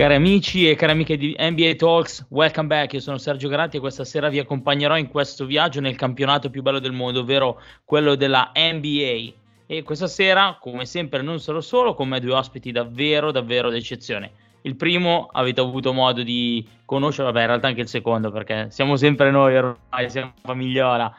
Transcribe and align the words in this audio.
Cari 0.00 0.14
amici 0.14 0.66
e 0.66 0.76
cari 0.76 0.92
amiche 0.92 1.18
di 1.18 1.36
NBA 1.38 1.74
Talks, 1.74 2.24
welcome 2.30 2.68
back. 2.68 2.94
Io 2.94 3.00
sono 3.00 3.18
Sergio 3.18 3.50
Garatti 3.50 3.76
e 3.76 3.80
questa 3.80 4.06
sera 4.06 4.30
vi 4.30 4.38
accompagnerò 4.38 4.96
in 4.96 5.08
questo 5.08 5.44
viaggio 5.44 5.82
nel 5.82 5.94
campionato 5.94 6.48
più 6.48 6.62
bello 6.62 6.78
del 6.78 6.92
mondo, 6.92 7.20
ovvero 7.20 7.60
quello 7.84 8.14
della 8.14 8.50
NBA. 8.54 9.34
E 9.66 9.82
questa 9.82 10.06
sera, 10.06 10.56
come 10.58 10.86
sempre, 10.86 11.20
non 11.20 11.38
sarò 11.38 11.60
solo, 11.60 11.92
con 11.92 12.08
me 12.08 12.18
due 12.18 12.32
ospiti 12.32 12.72
davvero, 12.72 13.30
davvero 13.30 13.68
d'eccezione. 13.68 14.32
Il 14.62 14.74
primo 14.74 15.28
avete 15.30 15.60
avuto 15.60 15.92
modo 15.92 16.22
di 16.22 16.66
conoscere, 16.86 17.24
vabbè, 17.24 17.40
in 17.40 17.46
realtà 17.48 17.66
anche 17.66 17.82
il 17.82 17.88
secondo, 17.88 18.30
perché 18.30 18.68
siamo 18.70 18.96
sempre 18.96 19.30
noi 19.30 19.54
ormai, 19.54 20.08
siamo 20.08 20.32
famigliola. 20.42 21.14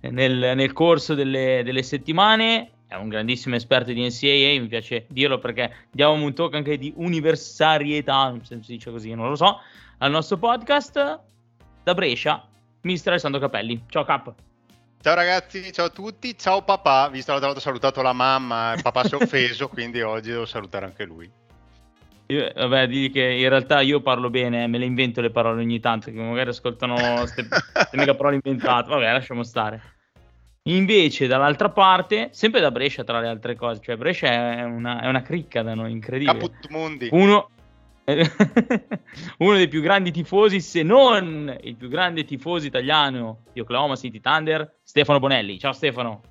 Nel, 0.00 0.52
nel 0.56 0.72
corso 0.72 1.12
delle, 1.12 1.60
delle 1.62 1.82
settimane 1.82 2.70
è 2.94 2.96
un 2.96 3.08
grandissimo 3.08 3.56
esperto 3.56 3.92
di 3.92 4.00
NCAA, 4.00 4.60
mi 4.60 4.68
piace 4.68 5.06
dirlo 5.08 5.38
perché 5.38 5.88
diamo 5.90 6.12
un 6.12 6.32
tocco 6.32 6.56
anche 6.56 6.78
di 6.78 6.92
universarietà, 6.96 8.34
se 8.42 8.58
si 8.62 8.72
dice 8.72 8.90
così, 8.90 9.12
non 9.14 9.28
lo 9.28 9.36
so, 9.36 9.60
al 9.98 10.10
nostro 10.10 10.36
podcast 10.38 11.20
da 11.82 11.94
Brescia, 11.94 12.46
mister 12.82 13.12
Alessandro 13.12 13.40
Capelli. 13.40 13.84
Ciao 13.88 14.04
Cap. 14.04 14.32
Ciao 15.00 15.14
ragazzi, 15.14 15.70
ciao 15.72 15.86
a 15.86 15.90
tutti, 15.90 16.38
ciao 16.38 16.62
papà, 16.62 17.08
visto 17.08 17.30
l'altra 17.30 17.50
volta 17.50 17.62
ho 17.62 17.66
salutato 17.68 18.00
la 18.00 18.14
mamma, 18.14 18.74
papà 18.80 19.04
si 19.04 19.14
è 19.14 19.16
offeso, 19.16 19.68
quindi 19.68 20.00
oggi 20.00 20.30
devo 20.30 20.46
salutare 20.46 20.86
anche 20.86 21.04
lui. 21.04 21.30
Io, 22.28 22.50
vabbè, 22.54 22.86
digli 22.86 23.12
che 23.12 23.22
in 23.22 23.48
realtà 23.50 23.82
io 23.82 24.00
parlo 24.00 24.30
bene, 24.30 24.66
me 24.66 24.78
le 24.78 24.86
invento 24.86 25.20
le 25.20 25.30
parole 25.30 25.60
ogni 25.60 25.78
tanto, 25.78 26.10
che 26.10 26.16
magari 26.16 26.48
ascoltano 26.48 26.94
queste 27.18 27.46
mega 27.92 28.14
parole 28.14 28.36
inventate, 28.36 28.88
vabbè, 28.88 29.12
lasciamo 29.12 29.42
stare. 29.42 29.93
Invece, 30.66 31.26
dall'altra 31.26 31.68
parte, 31.68 32.30
sempre 32.32 32.60
da 32.60 32.70
Brescia, 32.70 33.04
tra 33.04 33.20
le 33.20 33.28
altre 33.28 33.54
cose, 33.54 33.82
cioè 33.82 33.98
Brescia 33.98 34.28
è 34.28 34.62
una, 34.62 35.02
è 35.02 35.08
una 35.08 35.20
cricca 35.20 35.60
da 35.62 35.74
noi, 35.74 35.92
incredibile. 35.92 36.38
Caput 36.38 36.68
Mundi. 36.70 37.08
Uno, 37.12 37.50
uno 39.38 39.56
dei 39.56 39.68
più 39.68 39.82
grandi 39.82 40.10
tifosi, 40.10 40.62
se 40.62 40.82
non 40.82 41.54
il 41.60 41.76
più 41.76 41.88
grande 41.88 42.24
tifoso 42.24 42.66
italiano 42.66 43.42
di 43.52 43.60
Oklahoma 43.60 43.94
City 43.94 44.20
Thunder, 44.20 44.76
Stefano 44.82 45.18
Bonelli. 45.18 45.58
Ciao 45.58 45.74
Stefano. 45.74 46.22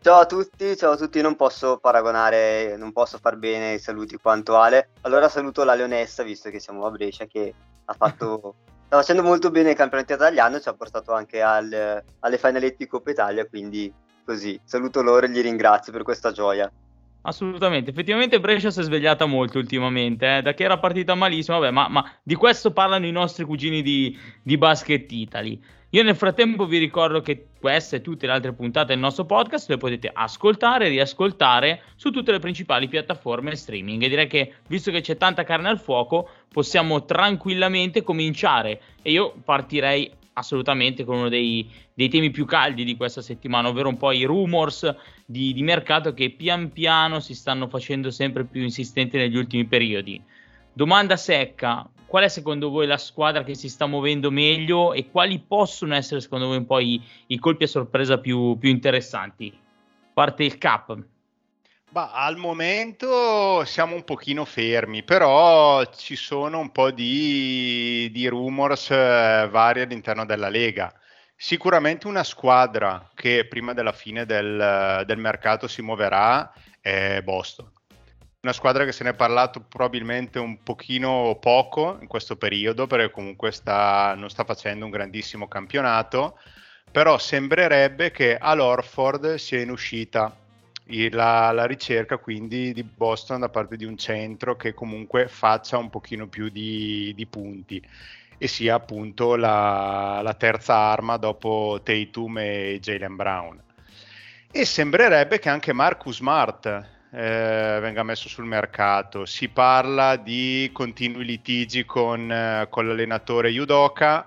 Ciao 0.00 0.20
a 0.20 0.26
tutti, 0.26 0.76
ciao 0.76 0.92
a 0.92 0.96
tutti, 0.96 1.20
non 1.20 1.34
posso 1.34 1.78
paragonare, 1.78 2.76
non 2.76 2.92
posso 2.92 3.18
far 3.18 3.36
bene 3.36 3.74
i 3.74 3.78
saluti 3.80 4.16
quanto 4.16 4.56
Ale. 4.56 4.90
Allora 5.00 5.28
saluto 5.28 5.64
la 5.64 5.74
Leonessa, 5.74 6.22
visto 6.22 6.50
che 6.50 6.60
siamo 6.60 6.84
a 6.84 6.90
Brescia, 6.92 7.26
che 7.26 7.52
ha 7.84 7.92
fatto 7.94 8.54
sta 8.88 8.96
facendo 8.96 9.22
molto 9.22 9.50
bene 9.50 9.70
il 9.72 9.76
campionato 9.76 10.14
italiano, 10.14 10.58
ci 10.60 10.68
ha 10.70 10.72
portato 10.72 11.12
anche 11.12 11.42
al, 11.42 12.02
alle 12.20 12.38
finaletti 12.38 12.86
Coppa 12.86 13.10
Italia, 13.10 13.46
quindi 13.46 13.92
così 14.24 14.58
saluto 14.64 15.02
loro 15.02 15.26
e 15.26 15.28
gli 15.28 15.42
ringrazio 15.42 15.92
per 15.92 16.02
questa 16.02 16.32
gioia. 16.32 16.72
Assolutamente, 17.28 17.90
effettivamente 17.90 18.40
Brescia 18.40 18.70
si 18.70 18.80
è 18.80 18.82
svegliata 18.82 19.26
molto 19.26 19.58
ultimamente, 19.58 20.38
eh? 20.38 20.40
da 20.40 20.54
che 20.54 20.64
era 20.64 20.78
partita 20.78 21.14
malissimo, 21.14 21.58
vabbè, 21.58 21.70
ma, 21.70 21.86
ma, 21.88 22.12
di 22.22 22.34
questo 22.34 22.72
parlano 22.72 23.04
i 23.04 23.10
nostri 23.10 23.44
cugini 23.44 23.82
di, 23.82 24.18
di 24.42 24.56
Basket 24.56 25.12
Italy. 25.12 25.60
Io 25.90 26.02
nel 26.02 26.16
frattempo 26.16 26.64
vi 26.64 26.78
ricordo 26.78 27.20
che 27.20 27.48
queste 27.60 27.96
e 27.96 28.00
tutte 28.00 28.24
le 28.24 28.32
altre 28.32 28.54
puntate 28.54 28.88
del 28.88 28.98
nostro 28.98 29.26
podcast 29.26 29.68
le 29.68 29.76
potete 29.76 30.10
ascoltare 30.10 30.86
e 30.86 30.88
riascoltare 30.88 31.82
su 31.96 32.10
tutte 32.10 32.32
le 32.32 32.38
principali 32.38 32.88
piattaforme 32.88 33.54
streaming. 33.54 34.02
E 34.02 34.08
direi 34.08 34.26
che, 34.26 34.54
visto 34.66 34.90
che 34.90 35.02
c'è 35.02 35.18
tanta 35.18 35.44
carne 35.44 35.68
al 35.68 35.78
fuoco, 35.78 36.30
possiamo 36.50 37.04
tranquillamente 37.04 38.02
cominciare. 38.02 38.80
E 39.02 39.10
io 39.10 39.34
partirei 39.44 40.10
assolutamente 40.32 41.04
con 41.04 41.16
uno 41.16 41.28
dei, 41.28 41.68
dei 41.98 42.08
temi 42.08 42.30
più 42.30 42.44
caldi 42.44 42.84
di 42.84 42.96
questa 42.96 43.20
settimana, 43.20 43.66
ovvero 43.66 43.88
un 43.88 43.96
po' 43.96 44.12
i 44.12 44.22
rumors 44.22 44.94
di, 45.26 45.52
di 45.52 45.64
mercato 45.64 46.14
che 46.14 46.30
pian 46.30 46.70
piano 46.70 47.18
si 47.18 47.34
stanno 47.34 47.66
facendo 47.66 48.12
sempre 48.12 48.44
più 48.44 48.62
insistenti 48.62 49.16
negli 49.16 49.36
ultimi 49.36 49.64
periodi. 49.64 50.22
Domanda 50.72 51.16
secca, 51.16 51.90
qual 52.06 52.22
è 52.22 52.28
secondo 52.28 52.70
voi 52.70 52.86
la 52.86 52.98
squadra 52.98 53.42
che 53.42 53.56
si 53.56 53.68
sta 53.68 53.86
muovendo 53.86 54.30
meglio 54.30 54.92
e 54.92 55.10
quali 55.10 55.40
possono 55.40 55.96
essere 55.96 56.20
secondo 56.20 56.46
voi 56.46 56.58
un 56.58 56.66
po' 56.66 56.78
i, 56.78 57.02
i 57.26 57.38
colpi 57.40 57.64
a 57.64 57.66
sorpresa 57.66 58.18
più, 58.18 58.56
più, 58.60 58.70
interessanti? 58.70 59.52
Parte 60.12 60.44
il 60.44 60.56
cap. 60.56 60.96
Bah, 61.90 62.12
al 62.12 62.36
momento 62.36 63.64
siamo 63.64 63.96
un 63.96 64.04
pochino 64.04 64.44
fermi, 64.44 65.02
però 65.02 65.84
ci 65.96 66.14
sono 66.14 66.60
un 66.60 66.70
po' 66.70 66.92
di, 66.92 68.08
di 68.12 68.28
rumors 68.28 68.88
eh, 68.92 69.48
vari 69.50 69.80
all'interno 69.80 70.24
della 70.24 70.48
Lega. 70.48 70.94
Sicuramente 71.40 72.08
una 72.08 72.24
squadra 72.24 73.10
che 73.14 73.46
prima 73.46 73.72
della 73.72 73.92
fine 73.92 74.26
del, 74.26 75.04
del 75.06 75.18
mercato 75.18 75.68
si 75.68 75.82
muoverà 75.82 76.52
è 76.80 77.20
Boston. 77.22 77.70
Una 78.40 78.52
squadra 78.52 78.84
che 78.84 78.90
se 78.90 79.04
ne 79.04 79.10
è 79.10 79.14
parlato 79.14 79.60
probabilmente 79.60 80.40
un 80.40 80.60
pochino 80.64 81.38
poco 81.40 81.96
in 82.00 82.08
questo 82.08 82.36
periodo 82.36 82.88
perché 82.88 83.12
comunque 83.12 83.52
sta, 83.52 84.14
non 84.16 84.30
sta 84.30 84.42
facendo 84.42 84.84
un 84.84 84.90
grandissimo 84.90 85.46
campionato 85.46 86.38
però 86.90 87.18
sembrerebbe 87.18 88.10
che 88.10 88.36
all'Orford 88.36 89.34
sia 89.36 89.60
in 89.60 89.70
uscita. 89.70 90.36
La, 91.10 91.52
la, 91.52 91.66
ricerca 91.66 92.16
quindi 92.16 92.72
di 92.72 92.82
Boston 92.82 93.40
da 93.40 93.50
parte 93.50 93.76
di 93.76 93.84
un 93.84 93.98
centro 93.98 94.56
che 94.56 94.72
comunque 94.72 95.28
faccia 95.28 95.76
un 95.76 95.90
pochino 95.90 96.28
più 96.28 96.48
di, 96.48 97.12
di 97.14 97.26
punti 97.26 97.86
e 98.38 98.46
sia 98.46 98.76
appunto 98.76 99.36
la, 99.36 100.20
la 100.22 100.34
terza 100.34 100.74
arma 100.74 101.16
dopo 101.16 101.80
Tatum 101.82 102.38
e 102.38 102.78
Jalen 102.80 103.16
Brown 103.16 103.62
e 104.50 104.64
sembrerebbe 104.64 105.38
che 105.38 105.50
anche 105.50 105.72
Marcus 105.72 106.16
Smart 106.16 106.66
eh, 106.66 107.78
venga 107.80 108.02
messo 108.02 108.28
sul 108.28 108.44
mercato. 108.44 109.24
Si 109.26 109.48
parla 109.48 110.16
di 110.16 110.70
continui 110.72 111.24
litigi 111.24 111.84
con, 111.84 112.30
eh, 112.30 112.66
con 112.70 112.86
l'allenatore 112.86 113.50
Yudoka, 113.50 114.26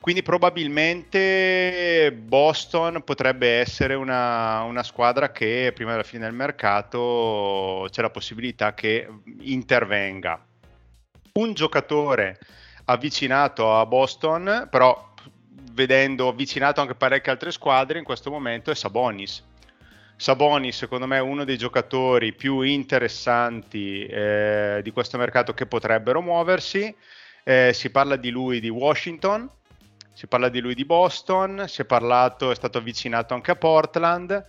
quindi 0.00 0.22
probabilmente 0.22 2.12
Boston 2.16 3.02
potrebbe 3.04 3.58
essere 3.58 3.94
una, 3.94 4.62
una, 4.62 4.84
squadra 4.84 5.32
che 5.32 5.72
prima 5.74 5.90
della 5.90 6.04
fine 6.04 6.24
del 6.24 6.34
mercato 6.34 7.86
c'è 7.90 8.00
la 8.00 8.10
possibilità 8.10 8.74
che 8.74 9.08
intervenga. 9.40 10.40
Un 11.32 11.52
giocatore 11.52 12.38
avvicinato 12.88 13.74
a 13.74 13.86
Boston, 13.86 14.68
però 14.70 15.14
vedendo 15.72 16.28
avvicinato 16.28 16.80
anche 16.80 16.94
parecchie 16.94 17.32
altre 17.32 17.52
squadre 17.52 17.98
in 17.98 18.04
questo 18.04 18.30
momento 18.30 18.70
è 18.70 18.74
Sabonis 18.74 19.44
Saboni, 20.20 20.72
secondo 20.72 21.06
me, 21.06 21.18
è 21.18 21.20
uno 21.20 21.44
dei 21.44 21.56
giocatori 21.56 22.32
più 22.32 22.62
interessanti 22.62 24.04
eh, 24.04 24.80
di 24.82 24.90
questo 24.90 25.16
mercato 25.16 25.54
che 25.54 25.66
potrebbero 25.66 26.20
muoversi. 26.20 26.92
Eh, 27.44 27.70
si 27.72 27.90
parla 27.90 28.16
di 28.16 28.30
lui 28.30 28.58
di 28.58 28.68
Washington, 28.68 29.48
si 30.12 30.26
parla 30.26 30.48
di 30.48 30.58
lui 30.58 30.74
di 30.74 30.84
Boston, 30.84 31.66
si 31.68 31.82
è 31.82 31.84
parlato, 31.84 32.50
è 32.50 32.54
stato 32.56 32.78
avvicinato 32.78 33.32
anche 33.34 33.52
a 33.52 33.54
Portland. 33.54 34.44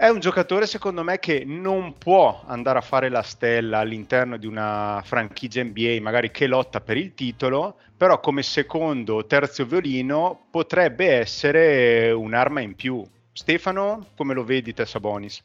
È 0.00 0.08
un 0.08 0.18
giocatore, 0.18 0.66
secondo 0.66 1.02
me, 1.04 1.18
che 1.18 1.44
non 1.44 1.98
può 1.98 2.42
andare 2.46 2.78
a 2.78 2.80
fare 2.80 3.10
la 3.10 3.20
stella 3.20 3.80
all'interno 3.80 4.38
di 4.38 4.46
una 4.46 5.02
franchigia 5.04 5.62
NBA, 5.62 5.98
magari 6.00 6.30
che 6.30 6.46
lotta 6.46 6.80
per 6.80 6.96
il 6.96 7.12
titolo, 7.12 7.76
però 7.98 8.18
come 8.18 8.42
secondo 8.42 9.16
o 9.16 9.26
terzo 9.26 9.66
violino 9.66 10.46
potrebbe 10.50 11.12
essere 11.12 12.12
un'arma 12.12 12.62
in 12.62 12.74
più 12.76 13.06
Stefano, 13.30 14.06
come 14.16 14.32
lo 14.32 14.42
vedi 14.42 14.72
te 14.72 14.86
Sabonis? 14.86 15.44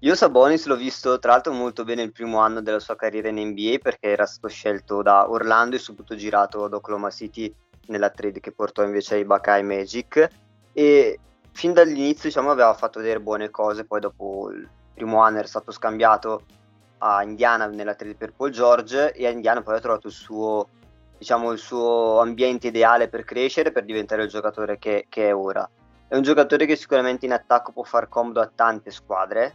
Io 0.00 0.14
Sabonis 0.14 0.66
l'ho 0.66 0.76
visto 0.76 1.18
tra 1.18 1.32
l'altro 1.32 1.54
molto 1.54 1.84
bene 1.84 2.02
il 2.02 2.12
primo 2.12 2.40
anno 2.40 2.60
della 2.60 2.80
sua 2.80 2.96
carriera 2.96 3.30
in 3.30 3.38
NBA 3.48 3.78
perché 3.80 4.08
era 4.08 4.26
stato 4.26 4.48
scelto 4.48 5.00
da 5.00 5.30
Orlando 5.30 5.76
e 5.76 5.78
subito 5.78 6.14
girato 6.14 6.64
ad 6.64 6.74
Oklahoma 6.74 7.08
City 7.08 7.50
nella 7.86 8.10
trade 8.10 8.40
che 8.40 8.52
portò 8.52 8.84
invece 8.84 9.14
ai 9.14 9.24
Buckeye 9.24 9.62
Magic 9.62 10.28
e 10.74 11.18
fin 11.58 11.72
dall'inizio 11.72 12.28
diciamo 12.28 12.52
aveva 12.52 12.72
fatto 12.72 13.00
vedere 13.00 13.18
buone 13.18 13.50
cose, 13.50 13.84
poi 13.84 13.98
dopo 13.98 14.48
il 14.52 14.68
primo 14.94 15.20
anno 15.22 15.38
era 15.38 15.48
stato 15.48 15.72
scambiato 15.72 16.44
a 16.98 17.24
Indiana 17.24 17.66
nella 17.66 17.96
trade 17.96 18.14
per 18.14 18.32
Paul 18.32 18.50
George 18.50 19.12
e 19.12 19.26
a 19.26 19.30
Indiana 19.30 19.60
poi 19.60 19.74
ha 19.74 19.80
trovato 19.80 20.06
il 20.06 20.12
suo, 20.12 20.68
diciamo, 21.18 21.50
il 21.50 21.58
suo 21.58 22.20
ambiente 22.20 22.68
ideale 22.68 23.08
per 23.08 23.24
crescere, 23.24 23.72
per 23.72 23.84
diventare 23.84 24.22
il 24.22 24.28
giocatore 24.28 24.78
che, 24.78 25.06
che 25.08 25.30
è 25.30 25.34
ora. 25.34 25.68
È 26.06 26.14
un 26.14 26.22
giocatore 26.22 26.64
che 26.64 26.76
sicuramente 26.76 27.26
in 27.26 27.32
attacco 27.32 27.72
può 27.72 27.82
far 27.82 28.08
comodo 28.08 28.40
a 28.40 28.48
tante 28.54 28.92
squadre, 28.92 29.52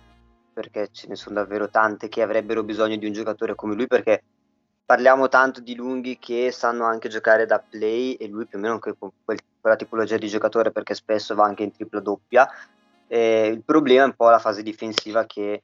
perché 0.53 0.89
ce 0.91 1.07
ne 1.07 1.15
sono 1.15 1.35
davvero 1.35 1.69
tante 1.69 2.09
che 2.09 2.21
avrebbero 2.21 2.63
bisogno 2.63 2.97
di 2.97 3.05
un 3.05 3.13
giocatore 3.13 3.55
come 3.55 3.75
lui, 3.75 3.87
perché 3.87 4.23
parliamo 4.85 5.29
tanto 5.29 5.61
di 5.61 5.75
lunghi 5.75 6.19
che 6.19 6.51
sanno 6.51 6.85
anche 6.85 7.09
giocare 7.09 7.45
da 7.45 7.59
play 7.59 8.13
e 8.13 8.27
lui 8.27 8.45
più 8.45 8.57
o 8.57 8.61
meno 8.61 8.73
anche 8.73 8.95
con 8.97 9.11
quella 9.23 9.75
tipologia 9.75 10.17
di 10.17 10.27
giocatore 10.27 10.71
perché 10.71 10.93
spesso 10.93 11.35
va 11.35 11.45
anche 11.45 11.63
in 11.63 11.71
tripla 11.71 11.99
doppia. 11.99 12.47
Eh, 13.07 13.47
il 13.47 13.63
problema 13.63 14.03
è 14.03 14.07
un 14.07 14.15
po' 14.15 14.29
la 14.29 14.39
fase 14.39 14.63
difensiva 14.63 15.25
che 15.25 15.63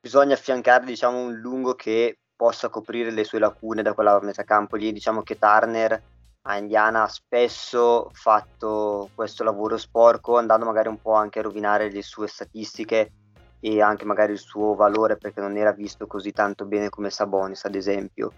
bisogna 0.00 0.34
affiancare 0.34 0.84
diciamo, 0.84 1.18
un 1.18 1.34
lungo 1.34 1.74
che 1.74 2.18
possa 2.36 2.68
coprire 2.68 3.10
le 3.10 3.24
sue 3.24 3.38
lacune 3.38 3.82
da 3.82 3.92
quella 3.92 4.18
metà 4.20 4.44
campo 4.44 4.76
lì. 4.76 4.92
Diciamo 4.92 5.22
che 5.22 5.38
Turner 5.38 6.02
a 6.42 6.56
Indiana 6.56 7.02
ha 7.02 7.08
spesso 7.08 8.10
fatto 8.12 9.10
questo 9.14 9.44
lavoro 9.44 9.76
sporco 9.76 10.38
andando 10.38 10.64
magari 10.64 10.88
un 10.88 11.00
po' 11.00 11.12
anche 11.12 11.40
a 11.40 11.42
rovinare 11.42 11.90
le 11.90 12.02
sue 12.02 12.28
statistiche 12.28 13.12
e 13.60 13.82
anche 13.82 14.04
magari 14.04 14.32
il 14.32 14.38
suo 14.38 14.74
valore 14.74 15.16
perché 15.16 15.40
non 15.40 15.56
era 15.56 15.72
visto 15.72 16.06
così 16.06 16.32
tanto 16.32 16.64
bene 16.64 16.88
come 16.88 17.10
Sabonis 17.10 17.64
ad 17.64 17.74
esempio. 17.74 18.32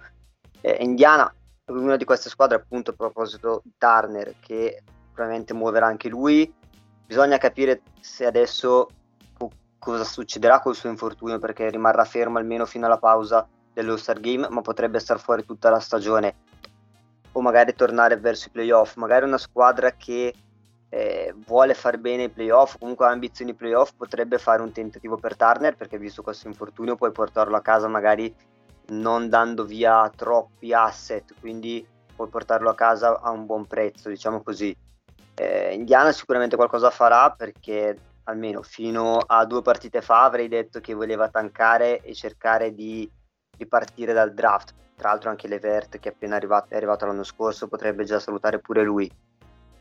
Eh, 0.60 0.78
Indiana 0.80 1.32
una 1.66 1.96
di 1.96 2.04
queste 2.04 2.28
squadre 2.28 2.56
appunto 2.56 2.90
a 2.90 2.94
proposito 2.94 3.62
Turner 3.78 4.34
che 4.40 4.82
probabilmente 5.12 5.54
muoverà 5.54 5.86
anche 5.86 6.08
lui, 6.08 6.52
bisogna 7.06 7.38
capire 7.38 7.82
se 8.00 8.26
adesso 8.26 8.88
co- 9.38 9.50
cosa 9.78 10.04
succederà 10.04 10.60
col 10.60 10.74
suo 10.74 10.90
infortunio 10.90 11.38
perché 11.38 11.70
rimarrà 11.70 12.04
fermo 12.04 12.38
almeno 12.38 12.66
fino 12.66 12.86
alla 12.86 12.98
pausa 12.98 13.46
dello 13.72 13.96
Star 13.96 14.20
Game 14.20 14.48
ma 14.48 14.60
potrebbe 14.60 14.98
star 14.98 15.20
fuori 15.20 15.44
tutta 15.44 15.70
la 15.70 15.80
stagione. 15.80 16.34
O 17.32 17.40
magari 17.40 17.74
tornare 17.74 18.18
verso 18.18 18.48
i 18.48 18.50
playoff, 18.50 18.96
magari 18.96 19.24
una 19.24 19.38
squadra 19.38 19.92
che 19.92 20.34
eh, 20.94 21.34
vuole 21.46 21.72
fare 21.72 21.96
bene 21.96 22.24
i 22.24 22.28
playoff, 22.28 22.76
comunque 22.78 23.06
ha 23.06 23.10
ambizioni 23.10 23.54
playoff, 23.54 23.92
potrebbe 23.96 24.36
fare 24.36 24.60
un 24.60 24.72
tentativo 24.72 25.16
per 25.16 25.36
Turner 25.36 25.74
perché 25.74 25.96
visto 25.96 26.20
questo 26.20 26.48
infortunio 26.48 26.96
puoi 26.96 27.12
portarlo 27.12 27.56
a 27.56 27.62
casa 27.62 27.88
magari 27.88 28.32
non 28.88 29.30
dando 29.30 29.64
via 29.64 30.10
troppi 30.14 30.74
asset, 30.74 31.32
quindi 31.40 31.86
puoi 32.14 32.28
portarlo 32.28 32.68
a 32.68 32.74
casa 32.74 33.18
a 33.22 33.30
un 33.30 33.46
buon 33.46 33.66
prezzo, 33.66 34.10
diciamo 34.10 34.42
così. 34.42 34.76
Eh, 35.34 35.72
Indiana 35.72 36.12
sicuramente 36.12 36.56
qualcosa 36.56 36.90
farà 36.90 37.30
perché 37.30 37.96
almeno 38.24 38.60
fino 38.60 39.16
a 39.16 39.46
due 39.46 39.62
partite 39.62 40.02
fa 40.02 40.24
avrei 40.24 40.48
detto 40.48 40.80
che 40.80 40.92
voleva 40.92 41.30
tankare 41.30 42.02
e 42.02 42.12
cercare 42.12 42.74
di 42.74 43.10
ripartire 43.56 44.12
dal 44.12 44.34
draft. 44.34 44.74
Tra 44.94 45.08
l'altro 45.08 45.30
anche 45.30 45.48
Levert 45.48 45.98
che 45.98 46.10
è 46.10 46.12
appena 46.12 46.36
arrivato, 46.36 46.74
è 46.74 46.76
arrivato 46.76 47.06
l'anno 47.06 47.24
scorso 47.24 47.66
potrebbe 47.66 48.04
già 48.04 48.20
salutare 48.20 48.58
pure 48.58 48.82
lui. 48.82 49.10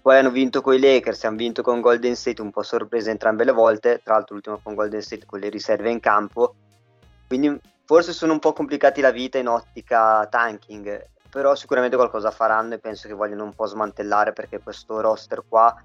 Poi 0.02 0.18
hanno 0.18 0.32
vinto 0.32 0.62
con 0.62 0.74
i 0.74 0.80
Lakers, 0.80 1.24
hanno 1.26 1.38
vinto 1.38 1.62
con 1.62 1.80
Golden 1.80 2.16
State, 2.16 2.42
un 2.42 2.50
po' 2.50 2.64
sorpresa 2.64 3.12
entrambe 3.12 3.44
le 3.44 3.52
volte, 3.52 4.02
tra 4.04 4.16
l'altro 4.16 4.34
l'ultimo 4.34 4.60
con 4.62 4.74
Golden 4.74 5.02
State 5.02 5.26
con 5.26 5.40
le 5.40 5.50
riserve 5.50 5.92
in 5.92 6.00
campo. 6.00 6.56
Quindi 7.28 7.60
forse 7.86 8.12
sono 8.12 8.34
un 8.34 8.40
po' 8.40 8.52
complicati 8.52 9.00
la 9.00 9.12
vita 9.12 9.38
in 9.38 9.48
ottica 9.48 10.26
tanking, 10.28 11.06
però 11.30 11.54
sicuramente 11.54 11.98
qualcosa 11.98 12.32
faranno 12.32 12.74
e 12.74 12.80
penso 12.80 13.08
che 13.08 13.14
vogliono 13.14 13.44
un 13.44 13.54
po' 13.54 13.68
smantellare 13.68 14.34
perché 14.34 14.60
questo 14.60 15.00
roster 15.02 15.44
qua 15.48 15.76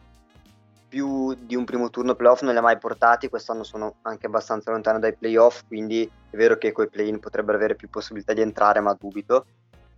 più 0.88 1.34
di 1.34 1.54
un 1.54 1.64
primo 1.64 1.90
turno 1.90 2.14
playoff 2.14 2.40
non 2.42 2.52
li 2.52 2.58
ha 2.58 2.62
mai 2.62 2.78
portati, 2.78 3.28
quest'anno 3.28 3.64
sono 3.64 3.96
anche 4.02 4.26
abbastanza 4.26 4.70
lontano 4.70 4.98
dai 4.98 5.14
playoff, 5.14 5.62
quindi 5.66 6.10
è 6.30 6.36
vero 6.36 6.56
che 6.56 6.72
coi 6.72 6.88
play-in 6.88 7.20
potrebbero 7.20 7.58
avere 7.58 7.74
più 7.74 7.90
possibilità 7.90 8.32
di 8.32 8.40
entrare, 8.40 8.80
ma 8.80 8.96
dubito. 8.98 9.44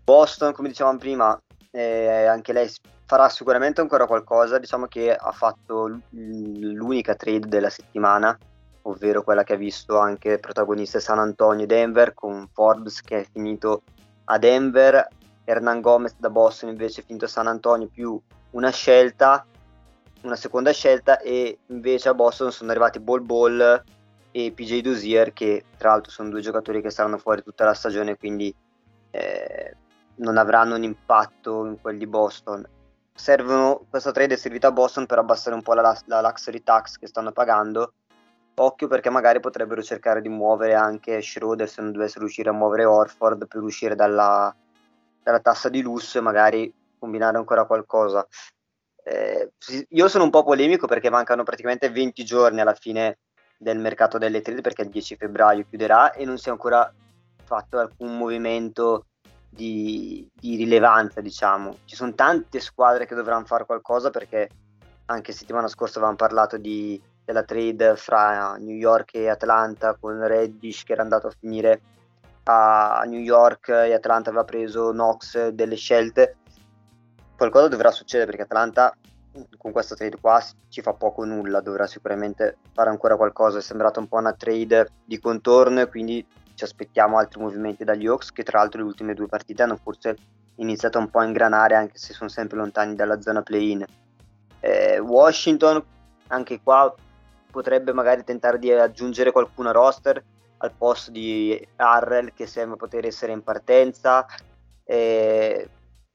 Boston, 0.03 0.53
come 0.53 0.69
dicevamo 0.69 0.99
prima, 0.99 1.41
eh, 1.70 2.26
anche 2.26 2.53
lei 2.53 2.70
farà 3.05 3.29
sicuramente 3.29 3.81
ancora 3.81 4.06
qualcosa, 4.06 4.59
diciamo 4.59 4.87
che 4.87 5.15
ha 5.15 5.32
fatto 5.32 6.00
l'unica 6.11 7.15
trade 7.15 7.49
della 7.49 7.70
settimana, 7.70 8.37
ovvero 8.82 9.23
quella 9.23 9.44
che 9.44 9.55
ha 9.55 9.56
visto 9.56 9.99
anche 9.99 10.38
protagoniste 10.38 11.00
San 11.00 11.19
Antonio 11.19 11.65
e 11.65 11.67
Denver, 11.67 12.15
con 12.15 12.49
Forbes 12.53 13.00
che 13.00 13.20
è 13.20 13.26
finito 13.31 13.82
a 14.25 14.38
Denver, 14.38 15.06
Hernan 15.44 15.81
Gomez 15.81 16.17
da 16.19 16.29
Boston 16.29 16.69
invece 16.70 17.00
è 17.00 17.05
finito 17.05 17.25
a 17.25 17.29
San 17.29 17.47
Antonio 17.47 17.88
più 17.88 18.21
una 18.50 18.71
scelta 18.71 19.47
una 20.23 20.37
seconda 20.37 20.73
scelta 20.73 21.19
e 21.21 21.59
invece 21.67 22.09
a 22.09 22.14
Boston 22.14 22.50
sono 22.50 22.71
arrivati 22.71 22.99
Ball 22.99 23.25
Ball 23.25 23.85
e 24.31 24.53
PJ 24.53 24.81
Dozier 24.81 25.32
che 25.32 25.64
tra 25.76 25.91
l'altro 25.91 26.11
sono 26.11 26.29
due 26.29 26.41
giocatori 26.41 26.82
che 26.82 26.91
saranno 26.91 27.19
fuori 27.19 27.43
tutta 27.43 27.64
la 27.64 27.75
stagione 27.75 28.17
quindi 28.17 28.55
eh, 29.11 29.76
non 30.19 30.37
avranno 30.37 30.76
un 30.76 30.82
impatto 30.82 31.67
in 31.67 31.81
quelli 31.81 31.99
di 31.99 32.06
Boston. 32.06 32.67
Servono, 33.12 33.85
questa 33.91 34.12
trade 34.12 34.35
è 34.35 34.37
servita 34.37 34.69
a 34.69 34.73
Boston 34.73 35.06
per 35.06 35.19
abbassare 35.19 35.55
un 35.55 35.62
po' 35.62 35.75
la, 35.75 35.97
la 36.06 36.20
luxury 36.20 36.62
tax 36.62 36.97
che 36.99 37.06
stanno 37.06 37.32
pagando. 37.32 37.94
Occhio 38.55 38.88
perché 38.88 39.11
magari 39.11 39.41
potrebbero 39.41 39.82
cercare 39.82 40.20
di 40.20 40.29
muovere 40.29 40.75
anche 40.75 41.23
Schroeder 41.23 41.69
se 41.69 41.81
non 41.81 41.93
dovesse 41.93 42.19
riuscire 42.19 42.49
a 42.49 42.53
muovere 42.53 42.85
Orford 42.85 43.47
per 43.47 43.62
uscire 43.62 43.94
dalla, 43.94 44.55
dalla 45.23 45.41
tassa 45.41 45.69
di 45.69 45.81
lusso 45.81 46.19
e 46.19 46.23
magari 46.23 46.73
combinare 46.99 47.37
ancora 47.37 47.64
qualcosa. 47.64 48.26
Eh, 49.05 49.53
io 49.88 50.09
sono 50.09 50.25
un 50.25 50.31
po' 50.31 50.43
polemico 50.43 50.87
perché 50.87 51.09
mancano 51.09 51.44
praticamente 51.44 51.88
20 51.88 52.25
giorni 52.25 52.61
alla 52.61 52.75
fine 52.75 53.19
del 53.56 53.79
mercato 53.79 54.19
delle 54.19 54.41
trade 54.41 54.61
perché 54.61 54.82
il 54.82 54.91
10 54.91 55.17
febbraio 55.17 55.67
chiuderà 55.69 56.12
e 56.12 56.25
non 56.25 56.37
si 56.38 56.49
è 56.49 56.53
ancora 56.53 56.93
fatto 57.44 57.79
alcun 57.79 58.17
movimento 58.17 59.06
di, 59.49 60.29
di 60.33 60.56
rilevanza, 60.56 61.21
diciamo. 61.21 61.79
Ci 61.85 61.97
sono 61.97 62.15
tante 62.15 62.61
squadre 62.61 63.06
che 63.06 63.15
dovranno 63.15 63.45
fare 63.45 63.65
qualcosa 63.65 64.11
perché 64.11 64.49
anche 65.06 65.33
settimana 65.33 65.69
scorsa 65.69 65.99
avevamo 65.99 66.17
parlato 66.17 66.59
di, 66.59 67.00
della 67.25 67.43
trade 67.43 67.97
fra 67.97 68.56
New 68.56 68.77
York 68.77 69.15
e 69.15 69.29
Atlanta 69.29 69.95
con 69.95 70.27
Reddish 70.27 70.85
che 70.85 70.93
era 70.93 71.03
andato 71.03 71.29
a 71.29 71.35
finire 71.39 71.81
a 72.45 73.03
New 73.06 73.21
York 73.21 73.69
e 73.69 73.93
Atlanta 73.93 74.31
aveva 74.31 74.45
preso 74.45 74.91
Knox 74.91 75.49
delle 75.49 75.77
scelte 75.77 76.37
qualcosa 77.37 77.69
dovrà 77.69 77.91
succedere 77.91 78.27
perché 78.27 78.43
Atlanta 78.43 78.93
con 79.56 79.71
questa 79.71 79.95
trade 79.95 80.19
qua 80.21 80.43
ci 80.69 80.83
fa 80.83 80.95
poco 80.95 81.25
nulla, 81.25 81.61
dovrà 81.61 81.87
sicuramente 81.87 82.56
fare 82.73 82.91
ancora 82.91 83.17
qualcosa, 83.17 83.59
è 83.59 83.62
sembrata 83.62 84.00
un 84.00 84.09
po' 84.09 84.17
una 84.17 84.33
trade 84.33 84.89
di 85.05 85.21
contorno 85.21 85.81
e 85.81 85.89
quindi 85.89 86.27
ci 86.58 86.64
aspettiamo 86.64 87.19
altri 87.19 87.40
movimenti 87.40 87.84
dagli 87.84 88.08
Hawks 88.08 88.32
che 88.32 88.43
tra 88.43 88.58
l'altro 88.58 88.81
le 88.81 88.88
ultime 88.88 89.14
due 89.14 89.28
partite 89.28 89.62
hanno 89.62 89.76
forse 89.76 90.16
iniziato 90.56 90.99
un 90.99 91.08
po' 91.08 91.20
a 91.20 91.25
ingranare 91.25 91.76
anche 91.76 91.99
se 91.99 92.12
sono 92.12 92.28
sempre 92.28 92.58
lontani 92.58 92.96
dalla 92.96 93.20
zona 93.20 93.43
play-in. 93.43 93.84
Eh, 94.58 94.99
Washington 94.99 95.81
anche 96.26 96.60
qua 96.60 96.93
potrebbe 97.49 97.93
magari 97.93 98.25
tentare 98.25 98.58
di 98.58 98.72
aggiungere 98.72 99.31
qualcuno 99.31 99.69
a 99.69 99.72
roster 99.72 100.20
al 100.56 100.72
posto 100.76 101.12
di 101.12 101.64
Harrell 101.76 102.32
che 102.34 102.49
sembra 102.49 102.76
poter 102.76 103.06
essere 103.06 103.31
in 103.31 103.44
partenza. 103.44 104.26
Eh, 104.82 105.69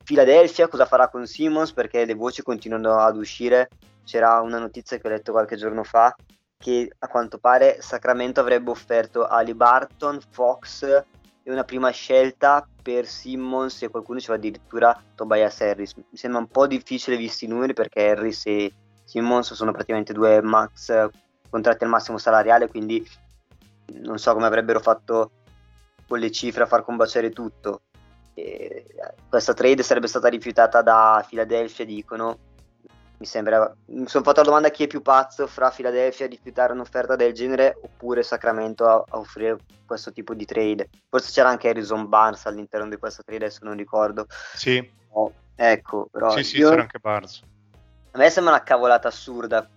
Philadelphia 0.04 0.68
cosa 0.68 0.86
farà 0.86 1.07
con 1.07 1.25
Simmons 1.25 1.72
perché 1.72 2.04
le 2.04 2.16
voci 2.16 2.42
continuano 2.42 2.98
ad 2.98 3.16
uscire. 3.16 3.69
C'era 4.04 4.42
una 4.42 4.60
notizia 4.60 4.98
che 4.98 5.07
ho 5.07 5.10
letto 5.10 5.31
qualche 5.31 5.56
giorno 5.56 5.86
fa 5.86 6.13
che 6.63 6.89
a 6.98 7.10
quanto 7.10 7.39
pare 7.39 7.81
Sacramento 7.81 8.39
avrebbe 8.39 8.69
offerto 8.69 9.27
Ali 9.27 9.54
Barton, 9.54 10.18
Fox 10.30 10.83
e 10.83 11.51
una 11.51 11.65
prima 11.65 11.89
scelta 11.89 12.65
per 12.81 13.06
Simmons 13.06 13.81
e 13.81 13.89
qualcuno 13.89 14.19
diceva 14.19 14.38
addirittura 14.38 14.98
Tobias 15.13 15.60
Harris. 15.60 15.94
Mi 15.95 16.06
sembra 16.13 16.39
un 16.39 16.48
po' 16.48 16.65
difficile 16.65 17.18
visti 17.18 17.44
i 17.44 17.48
numeri 17.50 17.74
perché 17.74 18.07
Harris 18.07 18.45
e 18.45 18.71
Simmons 19.04 19.54
sono 19.54 19.74
praticamente 19.74 20.13
due 20.13 20.42
max 20.42 21.10
contratti 21.50 21.84
al 21.84 21.89
massimo 21.89 22.17
salariale, 22.17 22.70
quindi 22.70 23.05
non 23.96 24.17
so 24.17 24.32
come 24.32 24.46
avrebbero 24.46 24.79
fatto 24.79 25.32
con 26.08 26.20
le 26.20 26.32
cifre 26.32 26.63
a 26.63 26.67
far 26.67 26.86
combaciare 26.86 27.32
tutto. 27.32 27.82
E 28.36 28.86
questa 29.27 29.53
trade 29.53 29.84
sarebbe 29.84 30.08
stata 30.08 30.29
rifiutata 30.29 30.82
da 30.82 31.25
Philadelphia, 31.27 31.84
dicono. 31.84 32.38
Mi 33.24 33.30
sembra. 33.30 33.74
Mi 33.86 34.06
sono 34.10 34.22
fatto 34.25 34.42
la 34.42 34.48
domanda 34.48 34.70
chi 34.70 34.84
è 34.84 34.88
più 34.88 35.01
pazzo 35.01 35.48
fra 35.48 35.70
Philadelphia 35.70 36.25
a 36.25 36.30
rifiutare 36.30 36.74
un'offerta 36.74 37.15
del 37.15 37.32
genere 37.32 37.80
oppure 37.82 38.22
Sacramento 38.22 38.86
a, 38.86 38.96
a 38.96 39.18
offrire 39.18 39.60
questo 39.86 40.12
tipo 40.12 40.34
di 40.34 40.44
trade. 40.44 40.89
Forse 41.08 41.32
c'era 41.32 41.48
anche 41.48 41.70
Harrison 41.70 42.10
Barnes 42.10 42.46
all'interno 42.48 42.89
di 42.89 42.98
questa 42.98 43.24
trade, 43.24 43.46
adesso 43.46 43.63
non 43.63 43.77
ricordo. 43.77 44.25
Sì. 44.56 44.92
Oh, 45.12 45.32
ecco, 45.56 46.10
però. 46.12 46.32
Sì, 46.32 46.44
sì, 46.44 46.58
io... 46.58 46.68
c'era 46.68 46.82
anche 46.82 47.00
Barnes. 47.00 47.42
A 48.12 48.18
me 48.18 48.30
sembra 48.30 48.56
una 48.56 48.63
cavolata 48.63 49.08
assurda, 49.08 49.70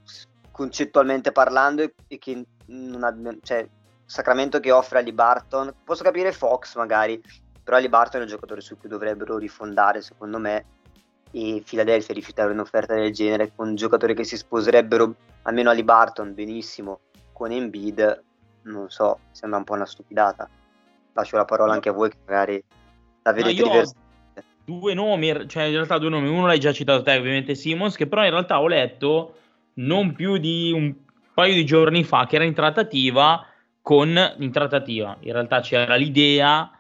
concettualmente 0.50 1.30
parlando, 1.30 1.88
e 2.08 2.18
che 2.18 2.44
non 2.66 3.04
abbia, 3.04 3.32
cioè, 3.42 3.64
Sacramento 4.04 4.58
che 4.58 4.72
offre 4.72 4.98
a 4.98 5.02
Lee 5.02 5.12
Barton. 5.12 5.72
Posso 5.84 6.02
capire 6.02 6.32
Fox 6.32 6.74
magari, 6.74 7.22
però 7.62 7.76
Ali 7.76 7.88
Barton 7.88 8.22
è 8.22 8.24
un 8.24 8.28
giocatore 8.28 8.60
su 8.60 8.76
cui 8.76 8.88
dovrebbero 8.88 9.38
rifondare 9.38 10.02
secondo 10.02 10.38
me 10.38 10.74
e 11.30 11.62
Philadelphia 11.64 12.14
rifiutare 12.14 12.52
un'offerta 12.52 12.94
del 12.94 13.12
genere 13.12 13.52
con 13.54 13.74
giocatori 13.74 14.14
che 14.14 14.24
si 14.24 14.36
sposerebbero 14.36 15.14
almeno 15.42 15.70
Ali 15.70 15.82
Barton 15.82 16.34
benissimo 16.34 17.00
con 17.32 17.50
Embiid 17.52 18.22
non 18.62 18.90
so, 18.90 19.20
sembra 19.30 19.58
un 19.58 19.64
po' 19.64 19.74
una 19.74 19.86
stupidata 19.86 20.48
lascio 21.12 21.36
la 21.36 21.44
parola 21.44 21.72
anche 21.72 21.88
a 21.88 21.92
voi 21.92 22.10
che 22.10 22.16
magari 22.26 22.62
la 23.22 23.32
vedete 23.32 23.62
no, 23.62 23.68
diversamente 23.68 24.04
due 24.64 24.94
nomi, 24.94 25.48
cioè 25.48 25.64
in 25.64 25.72
realtà 25.72 25.98
due 25.98 26.10
nomi, 26.10 26.28
uno 26.28 26.46
l'hai 26.46 26.58
già 26.58 26.72
citato 26.72 27.02
te 27.02 27.16
ovviamente 27.16 27.54
Simons 27.54 27.96
che 27.96 28.06
però 28.06 28.24
in 28.24 28.30
realtà 28.30 28.60
ho 28.60 28.66
letto 28.66 29.36
non 29.74 30.12
più 30.14 30.38
di 30.38 30.72
un 30.72 30.94
paio 31.34 31.54
di 31.54 31.64
giorni 31.64 32.02
fa 32.02 32.26
che 32.26 32.36
era 32.36 32.44
in 32.44 32.54
trattativa 32.54 33.46
con 33.82 34.08
in 34.38 34.50
trattativa 34.50 35.16
in 35.20 35.32
realtà 35.32 35.60
c'era 35.60 35.94
l'idea 35.94 36.70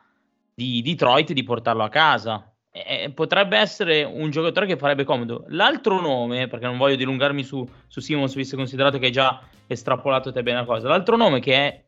di 0.56 0.80
Detroit 0.80 1.32
di 1.32 1.42
portarlo 1.44 1.82
a 1.82 1.90
casa. 1.90 2.50
E 2.84 3.10
potrebbe 3.14 3.56
essere 3.56 4.04
un 4.04 4.30
giocatore 4.30 4.66
che 4.66 4.76
farebbe 4.76 5.04
comodo. 5.04 5.44
L'altro 5.48 5.98
nome, 6.00 6.46
perché 6.46 6.66
non 6.66 6.76
voglio 6.76 6.96
dilungarmi 6.96 7.42
su, 7.42 7.66
su 7.86 8.00
Simons, 8.00 8.34
visto 8.34 8.54
considerato 8.56 8.98
che 8.98 9.06
hai 9.06 9.12
già 9.12 9.40
estrapolato 9.66 10.30
te 10.30 10.42
bene 10.42 10.58
la 10.58 10.64
cosa, 10.66 10.88
l'altro 10.88 11.16
nome 11.16 11.40
che 11.40 11.54
è, 11.54 11.84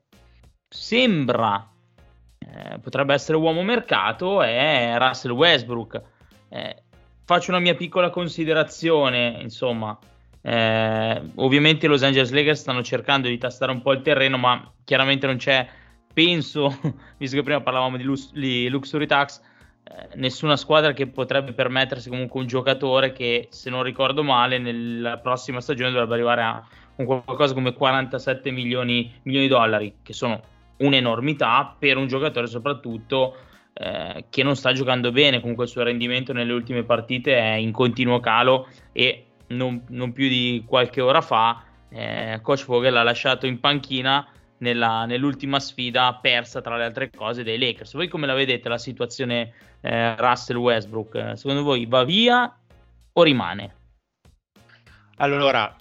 sembra 0.66 1.71
eh, 2.38 2.78
potrebbe 2.78 3.12
essere 3.12 3.37
uomo 3.37 3.62
mercato 3.62 4.42
è 4.42 4.95
Russell 4.97 5.33
Westbrook. 5.33 6.02
Eh, 6.49 6.83
faccio 7.25 7.50
una 7.50 7.61
mia 7.61 7.75
piccola 7.75 8.09
considerazione, 8.11 9.38
insomma, 9.42 9.99
Eh, 10.40 11.23
ovviamente 11.35 11.87
i 11.87 11.88
Los 11.88 12.02
Angeles 12.02 12.30
Lakers 12.30 12.61
stanno 12.61 12.83
cercando 12.83 13.28
di 13.28 13.37
tastare 13.37 13.73
un 13.73 13.83
po' 13.83 13.92
il 13.92 14.00
terreno, 14.00 14.38
ma 14.38 14.73
chiaramente 14.85 15.26
non 15.26 15.37
c'è, 15.37 15.68
penso, 16.14 16.78
visto 17.18 17.37
che 17.37 17.42
prima 17.42 17.61
parlavamo 17.61 17.97
di, 17.99 18.04
lux, 18.04 18.33
di 18.33 18.68
Luxury 18.68 19.04
Tax, 19.07 19.40
eh, 19.40 19.45
nessuna 20.14 20.57
squadra 20.57 20.92
che 20.92 21.07
potrebbe 21.07 21.52
permettersi 21.52 22.09
comunque 22.09 22.40
un 22.40 22.47
giocatore 22.47 23.12
che, 23.12 23.49
se 23.50 23.71
non 23.71 23.83
ricordo 23.83 24.23
male, 24.23 24.59
nella 24.59 25.18
prossima 25.18 25.61
stagione 25.61 25.90
dovrebbe 25.90 26.14
arrivare 26.14 26.42
a 26.42 26.66
qualcosa 26.95 27.54
come 27.54 27.73
47 27.73 28.50
milioni, 28.50 29.12
milioni 29.23 29.47
di 29.47 29.52
dollari, 29.52 29.95
che 30.02 30.12
sono 30.12 30.40
un'enormità 30.78 31.75
per 31.78 31.97
un 31.97 32.07
giocatore 32.07 32.47
soprattutto 32.47 33.37
eh, 33.73 34.25
che 34.28 34.42
non 34.42 34.57
sta 34.57 34.73
giocando 34.73 35.11
bene, 35.12 35.40
comunque 35.40 35.64
il 35.64 35.71
suo 35.71 35.83
rendimento 35.83 36.33
nelle 36.33 36.52
ultime 36.52 36.85
partite 36.85 37.37
è 37.37 37.54
in 37.54 37.73
continuo 37.73 38.21
calo 38.21 38.68
e 38.92 39.25
non, 39.49 39.85
non 39.88 40.12
più 40.12 40.28
di 40.28 40.64
qualche 40.66 41.00
ora 41.00 41.21
fa 41.21 41.62
eh, 41.90 42.40
coach 42.42 42.66
Vogel 42.66 42.97
ha 42.97 43.02
lasciato 43.02 43.47
in 43.47 43.61
panchina 43.61 44.26
nella, 44.58 45.04
nell'ultima 45.04 45.60
sfida 45.60 46.18
persa 46.20 46.60
tra 46.60 46.76
le 46.76 46.84
altre 46.84 47.10
cose 47.10 47.42
dei 47.42 47.58
Lakers. 47.58 47.94
Voi 47.94 48.08
come 48.08 48.26
la 48.26 48.34
vedete 48.34 48.68
la 48.68 48.78
situazione 48.78 49.52
eh, 49.80 50.16
Russell 50.16 50.56
Westbrook? 50.56 51.32
Secondo 51.36 51.62
voi 51.62 51.86
va 51.86 52.04
via 52.04 52.56
o 53.12 53.22
rimane? 53.22 53.74
Allora, 55.20 55.76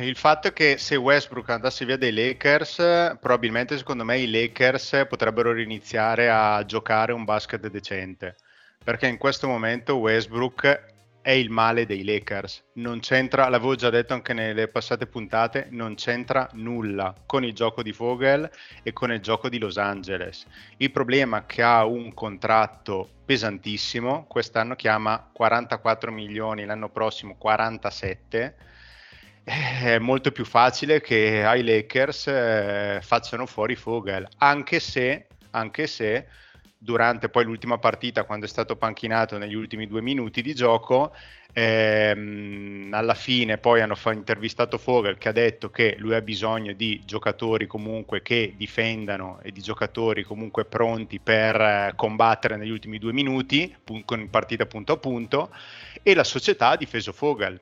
il 0.00 0.16
fatto 0.16 0.48
è 0.48 0.52
che 0.52 0.76
se 0.76 0.96
Westbrook 0.96 1.48
andasse 1.48 1.86
via 1.86 1.96
dai 1.96 2.12
Lakers, 2.12 3.16
probabilmente 3.18 3.78
secondo 3.78 4.04
me 4.04 4.18
i 4.18 4.30
Lakers 4.30 5.06
potrebbero 5.08 5.50
riniziare 5.52 6.28
a 6.28 6.62
giocare 6.66 7.12
un 7.12 7.24
basket 7.24 7.70
decente, 7.70 8.36
perché 8.84 9.06
in 9.06 9.16
questo 9.16 9.48
momento 9.48 9.96
Westbrook 9.96 10.91
è 11.22 11.30
il 11.30 11.50
male 11.50 11.86
dei 11.86 12.04
Lakers. 12.04 12.64
Non 12.74 13.00
c'entra, 13.00 13.48
l'avevo 13.48 13.76
già 13.76 13.88
detto 13.90 14.12
anche 14.12 14.34
nelle 14.34 14.68
passate 14.68 15.06
puntate, 15.06 15.68
non 15.70 15.94
c'entra 15.94 16.48
nulla 16.54 17.14
con 17.24 17.44
il 17.44 17.54
gioco 17.54 17.82
di 17.82 17.92
Vogel 17.92 18.50
e 18.82 18.92
con 18.92 19.12
il 19.12 19.20
gioco 19.20 19.48
di 19.48 19.58
Los 19.58 19.78
Angeles. 19.78 20.44
Il 20.78 20.90
problema 20.90 21.38
è 21.38 21.46
che 21.46 21.62
ha 21.62 21.84
un 21.86 22.12
contratto 22.12 23.08
pesantissimo, 23.24 24.26
quest'anno 24.26 24.74
chiama 24.74 25.30
44 25.32 26.10
milioni, 26.10 26.64
l'anno 26.64 26.90
prossimo 26.90 27.36
47. 27.38 28.56
È 29.44 29.98
molto 29.98 30.32
più 30.32 30.44
facile 30.44 31.00
che 31.00 31.44
ai 31.44 31.64
Lakers 31.64 32.26
eh, 32.28 32.98
facciano 33.02 33.46
fuori 33.46 33.76
Vogel, 33.80 34.28
anche 34.38 34.80
se, 34.80 35.26
anche 35.50 35.86
se 35.86 36.26
durante 36.82 37.28
poi 37.28 37.44
l'ultima 37.44 37.78
partita, 37.78 38.24
quando 38.24 38.44
è 38.46 38.48
stato 38.48 38.74
panchinato 38.74 39.38
negli 39.38 39.54
ultimi 39.54 39.86
due 39.86 40.02
minuti 40.02 40.42
di 40.42 40.52
gioco, 40.52 41.14
ehm, 41.52 42.88
alla 42.92 43.14
fine 43.14 43.58
poi 43.58 43.80
hanno 43.80 43.94
fa- 43.94 44.12
intervistato 44.12 44.78
Fogel 44.78 45.16
che 45.16 45.28
ha 45.28 45.32
detto 45.32 45.70
che 45.70 45.94
lui 45.98 46.14
ha 46.14 46.20
bisogno 46.20 46.72
di 46.72 47.00
giocatori 47.04 47.68
comunque 47.68 48.20
che 48.20 48.54
difendano 48.56 49.38
e 49.42 49.52
di 49.52 49.60
giocatori 49.60 50.24
comunque 50.24 50.64
pronti 50.64 51.20
per 51.20 51.60
eh, 51.60 51.92
combattere 51.94 52.56
negli 52.56 52.70
ultimi 52.70 52.98
due 52.98 53.12
minuti, 53.12 53.72
pun- 53.84 54.04
con 54.04 54.28
partita 54.28 54.66
punto 54.66 54.94
a 54.94 54.96
punto, 54.96 55.54
e 56.02 56.14
la 56.14 56.24
società 56.24 56.70
ha 56.70 56.76
difeso 56.76 57.12
Fogel 57.12 57.60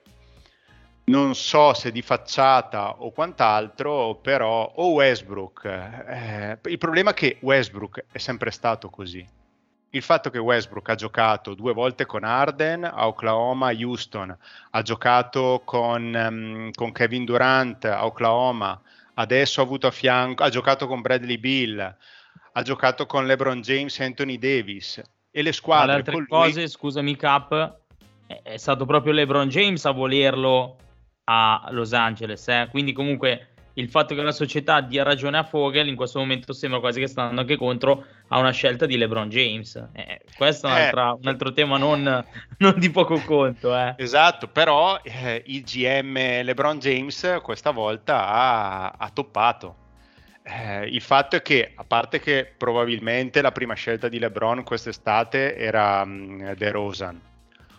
non 1.11 1.35
so 1.35 1.75
se 1.75 1.90
di 1.90 2.02
facciata 2.02 3.02
o 3.02 3.11
quant'altro, 3.11 4.14
però 4.23 4.73
o 4.76 4.93
Westbrook, 4.93 5.64
eh, 5.64 6.59
il 6.62 6.79
problema 6.79 7.11
è 7.11 7.14
che 7.14 7.38
Westbrook 7.40 8.05
è 8.12 8.19
sempre 8.19 8.52
stato 8.52 8.88
così. 8.90 9.26
Il 9.93 10.02
fatto 10.02 10.31
che 10.31 10.38
Westbrook 10.38 10.88
ha 10.88 10.95
giocato 10.95 11.55
due 11.55 11.73
volte 11.73 12.07
con 12.07 12.23
Arden 12.23 12.85
a 12.85 13.09
Oklahoma, 13.09 13.73
Houston, 13.73 14.37
ha 14.71 14.83
giocato 14.83 15.62
con, 15.64 16.14
um, 16.14 16.71
con 16.71 16.93
Kevin 16.93 17.25
Durant 17.25 17.85
a 17.87 18.07
Oklahoma, 18.07 18.81
adesso 19.14 19.61
ha 19.61 19.64
avuto 19.64 19.88
a 19.88 19.90
fianco, 19.90 20.45
ha 20.45 20.49
giocato 20.49 20.87
con 20.87 21.00
Bradley 21.00 21.38
Bill, 21.38 21.97
ha 22.52 22.62
giocato 22.62 23.07
con 23.07 23.26
LeBron 23.26 23.61
James 23.62 23.99
e 23.99 24.05
Anthony 24.05 24.38
Davis 24.38 25.02
e 25.29 25.43
le 25.43 25.52
squadre. 25.52 26.02
Tra 26.05 26.12
le 26.12 26.19
altre 26.19 26.26
cose, 26.29 26.61
lui... 26.61 26.69
scusami 26.69 27.17
Cap, 27.17 27.79
è 28.45 28.57
stato 28.59 28.87
proprio 28.87 29.12
LeBron 29.12 29.49
James 29.49 29.85
a 29.87 29.90
volerlo 29.90 30.76
a 31.32 31.68
Los 31.70 31.92
Angeles. 31.92 32.49
Eh? 32.49 32.66
Quindi 32.70 32.92
comunque 32.92 33.50
il 33.75 33.88
fatto 33.88 34.16
che 34.16 34.22
la 34.22 34.32
società 34.32 34.80
dia 34.80 35.04
ragione 35.04 35.38
a 35.38 35.44
Fogel 35.44 35.87
in 35.87 35.94
questo 35.94 36.18
momento 36.18 36.52
sembra 36.52 36.80
quasi 36.80 36.99
che 36.99 37.06
sta 37.06 37.20
andando 37.22 37.42
anche 37.42 37.56
contro 37.56 38.04
a 38.28 38.38
una 38.40 38.50
scelta 38.50 38.84
di 38.84 38.96
LeBron 38.96 39.28
James. 39.28 39.76
Eh, 39.92 40.22
questo 40.37 40.66
è 40.66 40.90
eh, 40.92 41.00
un 41.00 41.28
altro 41.28 41.52
tema 41.52 41.78
non, 41.78 42.25
non, 42.58 42.75
di 42.78 42.90
poco 42.90 43.20
conto. 43.20 43.76
Eh. 43.76 43.94
Esatto, 43.96 44.49
però 44.49 45.00
eh, 45.04 45.42
il 45.46 45.62
GM 45.62 46.14
LeBron 46.42 46.80
James 46.80 47.38
questa 47.42 47.70
volta 47.70 48.26
ha, 48.26 48.88
ha 48.90 49.10
toppato. 49.10 49.76
Eh, 50.42 50.88
il 50.88 51.00
fatto 51.00 51.37
è 51.37 51.42
che, 51.42 51.72
a 51.76 51.84
parte 51.84 52.18
che 52.18 52.52
probabilmente 52.56 53.40
la 53.40 53.52
prima 53.52 53.75
scelta 53.75 54.08
di 54.08 54.18
LeBron 54.18 54.64
quest'estate 54.64 55.56
era 55.56 56.02
um, 56.02 56.54
De 56.54 56.70
Rosan, 56.72 57.20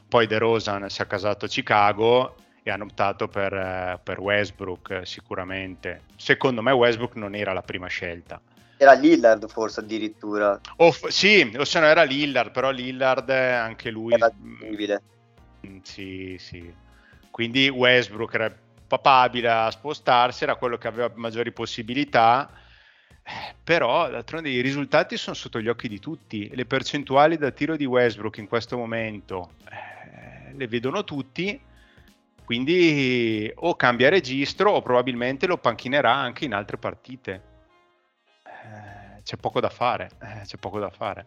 poi 0.08 0.26
De 0.26 0.38
Rosan 0.38 0.88
si 0.88 1.02
è 1.02 1.08
casato 1.08 1.46
a 1.46 1.48
Chicago 1.50 2.36
e 2.64 2.70
hanno 2.70 2.84
optato 2.84 3.28
per, 3.28 3.54
eh, 3.54 4.00
per 4.04 4.20
Westbrook 4.20 5.02
sicuramente. 5.04 6.04
Secondo 6.16 6.62
me 6.62 6.72
Westbrook 6.72 7.16
non 7.16 7.36
era 7.36 7.54
la 7.54 7.62
prima 7.62 7.88
scelta. 7.88 8.40
Era 8.78 8.94
Lillard 8.94 9.48
forse 9.48 9.80
addirittura. 9.80 10.60
O 10.78 10.92
f- 10.92 11.08
sì, 11.08 11.52
o 11.56 11.66
se 11.66 11.80
no 11.80 11.86
era 11.86 12.04
Lillard, 12.04 12.52
però 12.52 12.72
Lillard 12.72 13.30
anche 13.30 13.90
lui... 13.90 14.14
Era 14.14 14.30
disponibile. 14.30 15.02
Mm, 15.68 15.78
sì, 15.84 16.36
sì. 16.40 16.74
Quindi 17.30 17.70
Westbrook 17.70 18.34
era 18.34 18.56
papabile 18.88 19.50
a 19.50 19.72
spostarsi, 19.72 20.44
era 20.44 20.56
quello 20.56 20.78
che 20.78 20.88
aveva 20.88 21.12
maggiori 21.16 21.52
possibilità, 21.52 22.52
eh, 23.24 23.56
però 23.64 24.10
d'altronde 24.10 24.50
i 24.50 24.62
risultati 24.62 25.16
sono 25.16 25.36
sotto 25.36 25.62
gli 25.62 25.70
occhi 25.70 25.88
di 25.88 26.00
tutti. 26.00 26.50
Le 26.54 26.66
percentuali 26.66 27.38
da 27.38 27.52
tiro 27.52 27.76
di 27.76 27.86
Westbrook 27.86 28.38
in 28.38 28.48
questo 28.48 28.78
momento 28.78 29.54
eh, 29.70 30.54
le 30.54 30.68
vedono 30.68 31.04
tutti 31.04 31.70
quindi 32.46 33.52
o 33.56 33.76
cambia 33.76 34.10
registro 34.10 34.72
o 34.72 34.82
probabilmente 34.82 35.48
lo 35.48 35.58
panchinerà 35.58 36.14
anche 36.14 36.46
in 36.46 36.54
altre 36.54 36.78
partite. 36.78 37.42
Eh, 38.44 39.22
c'è 39.24 39.38
poco 39.38 39.60
da 39.60 39.70
fare, 39.70 40.10
eh, 40.22 40.42
c'è 40.46 40.58
poco 40.58 40.80
da 40.80 40.90
fare. 40.90 41.26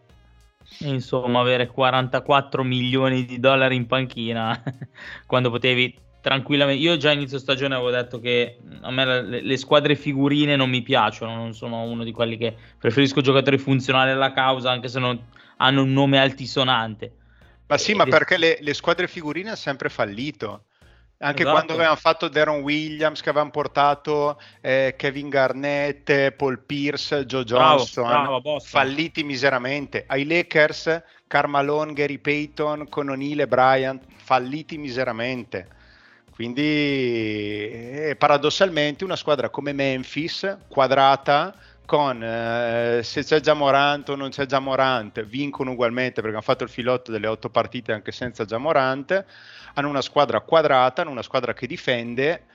Insomma, 0.79 1.41
avere 1.41 1.67
44 1.67 2.63
milioni 2.63 3.25
di 3.25 3.39
dollari 3.39 3.75
in 3.75 3.85
panchina 3.85 4.61
quando 5.25 5.49
potevi 5.49 6.03
tranquillamente. 6.21 6.81
Io 6.81 6.97
già 6.97 7.11
inizio 7.11 7.37
stagione 7.37 7.75
avevo 7.75 7.91
detto 7.91 8.19
che 8.19 8.57
a 8.81 8.89
me 8.89 9.05
le, 9.05 9.41
le, 9.41 9.57
squadre 9.57 9.95
figurine 9.95 10.55
non 10.55 10.69
mi 10.69 10.81
piacciono, 10.81 11.35
non 11.35 11.53
sono 11.53 11.83
uno 11.83 12.03
di 12.03 12.11
quelli 12.11 12.35
che 12.35 12.55
preferisco 12.79 13.21
giocatori 13.21 13.59
funzionali 13.59 14.09
alla 14.09 14.31
causa, 14.31 14.71
anche 14.71 14.87
se 14.87 14.99
non 14.99 15.23
hanno 15.57 15.83
un 15.83 15.93
nome 15.93 16.19
altisonante. 16.19 17.11
Ma 17.67 17.77
sì, 17.77 17.91
e 17.91 17.95
ma 17.95 18.05
perché 18.05 18.37
le, 18.37 18.57
le 18.59 18.73
squadre 18.73 19.07
figurine 19.07 19.49
hanno 19.49 19.57
sempre 19.57 19.89
fallito. 19.89 20.65
Anche 21.19 21.43
esatto. 21.43 21.55
quando 21.55 21.73
avevano 21.73 21.95
fatto 21.95 22.27
Deron 22.27 22.59
Williams, 22.59 23.21
che 23.21 23.29
avevano 23.29 23.51
portato 23.51 24.39
eh, 24.59 24.95
Kevin 24.97 25.29
Garnett, 25.29 26.31
Paul 26.31 26.59
Pierce, 26.59 27.25
Joe 27.25 27.45
Johnson, 27.45 28.07
bravo, 28.07 28.41
bravo, 28.41 28.59
falliti 28.59 29.23
miseramente. 29.23 30.03
Ai 30.07 30.25
Lakers, 30.25 31.01
Carmalone, 31.27 31.93
Gary 31.93 32.17
Payton, 32.17 32.89
con 32.89 33.09
O'Neill 33.09 33.39
e 33.39 33.47
Bryant, 33.47 34.03
falliti 34.17 34.77
miseramente. 34.77 35.69
Quindi 36.35 36.61
eh, 36.61 38.15
paradossalmente 38.19 39.05
una 39.05 39.15
squadra 39.15 39.49
come 39.49 39.71
Memphis, 39.71 40.57
quadrata, 40.67 41.55
con 41.85 42.21
eh, 42.23 43.01
se 43.03 43.23
c'è 43.23 43.39
già 43.39 43.53
Morant 43.53 44.09
o 44.09 44.15
non 44.15 44.29
c'è 44.29 44.45
già 44.45 44.59
Morant, 44.59 45.23
vincono 45.23 45.71
ugualmente 45.71 46.21
perché 46.21 46.35
hanno 46.35 46.41
fatto 46.41 46.63
il 46.63 46.69
filotto 46.69 47.11
delle 47.11 47.27
otto 47.27 47.49
partite 47.49 47.93
anche 47.93 48.11
senza 48.11 48.45
già 48.45 48.57
Morant 48.57 49.25
hanno 49.75 49.89
una 49.89 50.01
squadra 50.01 50.39
quadrata, 50.41 51.01
hanno 51.01 51.11
una 51.11 51.21
squadra 51.21 51.53
che 51.53 51.67
difende 51.67 52.45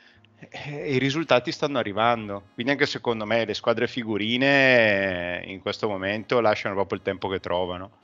e 0.49 0.95
i 0.95 0.99
risultati 0.99 1.53
stanno 1.53 1.79
arrivando. 1.79 2.45
Quindi 2.55 2.73
anche 2.73 2.87
secondo 2.87 3.27
me 3.27 3.45
le 3.45 3.55
squadre 3.55 3.87
figurine 3.87 5.43
in 5.45 5.61
questo 5.61 5.89
momento 5.89 6.41
lasciano 6.41 6.75
proprio 6.75 6.99
il 6.99 7.05
tempo 7.05 7.29
che 7.29 7.41
trovano. 7.41 7.99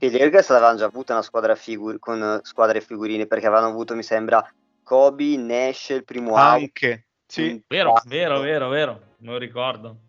I 0.00 0.10
Lakers 0.10 0.50
avevano 0.50 0.78
già 0.78 0.86
avuto 0.86 1.12
una 1.12 1.22
squadra 1.22 1.54
figur- 1.54 2.00
con 2.00 2.40
squadre 2.42 2.80
figurine 2.80 3.26
perché 3.26 3.46
avevano 3.46 3.68
avuto, 3.68 3.94
mi 3.94 4.02
sembra, 4.02 4.44
Kobe, 4.82 5.36
Nash 5.36 5.90
il 5.90 6.04
primo 6.04 6.34
anno. 6.34 6.56
Anche, 6.56 7.06
sì. 7.24 7.62
Vero, 7.68 7.94
vero, 8.06 8.40
vero, 8.40 8.68
vero, 8.68 9.00
non 9.18 9.38
ricordo. 9.38 10.05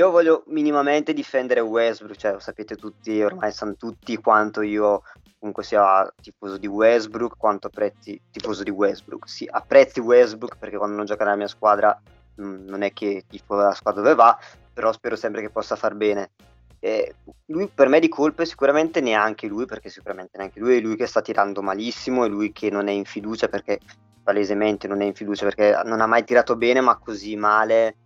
Io 0.00 0.10
voglio 0.10 0.44
minimamente 0.46 1.12
difendere 1.12 1.60
Westbrook, 1.60 2.16
cioè 2.16 2.32
lo 2.32 2.38
sapete 2.38 2.74
tutti, 2.74 3.20
ormai 3.20 3.52
sanno 3.52 3.74
tutti 3.76 4.16
quanto 4.16 4.62
io 4.62 5.02
comunque 5.38 5.62
sia 5.62 6.10
tifoso 6.18 6.56
di 6.56 6.66
Westbrook 6.66 7.36
quanto 7.36 7.66
apprezzi 7.66 8.18
tifoso 8.30 8.62
di 8.62 8.70
Westbrook. 8.70 9.28
Sì, 9.28 9.46
apprezzi 9.50 10.00
Westbrook 10.00 10.56
perché 10.56 10.78
quando 10.78 10.96
non 10.96 11.04
gioca 11.04 11.24
nella 11.24 11.36
mia 11.36 11.48
squadra 11.48 12.00
mh, 12.36 12.42
mm, 12.42 12.66
non 12.66 12.80
è 12.80 12.94
che 12.94 13.26
tifo 13.28 13.56
la 13.56 13.74
squadra 13.74 14.00
dove 14.00 14.14
va, 14.14 14.38
però 14.72 14.90
spero 14.90 15.16
sempre 15.16 15.42
che 15.42 15.50
possa 15.50 15.76
far 15.76 15.94
bene. 15.94 16.30
eh, 16.78 17.16
lui 17.48 17.68
per 17.68 17.88
me 17.88 18.00
di 18.00 18.08
colpe 18.08 18.46
sicuramente 18.46 19.02
neanche 19.02 19.48
lui, 19.48 19.66
perché 19.66 19.90
sicuramente 19.90 20.38
neanche 20.38 20.60
lui 20.60 20.78
è 20.78 20.80
lui 20.80 20.96
che 20.96 21.04
sta 21.04 21.20
tirando 21.20 21.60
malissimo, 21.60 22.24
è 22.24 22.28
lui 22.28 22.52
che 22.52 22.70
non 22.70 22.88
è 22.88 22.92
in 22.92 23.04
fiducia 23.04 23.48
perché 23.48 23.78
palesemente 24.22 24.88
non 24.88 25.02
è 25.02 25.04
in 25.04 25.14
fiducia 25.14 25.44
perché 25.44 25.78
non 25.84 26.00
ha 26.00 26.06
mai 26.06 26.24
tirato 26.24 26.56
bene, 26.56 26.80
ma 26.80 26.96
così 26.96 27.36
male 27.36 27.96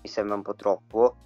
mi 0.00 0.08
sembra 0.08 0.34
un 0.34 0.42
po' 0.42 0.54
troppo. 0.54 1.16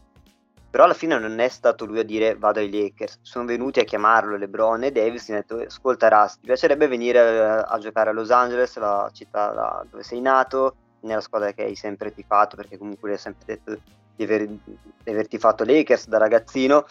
Però 0.76 0.84
alla 0.84 0.94
fine 0.94 1.18
non 1.18 1.38
è 1.38 1.48
stato 1.48 1.86
lui 1.86 2.00
a 2.00 2.02
dire 2.02 2.36
vado 2.36 2.60
ai 2.60 2.70
Lakers, 2.70 3.20
sono 3.22 3.46
venuti 3.46 3.80
a 3.80 3.84
chiamarlo 3.84 4.36
LeBron 4.36 4.84
e 4.84 4.92
Davis 4.92 5.26
e 5.26 5.32
hanno 5.32 5.40
detto 5.40 5.56
ascolta 5.66 6.08
Ras, 6.08 6.34
ti 6.34 6.44
piacerebbe 6.44 6.86
venire 6.86 7.18
a, 7.18 7.60
a 7.62 7.78
giocare 7.78 8.10
a 8.10 8.12
Los 8.12 8.30
Angeles, 8.30 8.76
la 8.76 9.08
città 9.10 9.52
da, 9.52 9.86
dove 9.88 10.02
sei 10.02 10.20
nato, 10.20 10.76
nella 11.00 11.22
squadra 11.22 11.52
che 11.52 11.62
hai 11.62 11.74
sempre 11.76 12.12
tifato, 12.12 12.56
perché 12.56 12.76
comunque 12.76 13.08
lui 13.08 13.16
ha 13.16 13.18
sempre 13.18 13.44
detto 13.46 13.80
di, 14.16 14.24
aver, 14.24 14.48
di 14.48 15.10
averti 15.10 15.38
fatto 15.38 15.64
Lakers 15.64 16.08
da 16.08 16.18
ragazzino 16.18 16.84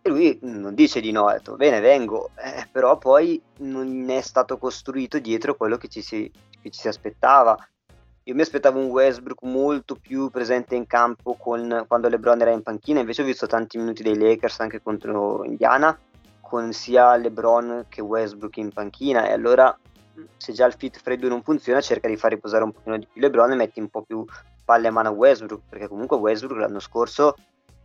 e 0.00 0.08
lui 0.10 0.38
non 0.42 0.72
dice 0.72 1.00
di 1.00 1.10
no, 1.10 1.26
ha 1.26 1.32
detto 1.32 1.56
bene 1.56 1.80
vengo, 1.80 2.30
eh, 2.36 2.68
però 2.70 2.98
poi 2.98 3.42
non 3.62 4.08
è 4.10 4.20
stato 4.20 4.58
costruito 4.58 5.18
dietro 5.18 5.56
quello 5.56 5.76
che 5.76 5.88
ci 5.88 6.02
si, 6.02 6.30
che 6.62 6.70
ci 6.70 6.78
si 6.78 6.86
aspettava. 6.86 7.58
Io 8.26 8.34
mi 8.34 8.40
aspettavo 8.40 8.78
un 8.78 8.86
Westbrook 8.86 9.42
molto 9.42 9.96
più 9.96 10.30
presente 10.30 10.74
in 10.74 10.86
campo 10.86 11.34
con, 11.34 11.84
quando 11.86 12.08
LeBron 12.08 12.40
era 12.40 12.52
in 12.52 12.62
panchina, 12.62 13.00
invece 13.00 13.20
ho 13.20 13.26
visto 13.26 13.46
tanti 13.46 13.76
minuti 13.76 14.02
dei 14.02 14.16
Lakers 14.16 14.60
anche 14.60 14.80
contro 14.80 15.44
Indiana, 15.44 15.98
con 16.40 16.72
sia 16.72 17.16
LeBron 17.16 17.84
che 17.90 18.00
Westbrook 18.00 18.56
in 18.56 18.72
panchina. 18.72 19.26
E 19.28 19.32
allora 19.32 19.78
se 20.38 20.54
già 20.54 20.64
il 20.64 20.72
fit 20.72 20.98
freddo 20.98 21.28
non 21.28 21.42
funziona 21.42 21.82
cerca 21.82 22.08
di 22.08 22.16
far 22.16 22.30
riposare 22.30 22.64
un 22.64 22.72
pochino 22.72 22.96
di 22.96 23.06
più 23.06 23.20
LeBron 23.20 23.52
e 23.52 23.56
metti 23.56 23.78
un 23.78 23.90
po' 23.90 24.00
più 24.00 24.24
palle 24.64 24.88
a 24.88 24.90
mano 24.90 25.10
a 25.10 25.12
Westbrook, 25.12 25.60
perché 25.68 25.86
comunque 25.86 26.16
Westbrook 26.16 26.60
l'anno 26.60 26.80
scorso 26.80 27.34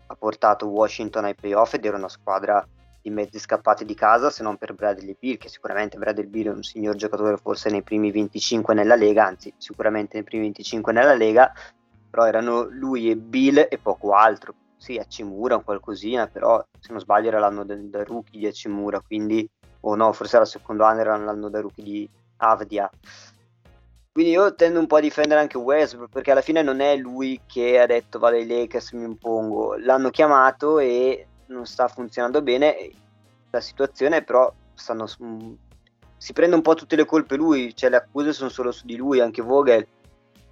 ha 0.08 0.15
portato 0.15 0.67
Washington 0.67 1.25
ai 1.25 1.36
playoff 1.36 1.74
ed 1.74 1.84
era 1.84 1.98
una 1.98 2.08
squadra 2.08 2.65
di 3.01 3.09
mezzi 3.09 3.39
scappati 3.39 3.85
di 3.85 3.95
casa 3.95 4.29
se 4.29 4.43
non 4.43 4.57
per 4.57 4.73
Bradley 4.73 5.15
Beal, 5.19 5.37
che 5.37 5.49
sicuramente 5.49 5.97
Bradley 5.97 6.27
Beal 6.27 6.47
è 6.47 6.55
un 6.55 6.63
signor 6.63 6.95
giocatore 6.95 7.37
forse 7.37 7.69
nei 7.69 7.83
primi 7.83 8.11
25 8.11 8.73
nella 8.73 8.95
Lega, 8.95 9.25
anzi 9.25 9.53
sicuramente 9.57 10.15
nei 10.15 10.23
primi 10.23 10.43
25 10.43 10.93
nella 10.93 11.15
Lega, 11.15 11.51
però 12.09 12.25
erano 12.25 12.63
lui 12.63 13.09
e 13.09 13.15
Bill 13.15 13.67
e 13.69 13.77
poco 13.81 14.13
altro. 14.13 14.53
Sì, 14.77 14.97
Acimura 14.97 15.57
un 15.57 15.63
qualcosina, 15.63 16.27
però 16.27 16.63
se 16.79 16.91
non 16.91 17.01
sbaglio 17.01 17.27
era 17.27 17.39
l'anno 17.39 17.65
del, 17.65 17.89
del 17.89 18.05
rookie 18.05 18.39
di 18.39 18.47
Acimura, 18.47 19.01
quindi 19.01 19.47
o 19.81 19.95
no, 19.95 20.11
forse 20.13 20.35
era 20.35 20.45
il 20.45 20.51
secondo 20.51 20.83
anno, 20.83 21.01
era 21.01 21.17
l'anno 21.17 21.49
da 21.49 21.61
rookie 21.61 21.83
di 21.83 22.09
Avdia. 22.37 22.89
Quindi 24.11 24.31
io 24.31 24.55
tendo 24.55 24.79
un 24.79 24.87
po' 24.87 24.97
a 24.97 25.01
difendere 25.01 25.39
anche 25.39 25.57
Westbrook 25.57 26.11
perché 26.11 26.31
alla 26.31 26.41
fine 26.41 26.61
non 26.61 26.79
è 26.81 26.97
lui 26.97 27.39
che 27.45 27.79
ha 27.79 27.85
detto 27.85 28.19
vale 28.19 28.41
i 28.41 28.47
Lakers 28.47 28.91
mi 28.93 29.03
impongo, 29.03 29.75
l'hanno 29.77 30.09
chiamato 30.09 30.79
e 30.79 31.27
non 31.49 31.65
sta 31.65 31.87
funzionando 31.87 32.41
bene 32.41 32.89
la 33.49 33.59
situazione, 33.59 34.23
però 34.23 34.51
stanno, 34.73 35.07
si 36.17 36.33
prende 36.33 36.55
un 36.55 36.61
po' 36.61 36.75
tutte 36.75 36.95
le 36.95 37.05
colpe 37.05 37.35
lui, 37.35 37.75
cioè 37.75 37.89
le 37.89 37.97
accuse 37.97 38.33
sono 38.33 38.49
solo 38.49 38.71
su 38.71 38.85
di 38.85 38.95
lui, 38.95 39.19
anche 39.19 39.41
Vogel. 39.41 39.87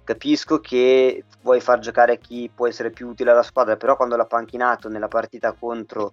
Capisco 0.04 0.58
che 0.60 1.24
vuoi 1.42 1.60
far 1.60 1.80
giocare 1.80 2.18
chi 2.18 2.50
può 2.52 2.66
essere 2.66 2.90
più 2.90 3.08
utile 3.08 3.30
alla 3.30 3.42
squadra, 3.42 3.76
però 3.76 3.94
quando 3.96 4.16
l'ha 4.16 4.24
panchinato 4.24 4.88
nella 4.88 5.08
partita 5.08 5.52
contro 5.52 6.12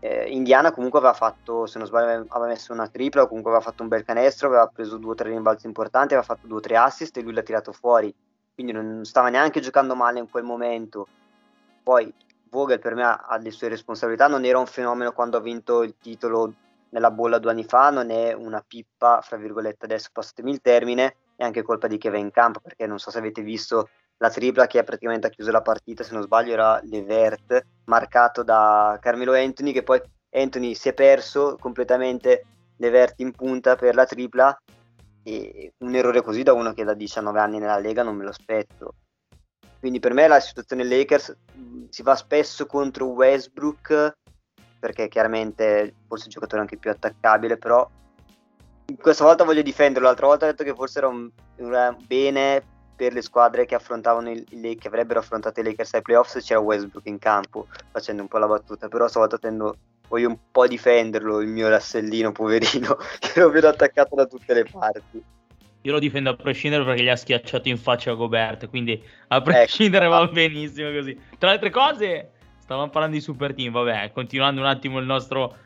eh, 0.00 0.30
Indiana 0.30 0.72
comunque 0.72 0.98
aveva 0.98 1.14
fatto, 1.14 1.66
se 1.66 1.78
non 1.78 1.86
sbaglio, 1.86 2.24
aveva 2.28 2.46
messo 2.46 2.72
una 2.72 2.88
tripla 2.88 3.22
o 3.22 3.26
comunque 3.28 3.50
aveva 3.50 3.64
fatto 3.64 3.82
un 3.82 3.88
bel 3.88 4.04
canestro, 4.04 4.48
aveva 4.48 4.66
preso 4.66 4.96
due 4.96 5.12
o 5.12 5.14
tre 5.14 5.30
rimbalzi 5.30 5.66
importanti, 5.66 6.14
aveva 6.14 6.26
fatto 6.26 6.46
due 6.46 6.58
o 6.58 6.60
tre 6.60 6.76
assist 6.76 7.16
e 7.16 7.22
lui 7.22 7.32
l'ha 7.32 7.42
tirato 7.42 7.72
fuori, 7.72 8.14
quindi 8.54 8.72
non 8.72 9.04
stava 9.04 9.28
neanche 9.28 9.60
giocando 9.60 9.94
male 9.94 10.18
in 10.18 10.30
quel 10.30 10.44
momento. 10.44 11.06
Poi 11.82 12.12
Vogel 12.48 12.78
per 12.78 12.94
me 12.94 13.02
ha 13.04 13.38
le 13.40 13.50
sue 13.50 13.68
responsabilità, 13.68 14.28
non 14.28 14.44
era 14.44 14.58
un 14.58 14.66
fenomeno 14.66 15.12
quando 15.12 15.36
ha 15.36 15.40
vinto 15.40 15.82
il 15.82 15.96
titolo 16.00 16.52
nella 16.90 17.10
bolla 17.10 17.38
due 17.38 17.50
anni 17.50 17.64
fa, 17.64 17.90
non 17.90 18.10
è 18.10 18.32
una 18.32 18.64
pippa, 18.66 19.20
fra 19.20 19.36
virgolette, 19.36 19.84
adesso 19.84 20.10
passatemi 20.12 20.50
il 20.52 20.60
termine, 20.60 21.16
è 21.36 21.44
anche 21.44 21.62
colpa 21.62 21.86
di 21.88 21.98
chi 21.98 22.08
va 22.08 22.16
in 22.16 22.30
campo, 22.30 22.60
perché 22.60 22.86
non 22.86 22.98
so 22.98 23.10
se 23.10 23.18
avete 23.18 23.42
visto 23.42 23.88
la 24.18 24.30
tripla 24.30 24.66
che 24.66 24.78
ha 24.78 24.84
praticamente 24.84 25.28
chiuso 25.30 25.50
la 25.50 25.60
partita, 25.60 26.02
se 26.02 26.14
non 26.14 26.22
sbaglio 26.22 26.52
era 26.52 26.80
Levert, 26.84 27.66
marcato 27.84 28.42
da 28.42 28.98
Carmelo 29.00 29.34
Anthony, 29.34 29.72
che 29.72 29.82
poi 29.82 30.00
Anthony 30.30 30.74
si 30.74 30.88
è 30.88 30.94
perso 30.94 31.56
completamente 31.58 32.44
Levert 32.76 33.20
in 33.20 33.32
punta 33.32 33.76
per 33.76 33.94
la 33.94 34.06
tripla, 34.06 34.58
e 35.22 35.72
un 35.78 35.94
errore 35.94 36.22
così 36.22 36.42
da 36.42 36.52
uno 36.52 36.72
che 36.72 36.84
da 36.84 36.94
19 36.94 37.40
anni 37.40 37.58
nella 37.58 37.78
Lega 37.78 38.02
non 38.02 38.16
me 38.16 38.22
lo 38.22 38.30
aspetto. 38.30 38.94
Quindi 39.78 40.00
per 40.00 40.14
me 40.14 40.26
la 40.26 40.40
situazione 40.40 40.84
Lakers 40.84 41.36
si 41.90 42.02
va 42.02 42.16
spesso 42.16 42.66
contro 42.66 43.06
Westbrook 43.06 44.16
perché 44.78 45.08
chiaramente 45.08 45.94
forse 46.06 46.24
è 46.24 46.26
il 46.28 46.32
giocatore 46.32 46.60
anche 46.60 46.76
più 46.76 46.90
attaccabile, 46.90 47.56
però 47.56 47.88
questa 49.00 49.24
volta 49.24 49.44
voglio 49.44 49.62
difenderlo, 49.62 50.06
l'altra 50.06 50.26
volta 50.26 50.46
ho 50.46 50.50
detto 50.50 50.62
che 50.62 50.74
forse 50.74 50.98
era 50.98 51.08
un, 51.08 51.28
un 51.56 51.96
bene 52.06 52.62
per 52.94 53.12
le 53.12 53.20
squadre 53.20 53.66
che 53.66 53.74
affrontavano 53.74 54.30
i, 54.30 54.44
i, 54.48 54.76
che 54.76 54.88
avrebbero 54.88 55.20
affrontato 55.20 55.60
i 55.60 55.64
Lakers 55.64 55.94
ai 55.94 56.02
playoff 56.02 56.30
se 56.30 56.40
c'era 56.40 56.60
Westbrook 56.60 57.06
in 57.06 57.18
campo, 57.18 57.66
facendo 57.90 58.22
un 58.22 58.28
po' 58.28 58.38
la 58.38 58.46
battuta, 58.46 58.88
però 58.88 59.08
stavolta 59.08 59.38
tendo 59.38 59.76
voglio 60.08 60.28
un 60.28 60.38
po' 60.50 60.66
difenderlo 60.66 61.40
il 61.40 61.48
mio 61.48 61.68
rassellino 61.68 62.30
poverino 62.32 62.96
che 63.18 63.40
lo 63.40 63.50
vedo 63.50 63.68
attaccato 63.68 64.14
da 64.14 64.26
tutte 64.26 64.54
le 64.54 64.64
parti. 64.64 65.24
Io 65.86 65.92
lo 65.92 66.00
difendo 66.00 66.30
a 66.30 66.34
prescindere 66.34 66.82
perché 66.82 67.04
gli 67.04 67.08
ha 67.08 67.14
schiacciato 67.14 67.68
in 67.68 67.78
faccia 67.78 68.12
Gobert, 68.14 68.68
quindi 68.68 69.00
a 69.28 69.36
ecco. 69.36 69.44
prescindere 69.44 70.06
ecco. 70.06 70.14
va 70.16 70.26
benissimo 70.26 70.90
così. 70.90 71.16
Tra 71.38 71.48
le 71.48 71.54
altre 71.54 71.70
cose, 71.70 72.30
stavamo 72.58 72.90
parlando 72.90 73.14
di 73.14 73.22
super 73.22 73.54
team, 73.54 73.70
vabbè, 73.72 74.10
continuando 74.12 74.60
un 74.60 74.66
attimo 74.66 74.98
il 74.98 75.06
nostro 75.06 75.56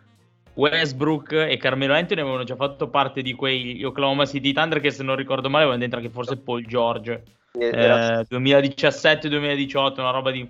Westbrook 0.52 1.32
e 1.32 1.56
Carmelo 1.56 1.94
Anthony 1.94 2.20
avevano 2.20 2.44
già 2.44 2.54
fatto 2.54 2.88
parte 2.88 3.22
di 3.22 3.32
quei 3.32 3.82
Oklahoma 3.82 4.26
City 4.26 4.52
Thunder 4.52 4.80
che 4.80 4.90
se 4.90 5.02
non 5.02 5.16
ricordo 5.16 5.48
male 5.48 5.62
avevano 5.62 5.80
dentro 5.80 6.00
anche 6.00 6.12
forse 6.12 6.36
Paul 6.36 6.66
George. 6.66 7.22
Eh, 7.58 8.26
2017-2018, 8.28 10.00
una 10.00 10.10
roba 10.10 10.30
di... 10.30 10.46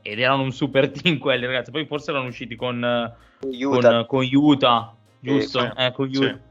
Ed 0.00 0.20
erano 0.20 0.44
un 0.44 0.52
super 0.52 0.88
team 0.92 1.18
quelli 1.18 1.44
ragazzi, 1.44 1.72
poi 1.72 1.86
forse 1.86 2.12
erano 2.12 2.28
usciti 2.28 2.54
con 2.54 3.12
Utah, 3.40 4.04
con, 4.04 4.06
con 4.06 4.28
Utah 4.32 4.94
giusto? 5.18 5.74
Eh, 5.76 5.90
con 5.90 6.08
Utah. 6.08 6.26
Sì. 6.28 6.50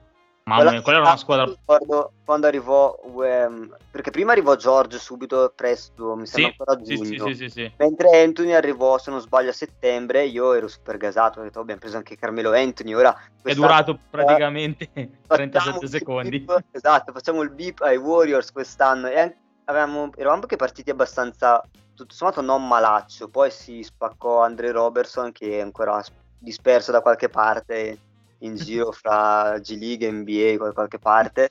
Mamma 0.52 0.72
mia, 0.72 0.82
quella 0.82 1.00
era 1.00 1.08
una 1.08 1.18
squadra. 1.18 1.46
Ricordo 1.46 2.12
quando 2.26 2.48
arrivò, 2.48 3.00
um, 3.04 3.74
perché 3.90 4.12
prima 4.12 4.34
arrivò 4.34 4.56
George 4.56 5.00
subito 5.00 5.54
presto, 5.56 6.16
mi 6.16 6.26
sembra 6.26 6.52
sì, 6.52 6.58
ancora 6.60 6.82
giugno. 6.82 7.26
Sì, 7.28 7.36
sì, 7.36 7.50
sì, 7.50 7.72
Mentre 7.78 8.22
Anthony 8.22 8.52
arrivò, 8.52 8.98
se 8.98 9.12
non 9.12 9.22
sbaglio, 9.22 9.50
a 9.50 9.54
settembre, 9.54 10.26
io 10.26 10.54
ero 10.54 10.68
super 10.68 10.98
gasato. 10.98 11.40
Ho 11.40 11.44
detto, 11.44 11.60
abbiamo 11.60 11.80
preso 11.80 11.98
anche 11.98 12.18
Carmelo 12.18 12.54
Anthony. 12.54 12.94
Ora 12.94 13.18
è 13.42 13.54
durato 13.54 13.98
praticamente 14.10 14.90
37 15.28 15.88
secondi. 15.88 16.40
Beep, 16.42 16.64
esatto, 16.72 17.14
facciamo 17.14 17.42
il 17.42 17.52
beep 17.52 17.82
ai 17.82 17.98
Warriors 17.98 18.52
quest'anno. 18.52 19.08
E 19.08 19.36
avevamo, 19.66 20.10
eravamo 20.16 20.42
anche 20.42 20.58
partiti 20.58 20.90
abbastanza, 20.90 21.66
tutto 21.96 22.14
sommato, 22.14 22.42
non 22.42 22.68
malaccio. 22.68 23.30
Poi 23.30 23.50
si 23.50 23.82
spaccò 23.84 24.44
Andre 24.44 24.72
Robertson, 24.72 25.32
che 25.32 25.58
è 25.58 25.62
ancora 25.62 26.04
disperso 26.38 26.92
da 26.92 27.02
qualche 27.02 27.30
parte 27.30 28.00
in 28.42 28.56
giro 28.56 28.92
fra 28.92 29.58
G 29.60 29.78
League 29.78 30.10
NBA 30.10 30.64
da 30.64 30.74
qualche 30.74 31.00
parte 31.00 31.50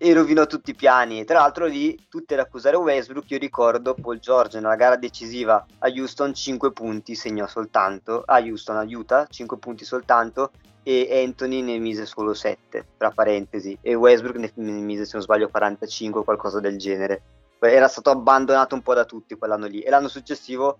e 0.00 0.12
rovinò 0.12 0.46
tutti 0.46 0.70
i 0.70 0.74
piani. 0.74 1.24
Tra 1.24 1.40
l'altro 1.40 1.66
lì 1.66 2.06
tutte 2.08 2.34
ad 2.34 2.40
accusare 2.40 2.76
Westbrook, 2.76 3.30
io 3.30 3.38
ricordo 3.38 3.94
Paul 3.94 4.20
George 4.20 4.60
nella 4.60 4.76
gara 4.76 4.96
decisiva 4.96 5.66
a 5.78 5.88
Houston 5.88 6.32
5 6.32 6.72
punti 6.72 7.14
segnò 7.14 7.46
soltanto, 7.46 8.22
a 8.24 8.38
Houston 8.38 8.76
a 8.76 8.84
Utah 8.86 9.26
5 9.28 9.58
punti 9.58 9.84
soltanto 9.84 10.52
e 10.84 11.22
Anthony 11.22 11.60
ne 11.60 11.78
mise 11.78 12.06
solo 12.06 12.32
7, 12.32 12.86
tra 12.96 13.10
parentesi, 13.10 13.76
e 13.82 13.94
Westbrook 13.94 14.36
ne 14.36 14.50
mise 14.54 15.04
se 15.04 15.10
non 15.14 15.22
sbaglio 15.22 15.48
45 15.48 16.20
o 16.20 16.24
qualcosa 16.24 16.60
del 16.60 16.78
genere. 16.78 17.22
Era 17.58 17.88
stato 17.88 18.10
abbandonato 18.10 18.74
un 18.74 18.82
po' 18.82 18.94
da 18.94 19.04
tutti 19.04 19.36
quell'anno 19.36 19.66
lì 19.66 19.80
e 19.80 19.90
l'anno 19.90 20.08
successivo 20.08 20.78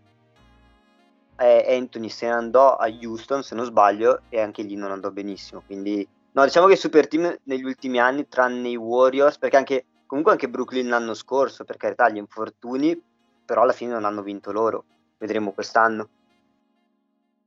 eh, 1.41 1.77
Anthony 1.77 2.09
se 2.09 2.27
ne 2.27 2.33
andò 2.33 2.75
a 2.75 2.89
Houston, 2.89 3.43
se 3.43 3.55
non 3.55 3.65
sbaglio, 3.65 4.23
e 4.29 4.41
anche 4.41 4.63
lì 4.63 4.75
non 4.75 4.91
andò 4.91 5.11
benissimo. 5.11 5.63
Quindi, 5.65 6.07
no, 6.33 6.45
diciamo 6.45 6.67
che 6.67 6.75
i 6.75 6.77
super 6.77 7.07
team 7.09 7.37
negli 7.45 7.65
ultimi 7.65 8.01
anni, 8.01 8.27
tranne 8.27 8.69
i 8.69 8.77
Warriors, 8.77 9.39
perché 9.39 9.57
anche, 9.57 9.87
comunque 10.07 10.33
anche 10.33 10.49
Brooklyn 10.49 10.89
l'anno 10.89 11.15
scorso, 11.15 11.65
per 11.65 11.77
carità, 11.77 12.09
gli 12.09 12.17
infortuni, 12.17 13.01
però 13.45 13.63
alla 13.63 13.73
fine 13.73 13.93
non 13.93 14.05
hanno 14.05 14.23
vinto 14.23 14.53
loro. 14.53 14.85
Vedremo 15.17 15.53
quest'anno. 15.53 16.09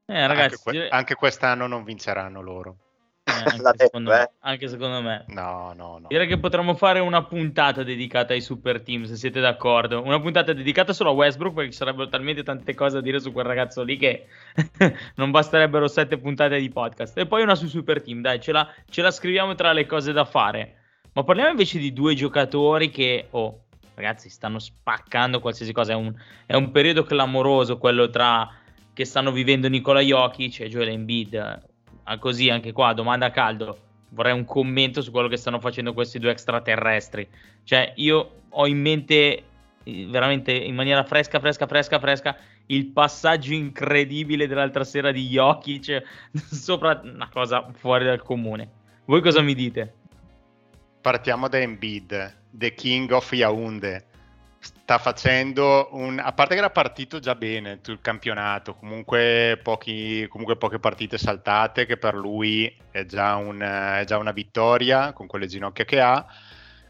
Eh, 0.06 0.27
ragazzi, 0.27 0.56
anche, 0.56 0.80
que- 0.80 0.89
anche 0.89 1.15
quest'anno 1.15 1.67
non 1.67 1.84
vinceranno 1.84 2.41
loro. 2.41 2.75
Eh, 3.23 3.31
anche, 3.63 3.86
secondo 3.86 4.10
me, 4.10 4.31
anche, 4.39 4.67
secondo 4.67 5.01
me, 5.01 5.25
No, 5.27 5.73
no, 5.75 5.99
no. 5.99 6.07
Direi 6.07 6.27
che 6.27 6.39
potremmo 6.39 6.73
fare 6.75 6.99
una 6.99 7.23
puntata 7.23 7.84
dedicata 7.84 8.34
ai 8.34 8.41
super 8.41 8.81
team, 8.81 9.03
se 9.03 9.15
siete 9.15 9.39
d'accordo. 9.39 10.01
Una 10.01 10.19
puntata 10.19 10.53
dedicata 10.53 10.91
solo 10.93 11.12
a 11.12 11.13
Westbrook, 11.13 11.53
perché 11.53 11.71
ci 11.71 11.77
sarebbero 11.77 12.10
talmente 12.10 12.43
tante 12.43 12.73
cose 12.73 12.95
da 12.95 13.01
dire 13.01 13.19
su 13.19 13.31
quel 13.31 13.45
ragazzo 13.45 13.84
lì 13.84 13.97
che 13.97 14.25
non 15.15 15.31
basterebbero 15.31 15.88
sette 15.88 16.17
puntate 16.17 16.60
di 16.60 16.69
podcast. 16.69 17.17
E 17.17 17.27
poi 17.27 17.43
una 17.43 17.55
su 17.55 17.67
super 17.67 18.01
team, 18.01 18.21
dai, 18.21 18.39
ce 18.39 18.51
la, 18.51 18.67
ce 18.89 19.01
la 19.01 19.12
scriviamo 19.12 19.53
tra 19.53 19.71
le 19.71 19.86
cose 19.86 20.12
da 20.12 20.25
fare. 20.25 20.77
Ma 21.13 21.23
parliamo 21.23 21.51
invece 21.51 21.77
di 21.77 21.93
due 21.93 22.15
giocatori 22.15 22.89
che, 22.89 23.27
oh, 23.31 23.65
ragazzi, 23.95 24.29
stanno 24.29 24.60
spaccando 24.60 25.39
qualsiasi 25.39 25.73
cosa. 25.73 25.93
È 25.93 25.95
un, 25.95 26.13
è 26.45 26.55
un 26.55 26.71
periodo 26.71 27.03
clamoroso 27.03 27.77
quello 27.77 28.10
tra 28.10 28.49
che 28.93 29.05
stanno 29.05 29.31
vivendo 29.31 29.67
Nicola 29.67 29.99
Jokic 30.01 30.62
e 30.62 30.69
Joel 30.69 30.89
Embiid. 30.89 31.69
Ah, 32.03 32.17
così 32.17 32.49
anche 32.49 32.71
qua, 32.71 32.93
domanda 32.93 33.27
a 33.27 33.31
caldo. 33.31 33.77
Vorrei 34.09 34.33
un 34.33 34.45
commento 34.45 35.01
su 35.01 35.11
quello 35.11 35.27
che 35.27 35.37
stanno 35.37 35.59
facendo 35.59 35.93
questi 35.93 36.19
due 36.19 36.31
extraterrestri. 36.31 37.27
Cioè, 37.63 37.93
io 37.95 38.31
ho 38.49 38.67
in 38.67 38.79
mente 38.79 39.43
eh, 39.83 40.05
veramente 40.07 40.51
in 40.51 40.75
maniera 40.75 41.03
fresca, 41.03 41.39
fresca, 41.39 41.67
fresca, 41.67 41.99
fresca 41.99 42.37
il 42.67 42.87
passaggio 42.87 43.53
incredibile 43.53 44.47
dell'altra 44.47 44.83
sera 44.83 45.11
di 45.11 45.27
Jokic 45.27 46.03
sopra 46.51 46.99
una 47.03 47.29
cosa 47.31 47.69
fuori 47.73 48.05
dal 48.05 48.21
comune. 48.21 48.69
Voi 49.05 49.21
cosa 49.21 49.41
mi 49.41 49.53
dite? 49.53 49.93
Partiamo 51.01 51.47
da 51.47 51.57
Embiid, 51.59 52.35
the 52.51 52.73
king 52.73 53.11
of 53.11 53.31
Yaounde 53.31 54.05
sta 54.62 55.00
facendo 55.00 55.89
un... 55.93 56.19
a 56.19 56.32
parte 56.34 56.54
che 56.54 56.60
era 56.60 56.69
partito 56.69 57.19
già 57.19 57.34
bene 57.34 57.80
sul 57.82 58.00
campionato, 58.00 58.76
comunque, 58.76 59.60
pochi, 59.62 60.28
comunque 60.30 60.56
poche 60.56 60.80
partite 60.80 61.17
saltate, 61.17 61.86
che 61.86 61.97
per 61.97 62.13
lui 62.13 62.74
è 62.91 63.06
già, 63.06 63.36
un, 63.36 63.60
è 63.60 64.04
già, 64.06 64.17
una 64.17 64.32
vittoria 64.32 65.13
con 65.13 65.26
quelle 65.26 65.47
ginocchia 65.47 65.86
che 65.86 66.00
ha. 66.00 66.26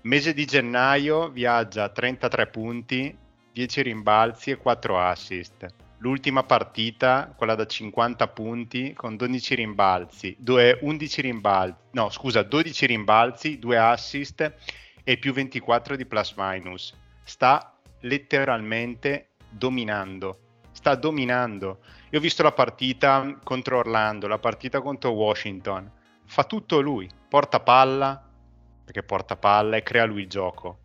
Mese 0.01 0.33
di 0.33 0.45
gennaio 0.45 1.29
viaggia 1.29 1.85
a 1.85 1.89
33 1.89 2.47
punti, 2.47 3.17
10 3.53 3.81
rimbalzi 3.83 4.51
e 4.51 4.57
4 4.57 4.99
assist. 4.99 5.65
L'ultima 5.99 6.43
partita, 6.43 7.31
quella 7.37 7.53
da 7.53 7.67
50 7.67 8.27
punti, 8.29 8.93
con 8.93 9.15
12 9.15 9.55
rimbalzi, 9.55 10.35
2, 10.39 10.79
11 10.81 11.21
rimbalzi, 11.21 11.75
no 11.91 12.09
scusa, 12.09 12.41
12 12.41 12.85
rimbalzi, 12.87 13.59
2 13.59 13.77
assist 13.77 14.53
e 15.03 15.17
più 15.17 15.31
24 15.31 15.95
di 15.95 16.05
plus 16.07 16.33
minus 16.35 16.99
sta 17.23 17.77
letteralmente 18.01 19.29
dominando. 19.49 20.39
Sta 20.71 20.95
dominando. 20.95 21.79
Io 22.09 22.19
ho 22.19 22.21
visto 22.21 22.43
la 22.43 22.51
partita 22.51 23.39
contro 23.43 23.77
Orlando, 23.77 24.27
la 24.27 24.39
partita 24.39 24.81
contro 24.81 25.11
Washington. 25.11 25.91
Fa 26.25 26.43
tutto 26.43 26.79
lui. 26.81 27.09
Porta 27.27 27.59
palla, 27.59 28.21
perché 28.83 29.03
porta 29.03 29.35
palla 29.35 29.77
e 29.77 29.83
crea 29.83 30.05
lui 30.05 30.21
il 30.21 30.29
gioco. 30.29 30.79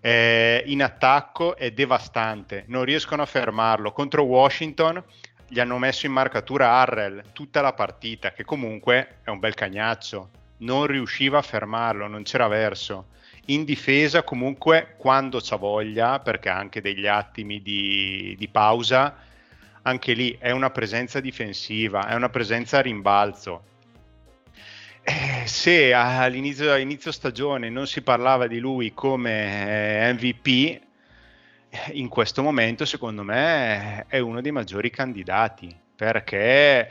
Eh, 0.00 0.62
in 0.66 0.82
attacco 0.82 1.56
è 1.56 1.72
devastante, 1.72 2.64
non 2.68 2.84
riescono 2.84 3.22
a 3.22 3.26
fermarlo. 3.26 3.92
Contro 3.92 4.22
Washington 4.22 5.02
gli 5.48 5.58
hanno 5.60 5.78
messo 5.78 6.06
in 6.06 6.12
marcatura 6.12 6.72
Harrell 6.74 7.32
tutta 7.32 7.60
la 7.60 7.72
partita, 7.72 8.32
che 8.32 8.44
comunque 8.44 9.18
è 9.24 9.30
un 9.30 9.38
bel 9.38 9.54
cagnaccio. 9.54 10.30
Non 10.58 10.86
riusciva 10.86 11.38
a 11.38 11.42
fermarlo, 11.42 12.06
non 12.06 12.22
c'era 12.22 12.48
verso 12.48 13.08
in 13.50 13.64
difesa 13.64 14.22
comunque 14.22 14.94
quando 14.96 15.40
c'ha 15.42 15.56
voglia, 15.56 16.20
perché 16.20 16.48
ha 16.48 16.56
anche 16.56 16.80
degli 16.80 17.06
attimi 17.06 17.62
di, 17.62 18.34
di, 18.38 18.48
pausa, 18.48 19.16
anche 19.82 20.12
lì 20.12 20.36
è 20.38 20.50
una 20.50 20.70
presenza 20.70 21.20
difensiva, 21.20 22.08
è 22.08 22.14
una 22.14 22.28
presenza 22.28 22.78
a 22.78 22.82
rimbalzo. 22.82 23.64
Eh, 25.02 25.46
se 25.46 25.94
all'inizio 25.94 26.76
inizio 26.76 27.12
stagione 27.12 27.70
non 27.70 27.86
si 27.86 28.02
parlava 28.02 28.46
di 28.46 28.58
lui 28.58 28.92
come 28.92 30.08
eh, 30.08 30.12
MVP, 30.12 30.80
in 31.92 32.08
questo 32.08 32.42
momento 32.42 32.84
secondo 32.84 33.22
me 33.22 34.04
è 34.08 34.18
uno 34.18 34.40
dei 34.40 34.52
maggiori 34.52 34.90
candidati 34.90 35.74
perché 35.94 36.90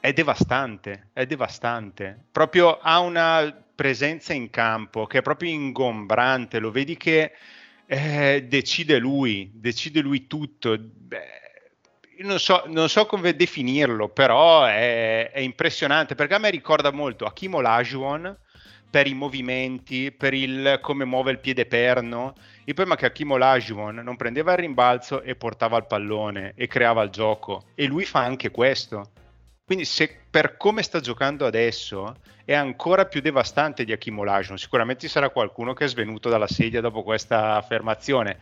è 0.00 0.12
devastante, 0.12 1.08
è 1.12 1.26
devastante. 1.26 2.18
Proprio 2.32 2.78
ha 2.78 3.00
una 3.00 3.64
presenza 3.80 4.34
in 4.34 4.50
campo 4.50 5.06
che 5.06 5.20
è 5.20 5.22
proprio 5.22 5.48
ingombrante, 5.48 6.58
lo 6.58 6.70
vedi 6.70 6.98
che 6.98 7.32
eh, 7.86 8.44
decide 8.46 8.98
lui, 8.98 9.50
decide 9.54 10.02
lui 10.02 10.26
tutto. 10.26 10.76
Beh, 10.78 11.40
non 12.18 12.38
so, 12.38 12.64
non 12.66 12.90
so, 12.90 13.06
come 13.06 13.34
definirlo, 13.34 14.10
però 14.10 14.66
è, 14.66 15.30
è, 15.32 15.38
impressionante 15.38 16.14
perché 16.14 16.34
a 16.34 16.38
me 16.38 16.50
ricorda 16.50 16.92
molto 16.92 17.24
Hakim 17.24 17.54
Olajuwon 17.54 18.36
per 18.90 19.06
i 19.06 19.14
movimenti, 19.14 20.12
per 20.12 20.34
il 20.34 20.78
come 20.82 21.06
muove 21.06 21.30
il 21.30 21.38
piede 21.38 21.64
perno. 21.64 22.34
Il 22.66 22.74
problema 22.74 22.96
è 22.96 22.98
che 22.98 23.06
Hakim 23.06 23.30
Olajuwon 23.30 23.94
non 23.94 24.16
prendeva 24.16 24.52
il 24.52 24.58
rimbalzo 24.58 25.22
e 25.22 25.36
portava 25.36 25.78
il 25.78 25.86
pallone 25.86 26.52
e 26.54 26.66
creava 26.66 27.02
il 27.02 27.08
gioco 27.08 27.64
e 27.74 27.86
lui 27.86 28.04
fa 28.04 28.20
anche 28.20 28.50
questo. 28.50 29.12
Quindi 29.70 29.86
se 29.86 30.12
per 30.28 30.56
come 30.56 30.82
sta 30.82 30.98
giocando 30.98 31.46
adesso 31.46 32.16
è 32.44 32.54
ancora 32.54 33.06
più 33.06 33.20
devastante 33.20 33.84
di 33.84 33.92
Hakim 33.92 34.18
Olajuwon, 34.18 34.58
sicuramente 34.58 35.02
ci 35.02 35.08
sarà 35.08 35.28
qualcuno 35.30 35.74
che 35.74 35.84
è 35.84 35.88
svenuto 35.88 36.28
dalla 36.28 36.48
sedia 36.48 36.80
dopo 36.80 37.04
questa 37.04 37.54
affermazione, 37.54 38.36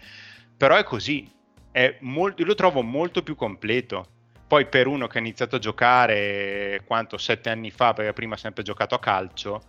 però 0.57 0.77
è 0.77 0.85
così, 0.85 1.31
è 1.71 1.99
molto, 2.01 2.43
lo 2.47 2.55
trovo 2.55 2.81
molto 2.81 3.23
più 3.23 3.35
completo. 3.35 4.07
Poi 4.47 4.65
per 4.69 4.87
uno 4.87 5.07
che 5.07 5.19
ha 5.19 5.21
iniziato 5.21 5.57
a 5.57 5.59
giocare 5.59 6.81
quanto 6.87 7.19
sette 7.19 7.51
anni 7.51 7.71
fa, 7.71 7.93
perché 7.93 8.15
prima 8.15 8.35
ha 8.35 8.39
sempre 8.39 8.63
giocato 8.63 8.95
a 8.95 8.99
calcio, 8.99 9.61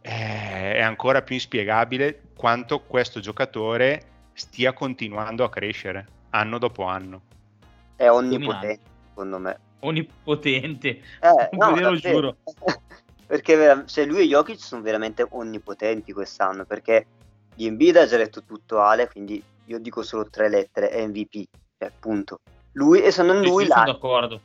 è 0.00 0.80
ancora 0.80 1.22
più 1.22 1.34
inspiegabile 1.34 2.20
quanto 2.36 2.82
questo 2.82 3.18
giocatore 3.18 4.28
stia 4.32 4.72
continuando 4.72 5.42
a 5.42 5.50
crescere 5.50 6.06
anno 6.30 6.58
dopo 6.58 6.84
anno. 6.84 7.22
È 7.96 8.08
onnipotente, 8.08 8.80
secondo 9.08 9.38
me 9.40 9.63
onnipotente. 9.86 10.88
Eh, 10.88 11.48
no, 11.56 11.76
lo 11.76 11.96
giuro. 11.96 12.36
perché 13.26 13.84
cioè, 13.86 14.04
lui 14.04 14.20
e 14.20 14.26
Jokic 14.26 14.60
sono 14.60 14.82
veramente 14.82 15.26
onnipotenti 15.28 16.12
quest'anno, 16.12 16.64
perché 16.64 17.06
di 17.54 17.66
Embiid 17.66 17.96
ha 17.96 18.06
già 18.06 18.16
detto 18.16 18.42
tutto 18.44 18.80
Ale, 18.80 19.08
quindi 19.08 19.42
io 19.66 19.78
dico 19.78 20.02
solo 20.02 20.28
tre 20.28 20.48
lettere, 20.48 21.06
MVP, 21.06 21.44
cioè, 21.78 21.90
punto. 21.98 22.40
Lui 22.72 23.00
e 23.02 23.10
se 23.10 23.22
non 23.22 23.40
lui 23.40 23.64
sì, 23.64 23.68
l'altro. 23.68 23.92
d'accordo. 23.92 24.40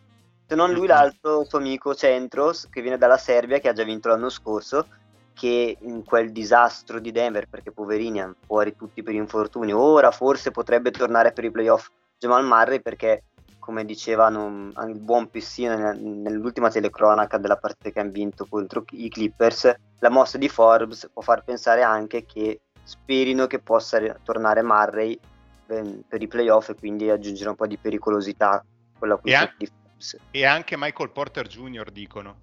Se 0.47 0.55
non 0.55 0.71
lui 0.71 0.87
l'altro 0.87 1.43
suo 1.43 1.59
amico 1.59 1.93
Centros, 1.93 2.67
che 2.69 2.81
viene 2.81 2.97
dalla 2.97 3.17
Serbia, 3.17 3.59
che 3.59 3.69
ha 3.69 3.73
già 3.73 3.83
vinto 3.83 4.07
l'anno 4.07 4.29
scorso, 4.29 4.87
che 5.33 5.77
in 5.79 6.03
quel 6.03 6.31
disastro 6.31 6.99
di 6.99 7.11
Denver, 7.11 7.47
perché 7.47 7.71
poverini 7.71 8.19
hanno 8.19 8.35
fuori 8.45 8.75
tutti 8.75 9.03
per 9.03 9.13
infortuni, 9.13 9.71
ora 9.71 10.11
forse 10.11 10.51
potrebbe 10.51 10.91
tornare 10.91 11.31
per 11.31 11.43
i 11.43 11.51
playoff 11.51 11.87
Jamal 12.19 12.45
Murray 12.45 12.81
perché 12.81 13.23
come 13.69 13.85
dicevano 13.85 14.71
il 14.87 14.97
buon 14.99 15.29
Pessina 15.29 15.91
nell'ultima 15.91 16.71
telecronaca 16.71 17.37
della 17.37 17.55
partita 17.55 17.91
che 17.91 17.99
hanno 17.99 18.09
vinto 18.09 18.47
contro 18.49 18.83
i 18.93 19.09
Clippers, 19.09 19.71
la 19.99 20.09
mossa 20.09 20.39
di 20.39 20.49
Forbes 20.49 21.07
può 21.13 21.21
far 21.21 21.43
pensare 21.43 21.83
anche 21.83 22.25
che 22.25 22.61
sperino 22.81 23.45
che 23.45 23.59
possa 23.59 23.99
tornare 24.23 24.63
Murray 24.63 25.19
ehm, 25.67 26.01
per 26.07 26.19
i 26.19 26.27
playoff 26.27 26.69
e 26.69 26.75
quindi 26.77 27.11
aggiungere 27.11 27.51
un 27.51 27.55
po' 27.55 27.67
di 27.67 27.77
pericolosità 27.77 28.65
con 28.97 29.07
l'acquisto 29.07 29.43
e, 29.43 29.53
di 29.59 29.67
Forbes. 29.67 30.17
E 30.31 30.45
anche 30.45 30.75
Michael 30.75 31.11
Porter 31.11 31.45
Jr. 31.45 31.91
dicono. 31.91 32.35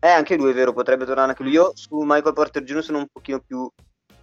Eh, 0.00 0.08
anche 0.08 0.36
lui 0.38 0.52
è 0.52 0.54
vero, 0.54 0.72
potrebbe 0.72 1.04
tornare 1.04 1.28
anche 1.28 1.42
lui. 1.42 1.52
Io 1.52 1.72
su 1.74 2.00
Michael 2.00 2.32
Porter 2.32 2.62
Jr. 2.62 2.82
sono 2.82 2.98
un 3.00 3.06
pochino 3.12 3.40
più 3.40 3.70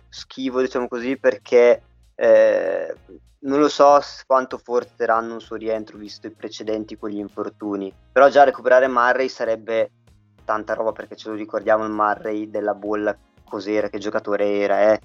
schivo, 0.10 0.60
diciamo 0.60 0.88
così, 0.88 1.18
perché 1.18 1.84
eh, 2.20 2.96
non 3.40 3.60
lo 3.60 3.70
so 3.70 4.00
quanto 4.26 4.58
forzeranno 4.58 5.34
un 5.34 5.42
suo 5.42 5.56
rientro 5.56 5.98
visto 5.98 6.28
i 6.28 6.32
precedenti 6.32 6.98
con 6.98 7.10
gli 7.10 7.20
infortuni, 7.20 7.94
però 8.12 8.30
già 8.30 8.44
recuperare 8.44 8.88
Murray 8.88 9.30
sarebbe 9.30 9.92
tanta 10.44 10.74
roba 10.74 10.92
perché 10.92 11.16
ce 11.16 11.30
lo 11.30 11.36
ricordiamo 11.36 11.84
il 11.84 11.92
Murray 11.92 12.50
della 12.50 12.74
bolla 12.74 13.16
cos'era, 13.44 13.90
che 13.90 14.00
giocatore 14.00 14.60
era, 14.60 14.92
eh. 14.94 15.02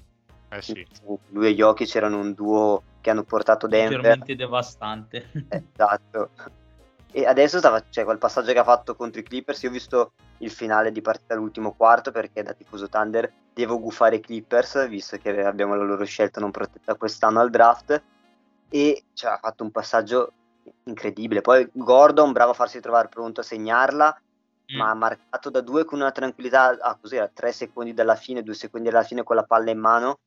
Eh 0.49 0.61
sì. 0.61 0.85
Lui 1.29 1.47
e 1.47 1.55
Jokic 1.55 1.95
erano 1.95 2.19
un 2.19 2.33
duo 2.33 2.83
che 3.01 3.09
hanno 3.09 3.23
portato 3.23 3.67
Denver. 3.67 4.01
Veramente 4.01 4.35
devastante. 4.35 5.29
Esatto. 5.49 6.29
E 7.15 7.27
adesso 7.27 7.59
stava, 7.59 7.83
cioè, 7.91 8.05
quel 8.05 8.17
passaggio 8.17 8.53
che 8.53 8.57
ha 8.57 8.63
fatto 8.63 8.95
contro 8.95 9.19
i 9.19 9.23
Clippers, 9.23 9.61
io 9.61 9.69
ho 9.69 9.71
visto 9.71 10.13
il 10.39 10.49
finale 10.49 10.91
di 10.91 10.99
partita 10.99 11.35
all'ultimo 11.35 11.73
quarto 11.73 12.09
perché 12.09 12.41
da 12.41 12.53
tifoso 12.53 12.89
Thunder 12.89 13.31
devo 13.53 13.79
gufare 13.79 14.15
i 14.15 14.19
Clippers, 14.19 14.87
visto 14.87 15.17
che 15.17 15.43
abbiamo 15.43 15.75
la 15.75 15.83
loro 15.83 16.03
scelta 16.05 16.39
non 16.39 16.49
protetta 16.49 16.95
quest'anno 16.95 17.39
al 17.39 17.51
draft 17.51 18.01
e 18.67 19.03
cioè, 19.13 19.33
ha 19.33 19.37
fatto 19.37 19.63
un 19.63 19.69
passaggio 19.69 20.31
incredibile. 20.85 21.41
Poi 21.41 21.69
Gordon, 21.71 22.31
bravo 22.31 22.49
a 22.49 22.55
farsi 22.55 22.79
trovare 22.79 23.09
pronto 23.09 23.41
a 23.41 23.43
segnarla, 23.43 24.21
mm. 24.73 24.75
ma 24.75 24.89
ha 24.89 24.95
marcato 24.95 25.51
da 25.51 25.61
due 25.61 25.85
con 25.85 25.99
una 25.99 26.11
tranquillità, 26.11 26.75
ah, 26.79 26.97
così 26.99 27.17
era 27.17 27.29
tre 27.31 27.51
secondi 27.51 27.93
dalla 27.93 28.15
fine, 28.15 28.41
due 28.41 28.55
secondi 28.55 28.89
dalla 28.89 29.03
fine 29.03 29.21
con 29.21 29.35
la 29.35 29.43
palla 29.43 29.69
in 29.69 29.77
mano, 29.77 30.19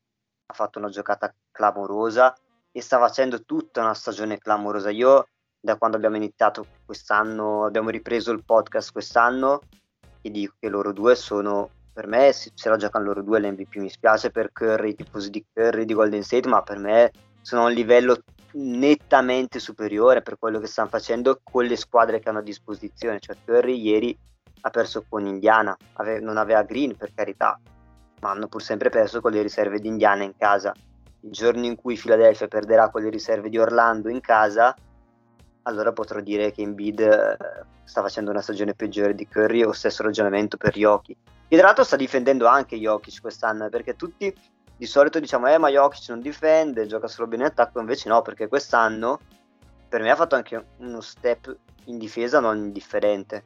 ha 0.46 0.54
fatto 0.54 0.78
una 0.78 0.90
giocata 0.90 1.34
clamorosa 1.50 2.32
e 2.70 2.80
sta 2.80 3.00
facendo 3.00 3.44
tutta 3.44 3.80
una 3.80 3.94
stagione 3.94 4.38
clamorosa. 4.38 4.90
Io 4.90 5.26
da 5.66 5.76
quando 5.76 5.96
abbiamo 5.96 6.14
iniziato 6.14 6.64
quest'anno, 6.84 7.64
abbiamo 7.64 7.90
ripreso 7.90 8.30
il 8.30 8.44
podcast 8.44 8.92
quest'anno 8.92 9.62
e 10.20 10.30
dico 10.30 10.54
che 10.60 10.68
loro 10.68 10.92
due 10.92 11.16
sono 11.16 11.70
per 11.92 12.06
me 12.06 12.32
se, 12.32 12.52
la 12.68 12.76
giocano 12.76 13.06
loro 13.06 13.22
due 13.22 13.40
l'MVP 13.40 13.76
mi 13.76 13.90
spiace 13.90 14.30
per 14.30 14.52
Curry, 14.52 14.90
i 14.90 14.94
tifosi 14.94 15.28
di 15.28 15.44
Curry 15.52 15.84
di 15.84 15.94
Golden 15.94 16.22
State, 16.22 16.46
ma 16.46 16.62
per 16.62 16.78
me 16.78 17.10
sono 17.40 17.62
a 17.62 17.64
un 17.64 17.72
livello 17.72 18.18
nettamente 18.52 19.58
superiore 19.58 20.22
per 20.22 20.38
quello 20.38 20.60
che 20.60 20.68
stanno 20.68 20.88
facendo 20.88 21.40
con 21.42 21.64
le 21.64 21.76
squadre 21.76 22.20
che 22.20 22.28
hanno 22.28 22.38
a 22.38 22.42
disposizione. 22.42 23.18
Cioè 23.18 23.36
Curry 23.44 23.80
ieri 23.80 24.16
ha 24.60 24.70
perso 24.70 25.04
con 25.08 25.26
Indiana, 25.26 25.76
ave- 25.94 26.20
non 26.20 26.36
aveva 26.36 26.62
Green 26.62 26.96
per 26.96 27.12
carità, 27.12 27.58
ma 28.20 28.30
hanno 28.30 28.46
pur 28.46 28.62
sempre 28.62 28.90
perso 28.90 29.20
con 29.20 29.32
le 29.32 29.42
riserve 29.42 29.80
di 29.80 29.88
Indiana 29.88 30.22
in 30.22 30.36
casa. 30.36 30.72
Il 31.22 31.32
giorno 31.32 31.64
in 31.64 31.74
cui 31.74 31.96
Philadelphia 31.96 32.46
perderà 32.46 32.88
con 32.90 33.02
le 33.02 33.10
riserve 33.10 33.48
di 33.48 33.58
Orlando 33.58 34.08
in 34.10 34.20
casa, 34.20 34.76
allora 35.66 35.92
potrò 35.92 36.20
dire 36.20 36.52
che 36.52 36.62
Embiid 36.62 37.00
eh, 37.00 37.36
sta 37.84 38.00
facendo 38.02 38.30
una 38.30 38.40
stagione 38.40 38.74
peggiore 38.74 39.14
di 39.14 39.26
Curry 39.26 39.62
o 39.62 39.72
stesso 39.72 40.02
ragionamento 40.02 40.56
per 40.56 40.74
Jokic. 40.74 41.16
E 41.48 41.56
tra 41.56 41.66
l'altro 41.66 41.84
sta 41.84 41.96
difendendo 41.96 42.46
anche 42.46 42.76
Jokic 42.76 43.20
quest'anno, 43.20 43.68
perché 43.68 43.94
tutti 43.94 44.34
di 44.76 44.86
solito 44.86 45.20
diciamo 45.20 45.46
eh 45.48 45.58
ma 45.58 45.70
Jokic 45.70 46.08
non 46.08 46.20
difende, 46.20 46.86
gioca 46.86 47.08
solo 47.08 47.28
bene 47.28 47.44
in 47.44 47.50
attacco, 47.50 47.80
invece 47.80 48.08
no, 48.08 48.22
perché 48.22 48.48
quest'anno 48.48 49.20
per 49.88 50.02
me 50.02 50.10
ha 50.10 50.16
fatto 50.16 50.34
anche 50.34 50.64
uno 50.78 51.00
step 51.00 51.56
in 51.84 51.98
difesa 51.98 52.40
non 52.40 52.56
indifferente. 52.56 53.44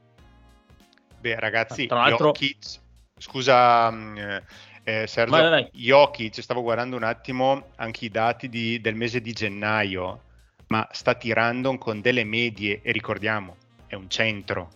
Beh 1.20 1.38
ragazzi, 1.38 1.86
tra 1.86 1.98
l'altro... 1.98 2.32
Jokic, 2.32 2.80
scusa 3.18 3.90
mm, 3.90 4.16
eh, 4.84 5.06
Sergio, 5.06 5.36
vai, 5.36 5.50
vai. 5.50 5.70
Jokic, 5.72 6.42
stavo 6.42 6.62
guardando 6.62 6.96
un 6.96 7.02
attimo 7.02 7.68
anche 7.76 8.06
i 8.06 8.10
dati 8.10 8.48
di, 8.48 8.80
del 8.80 8.94
mese 8.94 9.20
di 9.20 9.32
gennaio, 9.32 10.22
ma 10.70 10.88
sta 10.92 11.14
tirando 11.14 11.76
con 11.78 12.00
delle 12.00 12.24
medie, 12.24 12.80
e 12.82 12.92
ricordiamo, 12.92 13.56
è 13.86 13.94
un 13.94 14.08
centro 14.08 14.70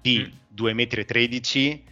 di 0.00 0.18
mm. 0.18 0.56
2,13 0.56 1.74
m, 1.74 1.82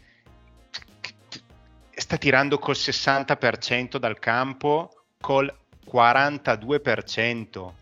sta 1.93 2.17
tirando 2.17 2.59
col 2.59 2.75
60% 2.77 3.97
dal 3.99 4.19
campo, 4.19 5.05
col 5.21 5.53
42% 5.89 7.73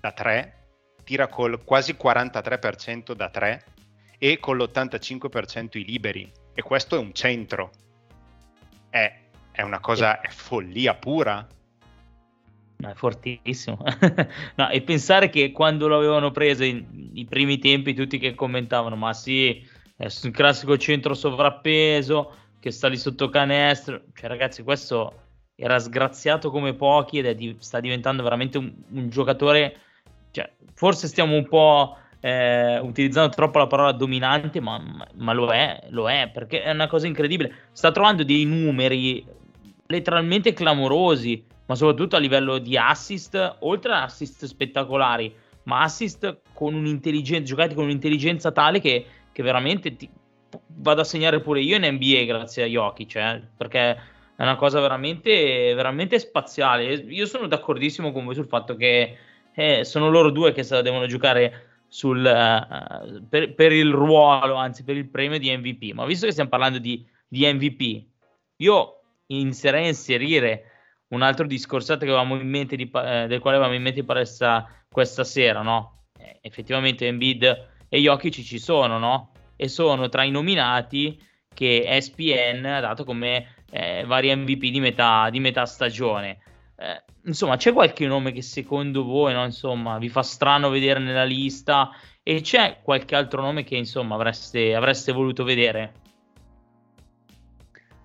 da 0.00 0.12
3, 0.12 0.56
tira 1.04 1.28
col 1.28 1.62
quasi 1.64 1.92
43% 1.92 3.12
da 3.12 3.30
3 3.30 3.64
e 4.18 4.38
con 4.38 4.56
l'85% 4.56 5.78
i 5.78 5.84
liberi. 5.84 6.30
E 6.54 6.62
questo 6.62 6.96
è 6.96 6.98
un 6.98 7.14
centro. 7.14 7.70
È, 8.90 9.20
è 9.52 9.62
una 9.62 9.80
cosa, 9.80 10.20
è 10.20 10.28
follia 10.28 10.94
pura. 10.94 11.46
È 12.90 12.94
fortissimo. 12.94 13.78
no, 14.56 14.68
e 14.68 14.82
pensare 14.82 15.30
che 15.30 15.52
quando 15.52 15.86
lo 15.86 15.96
avevano 15.96 16.32
preso 16.32 16.64
in, 16.64 17.10
i 17.14 17.24
primi 17.24 17.58
tempi, 17.58 17.94
tutti 17.94 18.18
che 18.18 18.34
commentavano, 18.34 18.96
ma 18.96 19.12
sì, 19.12 19.64
è 19.96 20.08
un 20.24 20.30
classico 20.32 20.76
centro 20.76 21.14
sovrappeso 21.14 22.34
che 22.58 22.70
sta 22.72 22.88
lì 22.88 22.96
sotto 22.96 23.28
canestro. 23.28 24.02
Cioè, 24.14 24.28
ragazzi, 24.28 24.62
questo 24.62 25.20
era 25.54 25.78
sgraziato 25.78 26.50
come 26.50 26.74
pochi 26.74 27.18
ed 27.18 27.30
di, 27.36 27.54
sta 27.60 27.78
diventando 27.78 28.22
veramente 28.22 28.58
un, 28.58 28.72
un 28.90 29.08
giocatore. 29.08 29.76
Cioè, 30.32 30.50
forse 30.74 31.06
stiamo 31.06 31.36
un 31.36 31.46
po' 31.46 31.96
eh, 32.18 32.78
utilizzando 32.80 33.34
troppo 33.34 33.58
la 33.58 33.66
parola 33.68 33.92
dominante, 33.92 34.60
ma, 34.60 35.06
ma, 35.14 35.32
lo 35.32 35.50
è, 35.52 35.86
lo 35.90 36.10
è, 36.10 36.30
perché 36.32 36.62
è 36.62 36.70
una 36.72 36.88
cosa 36.88 37.06
incredibile. 37.06 37.68
Sta 37.72 37.92
trovando 37.92 38.24
dei 38.24 38.44
numeri 38.44 39.24
letteralmente 39.86 40.52
clamorosi 40.52 41.50
ma 41.66 41.74
soprattutto 41.74 42.16
a 42.16 42.18
livello 42.18 42.58
di 42.58 42.76
assist, 42.76 43.56
oltre 43.60 43.92
a 43.92 44.02
assist 44.04 44.44
spettacolari, 44.44 45.34
ma 45.64 45.82
assist 45.82 46.40
con 46.52 46.74
un'intelligenza, 46.74 47.44
giocati 47.44 47.74
con 47.74 47.84
un'intelligenza 47.84 48.50
tale 48.50 48.80
che, 48.80 49.06
che 49.30 49.42
veramente 49.42 49.96
ti, 49.96 50.08
vado 50.66 51.00
a 51.00 51.04
segnare 51.04 51.40
pure 51.40 51.60
io 51.60 51.76
in 51.76 51.84
NBA 51.84 52.24
grazie 52.24 52.64
a 52.64 52.66
Jokic, 52.66 53.14
eh, 53.16 53.42
perché 53.56 53.90
è 54.36 54.42
una 54.42 54.56
cosa 54.56 54.80
veramente, 54.80 55.72
veramente 55.74 56.18
spaziale. 56.18 56.94
Io 56.94 57.26
sono 57.26 57.46
d'accordissimo 57.46 58.12
con 58.12 58.24
voi 58.24 58.34
sul 58.34 58.48
fatto 58.48 58.74
che 58.76 59.16
eh, 59.54 59.84
sono 59.84 60.10
loro 60.10 60.30
due 60.30 60.52
che 60.52 60.64
devono 60.82 61.06
giocare 61.06 61.84
sul, 61.86 62.18
uh, 62.18 63.26
per, 63.28 63.54
per, 63.54 63.72
il 63.72 63.92
ruolo, 63.92 64.54
anzi 64.54 64.82
per 64.82 64.96
il 64.96 65.08
premio 65.08 65.38
di 65.38 65.54
MVP. 65.56 65.92
Ma 65.92 66.06
visto 66.06 66.26
che 66.26 66.32
stiamo 66.32 66.50
parlando 66.50 66.78
di, 66.78 67.06
di 67.28 67.46
MVP, 67.46 68.04
io 68.56 69.00
inizierei 69.26 69.88
inserire 69.88 70.71
un 71.12 71.22
altro 71.22 71.46
mente 72.48 72.76
di, 72.76 72.90
eh, 72.92 73.26
del 73.26 73.40
quale 73.40 73.56
avevamo 73.56 73.76
in 73.76 73.82
mente 73.82 74.00
di 74.00 74.06
parlare 74.06 74.26
questa 74.90 75.24
sera, 75.24 75.62
no? 75.62 76.06
Eh, 76.18 76.38
effettivamente 76.42 77.06
Embiid 77.06 77.68
e 77.88 77.98
Jokic 77.98 78.42
ci 78.42 78.58
sono, 78.58 78.98
no? 78.98 79.32
E 79.56 79.68
sono 79.68 80.08
tra 80.08 80.24
i 80.24 80.30
nominati 80.30 81.20
che 81.52 81.84
ESPN 81.86 82.64
ha 82.64 82.80
dato 82.80 83.04
come 83.04 83.54
eh, 83.70 84.04
vari 84.06 84.34
MVP 84.34 84.70
di 84.70 84.80
metà, 84.80 85.28
di 85.30 85.40
metà 85.40 85.66
stagione. 85.66 86.38
Eh, 86.76 87.04
insomma, 87.26 87.56
c'è 87.56 87.72
qualche 87.72 88.06
nome 88.06 88.32
che 88.32 88.42
secondo 88.42 89.04
voi, 89.04 89.34
no? 89.34 89.44
insomma, 89.44 89.98
vi 89.98 90.08
fa 90.08 90.22
strano 90.22 90.70
vedere 90.70 90.98
nella 90.98 91.24
lista? 91.24 91.90
E 92.22 92.40
c'è 92.40 92.78
qualche 92.82 93.14
altro 93.14 93.42
nome 93.42 93.64
che, 93.64 93.76
insomma, 93.76 94.14
avreste, 94.14 94.74
avreste 94.74 95.12
voluto 95.12 95.44
vedere? 95.44 96.01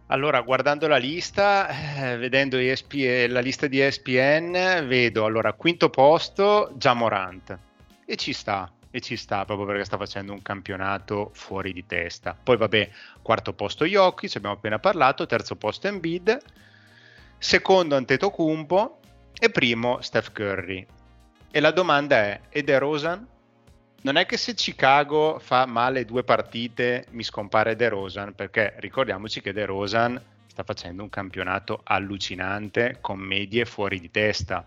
Allora, 0.10 0.40
guardando 0.40 0.88
la 0.88 0.96
lista, 0.96 1.68
eh, 1.68 2.18
vedendo 2.18 2.56
ESPN, 2.56 3.30
la 3.30 3.42
lista 3.42 3.68
di 3.68 3.82
ESPN, 3.82 4.86
vedo 4.88 5.26
allora 5.26 5.52
quinto 5.52 5.90
posto 5.90 6.72
già 6.78 6.94
Morant 6.94 7.60
e 8.06 8.16
ci 8.16 8.32
sta, 8.32 8.72
e 8.90 9.02
ci 9.02 9.18
sta 9.18 9.44
proprio 9.44 9.68
perché 9.68 9.84
sta 9.84 9.98
facendo 9.98 10.32
un 10.32 10.42
campionato 10.42 11.32
fuori 11.34 11.74
di 11.74 11.86
testa. 11.86 12.38
Poi 12.42 12.56
vabbè, 12.56 12.90
quarto 13.22 13.52
posto 13.52 13.84
Jokic, 13.84 14.38
abbiamo 14.38 14.56
appena 14.56 14.80
parlato, 14.80 15.26
terzo 15.26 15.58
posto 15.58 15.88
Embiid, 15.88 16.38
secondo 17.38 17.98
Antetokounmpo 17.98 19.00
e 19.38 19.50
primo 19.50 20.00
Steph 20.00 20.32
Curry. 20.32 20.86
E 21.52 21.60
la 21.60 21.72
domanda 21.72 22.16
è, 22.16 22.42
ed 22.48 22.70
è 22.70 22.78
Rosan? 22.80 23.28
Non 24.08 24.16
è 24.16 24.26
che 24.26 24.38
se 24.38 24.54
Chicago 24.54 25.38
fa 25.38 25.66
male 25.66 26.06
due 26.06 26.24
partite 26.24 27.08
mi 27.10 27.24
scompare 27.24 27.76
De 27.76 27.90
Rosan, 27.90 28.34
perché 28.34 28.76
ricordiamoci 28.78 29.42
che 29.42 29.52
De 29.52 29.66
Rosan 29.66 30.18
sta 30.48 30.64
facendo 30.64 31.04
un 31.04 31.10
campionato 31.10 31.82
allucinante 31.84 33.00
con 33.02 33.20
medie 33.20 33.66
fuori 33.66 34.00
di 34.00 34.10
testa. 34.10 34.66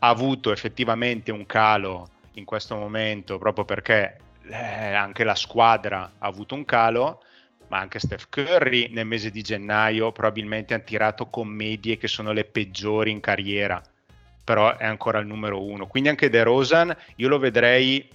Ha 0.00 0.08
avuto 0.08 0.50
effettivamente 0.50 1.30
un 1.30 1.46
calo 1.46 2.08
in 2.32 2.44
questo 2.44 2.74
momento 2.74 3.38
proprio 3.38 3.64
perché 3.64 4.18
eh, 4.48 4.94
anche 4.94 5.22
la 5.22 5.36
squadra 5.36 6.14
ha 6.18 6.26
avuto 6.26 6.56
un 6.56 6.64
calo, 6.64 7.22
ma 7.68 7.78
anche 7.78 8.00
Steph 8.00 8.26
Curry 8.30 8.88
nel 8.88 9.06
mese 9.06 9.30
di 9.30 9.42
gennaio 9.42 10.10
probabilmente 10.10 10.74
ha 10.74 10.80
tirato 10.80 11.26
con 11.26 11.46
medie 11.46 11.98
che 11.98 12.08
sono 12.08 12.32
le 12.32 12.42
peggiori 12.42 13.12
in 13.12 13.20
carriera, 13.20 13.80
però 14.42 14.76
è 14.76 14.86
ancora 14.86 15.20
il 15.20 15.28
numero 15.28 15.62
uno. 15.62 15.86
Quindi 15.86 16.08
anche 16.08 16.28
De 16.28 16.42
Rosan 16.42 16.92
io 17.14 17.28
lo 17.28 17.38
vedrei 17.38 18.10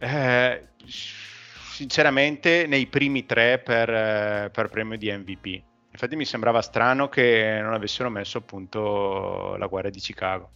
eh, 0.00 0.68
sinceramente 0.86 2.66
nei 2.66 2.86
primi 2.86 3.26
tre 3.26 3.58
per, 3.58 3.90
eh, 3.90 4.50
per, 4.52 4.68
premio 4.68 4.96
di 4.96 5.12
MVP. 5.12 5.62
Infatti 5.92 6.16
mi 6.16 6.24
sembrava 6.24 6.62
strano 6.62 7.08
che 7.08 7.58
non 7.62 7.74
avessero 7.74 8.08
messo 8.08 8.38
appunto 8.38 9.56
la 9.56 9.66
guerra 9.66 9.90
di 9.90 9.98
Chicago. 9.98 10.50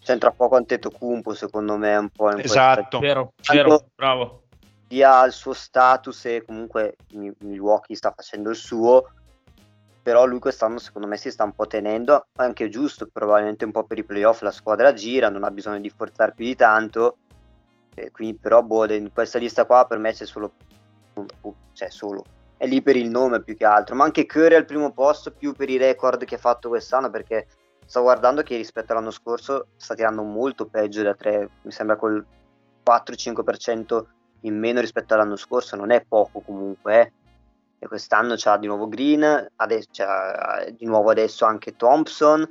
C'entra 0.00 0.32
poco 0.32 0.56
Antetokounmpo 0.56 1.32
secondo 1.32 1.76
me 1.76 1.96
un 1.96 2.10
po' 2.10 2.30
in 2.30 2.40
Esatto, 2.40 2.98
vero, 2.98 3.32
vero, 3.50 3.86
bravo. 3.94 4.42
Dia 4.86 5.24
il 5.24 5.32
suo 5.32 5.54
status 5.54 6.26
e 6.26 6.44
comunque 6.44 6.96
Milwaukee 7.38 7.96
sta 7.96 8.12
facendo 8.14 8.50
il 8.50 8.56
suo, 8.56 9.12
però 10.02 10.26
lui 10.26 10.40
quest'anno 10.40 10.78
secondo 10.78 11.08
me 11.08 11.16
si 11.16 11.30
sta 11.30 11.44
un 11.44 11.52
po' 11.52 11.66
tenendo, 11.66 12.26
anche 12.36 12.68
giusto, 12.68 13.08
probabilmente 13.10 13.64
un 13.64 13.72
po' 13.72 13.84
per 13.84 13.96
i 13.96 14.04
playoff 14.04 14.42
la 14.42 14.50
squadra 14.50 14.92
gira, 14.92 15.30
non 15.30 15.44
ha 15.44 15.50
bisogno 15.50 15.80
di 15.80 15.88
forzare 15.88 16.34
più 16.34 16.44
di 16.44 16.54
tanto 16.54 17.16
eh, 17.94 18.10
quindi 18.10 18.36
però 18.36 18.62
boh, 18.62 18.92
in 18.92 19.12
questa 19.12 19.38
lista 19.38 19.64
qua 19.64 19.86
per 19.86 19.98
me 19.98 20.12
c'è 20.12 20.26
solo, 20.26 20.52
cioè 21.72 21.90
solo, 21.90 22.24
è 22.56 22.66
lì 22.66 22.82
per 22.82 22.96
il 22.96 23.08
nome 23.08 23.42
più 23.42 23.56
che 23.56 23.64
altro, 23.64 23.94
ma 23.94 24.04
anche 24.04 24.26
Curry 24.26 24.54
al 24.54 24.64
primo 24.64 24.92
posto 24.92 25.32
più 25.32 25.52
per 25.52 25.68
i 25.70 25.76
record 25.76 26.24
che 26.24 26.36
ha 26.36 26.38
fatto 26.38 26.68
quest'anno 26.68 27.10
perché 27.10 27.46
sto 27.86 28.02
guardando 28.02 28.42
che 28.42 28.56
rispetto 28.56 28.92
all'anno 28.92 29.10
scorso 29.10 29.68
sta 29.76 29.94
tirando 29.94 30.22
molto 30.22 30.66
peggio 30.66 31.02
da 31.02 31.14
3, 31.14 31.48
mi 31.62 31.70
sembra 31.70 31.96
col 31.96 32.24
4-5% 32.84 34.04
in 34.40 34.58
meno 34.58 34.80
rispetto 34.80 35.14
all'anno 35.14 35.36
scorso, 35.36 35.76
non 35.76 35.90
è 35.90 36.04
poco 36.06 36.40
comunque, 36.40 37.00
eh. 37.00 37.12
e 37.78 37.86
quest'anno 37.86 38.34
c'ha 38.36 38.56
di 38.56 38.66
nuovo 38.66 38.88
Green, 38.88 39.50
adesso, 39.56 39.88
c'ha 39.92 40.66
di 40.76 40.84
nuovo 40.84 41.10
adesso 41.10 41.44
anche 41.44 41.76
Thompson, 41.76 42.46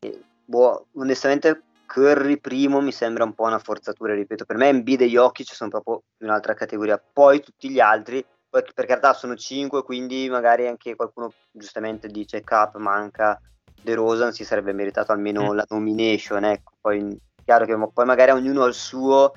e, 0.00 0.22
boh, 0.44 0.86
onestamente 0.94 1.62
Curry 1.92 2.38
primo 2.38 2.80
mi 2.80 2.92
sembra 2.92 3.24
un 3.24 3.34
po' 3.34 3.46
una 3.46 3.58
forzatura, 3.58 4.14
ripeto, 4.14 4.44
per 4.44 4.56
me 4.56 4.68
Embiid 4.68 5.00
e 5.00 5.08
Jokic 5.08 5.52
sono 5.52 5.70
proprio 5.70 6.02
in 6.18 6.28
un'altra 6.28 6.54
categoria, 6.54 7.02
poi 7.12 7.42
tutti 7.42 7.68
gli 7.68 7.80
altri, 7.80 8.24
per 8.48 8.86
carità 8.86 9.12
sono 9.12 9.34
5, 9.34 9.82
quindi 9.82 10.28
magari 10.28 10.68
anche 10.68 10.94
qualcuno 10.94 11.32
giustamente 11.50 12.06
dice 12.06 12.44
Cap 12.44 12.76
manca 12.76 13.40
De 13.82 13.94
Rosan, 13.94 14.30
si 14.30 14.44
sarebbe 14.44 14.72
meritato 14.72 15.10
almeno 15.10 15.52
mm. 15.52 15.56
la 15.56 15.66
nomination, 15.68 16.44
ecco, 16.44 16.74
poi 16.80 17.18
chiaro 17.44 17.64
che 17.64 17.76
poi 17.92 18.04
magari 18.04 18.30
ognuno 18.30 18.62
ha 18.62 18.68
il 18.68 18.74
suo 18.74 19.32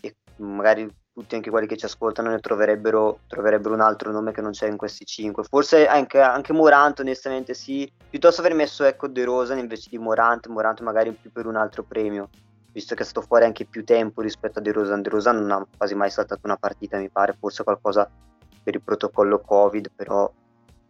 e 0.00 0.14
magari 0.36 0.88
tutti 1.12 1.34
anche 1.34 1.50
quelli 1.50 1.66
che 1.66 1.76
ci 1.76 1.84
ascoltano 1.84 2.30
ne 2.30 2.38
troverebbero, 2.38 3.20
troverebbero 3.26 3.74
un 3.74 3.80
altro 3.80 4.12
nome 4.12 4.32
che 4.32 4.40
non 4.40 4.52
c'è 4.52 4.68
in 4.68 4.76
questi 4.76 5.04
cinque. 5.04 5.44
Forse 5.44 5.86
anche, 5.86 6.20
anche 6.20 6.52
Morant, 6.52 7.00
onestamente, 7.00 7.54
sì. 7.54 7.90
Piuttosto 8.08 8.40
aver 8.40 8.54
messo 8.54 8.84
ecco 8.84 9.08
De 9.08 9.24
Rosa 9.24 9.54
invece 9.54 9.88
di 9.90 9.98
Morant, 9.98 10.46
Morant 10.46 10.80
magari 10.80 11.12
più 11.12 11.30
per 11.32 11.46
un 11.46 11.56
altro 11.56 11.82
premio, 11.82 12.30
visto 12.72 12.94
che 12.94 13.02
è 13.02 13.04
stato 13.04 13.26
fuori 13.26 13.44
anche 13.44 13.64
più 13.64 13.84
tempo 13.84 14.22
rispetto 14.22 14.60
a 14.60 14.62
De 14.62 14.72
Rosa. 14.72 14.96
De 14.96 15.08
Rosa 15.08 15.32
non 15.32 15.50
ha 15.50 15.66
quasi 15.76 15.94
mai 15.94 16.10
saltato 16.10 16.40
una 16.44 16.56
partita, 16.56 16.96
mi 16.98 17.10
pare, 17.10 17.36
forse 17.38 17.64
qualcosa 17.64 18.08
per 18.62 18.74
il 18.74 18.82
protocollo 18.82 19.40
Covid, 19.40 19.90
però 19.94 20.30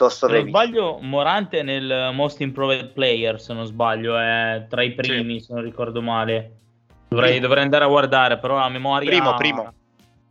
piuttosto 0.01 0.29
Se 0.29 0.33
non 0.35 0.49
sbaglio, 0.49 0.99
Morant 1.01 1.53
è 1.53 1.63
nel 1.63 2.11
Most 2.15 2.41
Improved 2.41 2.93
Player, 2.93 3.41
se 3.41 3.53
non 3.53 3.67
sbaglio, 3.67 4.19
è 4.19 4.67
tra 4.69 4.83
i 4.83 4.95
primi, 4.95 5.41
sì. 5.41 5.47
se 5.47 5.55
non 5.55 5.63
ricordo 5.63 6.01
male. 6.03 6.57
Dovrei, 7.09 7.41
dovrei, 7.41 7.65
andare 7.65 7.85
a 7.85 7.89
guardare, 7.89 8.39
però 8.39 8.59
a 8.59 8.69
memoria... 8.69 9.11
Primo, 9.11 9.35
primo. 9.35 9.75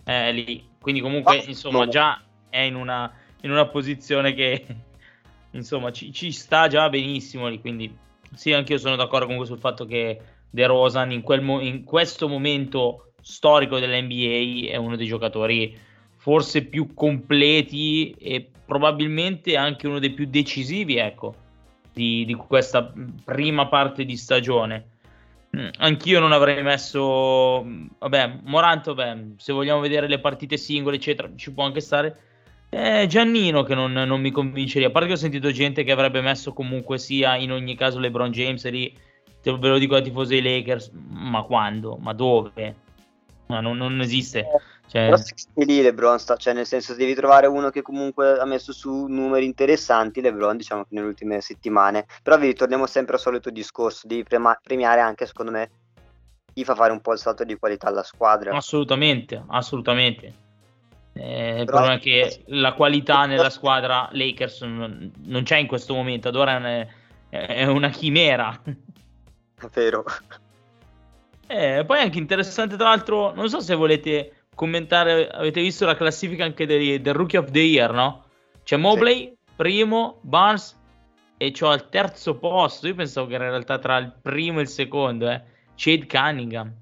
È 0.10 0.32
lì. 0.32 0.68
Quindi 0.82 1.02
comunque, 1.02 1.38
oh, 1.38 1.44
insomma, 1.46 1.86
no. 1.86 1.88
già 1.88 2.20
è 2.50 2.62
in 2.62 2.74
una, 2.74 3.14
in 3.42 3.52
una 3.52 3.68
posizione 3.68 4.34
che, 4.34 4.66
insomma, 5.52 5.92
ci, 5.92 6.12
ci, 6.12 6.32
sta 6.32 6.68
già 6.68 6.90
benissimo 6.90 7.48
lì. 7.48 7.60
Quindi 7.60 7.96
sì, 8.34 8.52
anch'io 8.52 8.80
sono 8.80 8.96
d'accordo 8.96 9.26
comunque 9.26 9.48
sul 9.48 9.60
fatto 9.60 9.86
che 9.86 10.20
De 10.50 10.66
Rosan 10.66 11.12
in, 11.12 11.22
quel 11.22 11.42
mo- 11.42 11.62
in 11.62 11.84
questo 11.84 12.28
momento 12.28 13.12
storico 13.22 13.78
dell'NBA 13.78 14.72
è 14.72 14.78
uno 14.78 14.96
dei 14.96 15.06
giocatori 15.06 15.78
forse 16.16 16.66
più 16.66 16.96
completi 16.96 18.10
e 18.18 18.50
probabilmente 18.66 19.56
anche 19.58 19.86
uno 19.86 20.00
dei 20.00 20.12
più 20.12 20.26
decisivi, 20.26 20.98
ecco, 20.98 21.36
di, 21.94 22.26
di 22.26 22.34
questa 22.34 22.92
prima 23.24 23.68
parte 23.68 24.06
di 24.06 24.18
stagione. 24.18 24.98
Mm, 25.58 25.70
anch'io 25.78 26.20
non 26.20 26.32
avrei 26.32 26.62
messo, 26.62 27.66
vabbè, 27.98 28.40
Moranto, 28.44 28.94
vabbè, 28.94 29.22
se 29.38 29.52
vogliamo 29.52 29.80
vedere 29.80 30.08
le 30.08 30.20
partite 30.20 30.58
singole, 30.58 30.98
eccetera, 30.98 31.30
ci 31.36 31.52
può 31.52 31.64
anche 31.64 31.82
stare. 31.82 32.18
È 32.70 33.08
Giannino 33.08 33.64
che 33.64 33.74
non, 33.74 33.92
non 33.92 34.22
mi 34.22 34.30
convince. 34.30 34.84
A 34.84 34.92
parte 34.92 35.08
che 35.08 35.14
ho 35.14 35.18
sentito 35.18 35.52
gente 35.52 35.84
che 35.84 35.92
avrebbe 35.92 36.22
messo 36.22 36.54
comunque 36.54 37.00
sia 37.00 37.36
in 37.36 37.52
ogni 37.52 37.76
caso 37.76 37.98
LeBron 37.98 38.32
James 38.32 38.70
lì. 38.70 38.96
Te 39.42 39.58
ve 39.58 39.70
lo 39.70 39.80
dico 39.80 39.96
a 39.96 40.02
tifosi 40.02 40.40
dei 40.40 40.58
Lakers, 40.58 40.92
ma 40.94 41.42
quando? 41.44 41.96
Ma 41.96 42.14
dove? 42.14 42.76
Ma 43.48 43.60
non, 43.60 43.78
non 43.78 44.00
esiste. 44.02 44.46
Cioè... 44.90 45.06
Però 45.06 45.18
se 45.18 45.36
lì 45.54 45.84
LeBron 45.84 46.18
sta, 46.18 46.36
cioè 46.36 46.54
nel 46.54 46.66
senso 46.66 46.96
devi 46.96 47.14
trovare 47.14 47.46
uno 47.46 47.70
che 47.70 47.84
comunque 47.84 48.40
ha 48.40 48.46
messo 48.46 48.74
su 48.74 49.06
numeri 49.06 49.46
interessanti, 49.46 50.20
LeBron 50.20 50.58
diciamo 50.58 50.82
che 50.82 50.90
nelle 50.94 51.08
ultime 51.08 51.42
settimane, 51.42 52.08
però 52.24 52.40
vi 52.40 52.48
ritorniamo 52.48 52.88
sempre 52.88 53.14
al 53.14 53.20
solito 53.20 53.52
discorso, 53.52 54.08
devi 54.08 54.24
prema- 54.24 54.60
premiare 54.62 55.02
anche 55.02 55.28
secondo 55.28 55.52
me 55.52 55.70
chi 56.52 56.64
fa 56.64 56.74
fare 56.74 56.92
un 56.92 57.02
po' 57.02 57.14
il 57.14 57.20
salto 57.20 57.44
di 57.44 57.56
qualità 57.56 57.88
alla 57.88 58.02
squadra. 58.02 58.56
Assolutamente, 58.56 59.44
assolutamente. 59.50 60.34
Eh, 61.14 61.60
il 61.60 61.66
problema 61.66 61.96
è 61.96 62.00
che 62.00 62.44
la 62.48 62.74
qualità 62.74 63.26
nella 63.26 63.52
squadra 63.52 64.10
Lakers 64.12 64.62
non, 64.62 65.12
non 65.26 65.44
c'è 65.44 65.58
in 65.58 65.68
questo 65.68 65.94
momento, 65.94 66.30
ad 66.30 66.36
ora 66.36 66.54
è 66.54 66.58
una, 66.58 66.88
è 67.30 67.66
una 67.66 67.90
chimera. 67.90 68.60
Vero. 69.72 70.04
Eh, 71.46 71.84
poi 71.86 72.00
anche 72.00 72.18
interessante, 72.18 72.76
tra 72.76 72.90
l'altro, 72.90 73.34
non 73.36 73.50
so 73.50 73.60
se 73.60 73.76
volete 73.76 74.34
commentare, 74.60 75.30
avete 75.30 75.62
visto 75.62 75.86
la 75.86 75.96
classifica 75.96 76.44
anche 76.44 76.66
del, 76.66 77.00
del 77.00 77.14
Rookie 77.14 77.40
of 77.40 77.50
the 77.50 77.62
Year, 77.62 77.94
no? 77.94 78.26
C'è 78.62 78.76
Mobley, 78.76 79.28
sì. 79.28 79.54
primo, 79.56 80.20
Barnes 80.20 80.78
e 81.38 81.52
c'ho 81.52 81.70
al 81.70 81.88
terzo 81.88 82.38
posto, 82.38 82.88
io 82.88 82.94
pensavo 82.94 83.28
che 83.28 83.36
era 83.36 83.46
in 83.46 83.52
realtà 83.52 83.80
tra 83.80 83.96
il 83.96 84.14
primo 84.22 84.60
e 84.60 84.64
il 84.64 84.68
secondo, 84.68 85.30
eh, 85.30 85.42
Shade 85.76 86.06
Cunningham. 86.08 86.74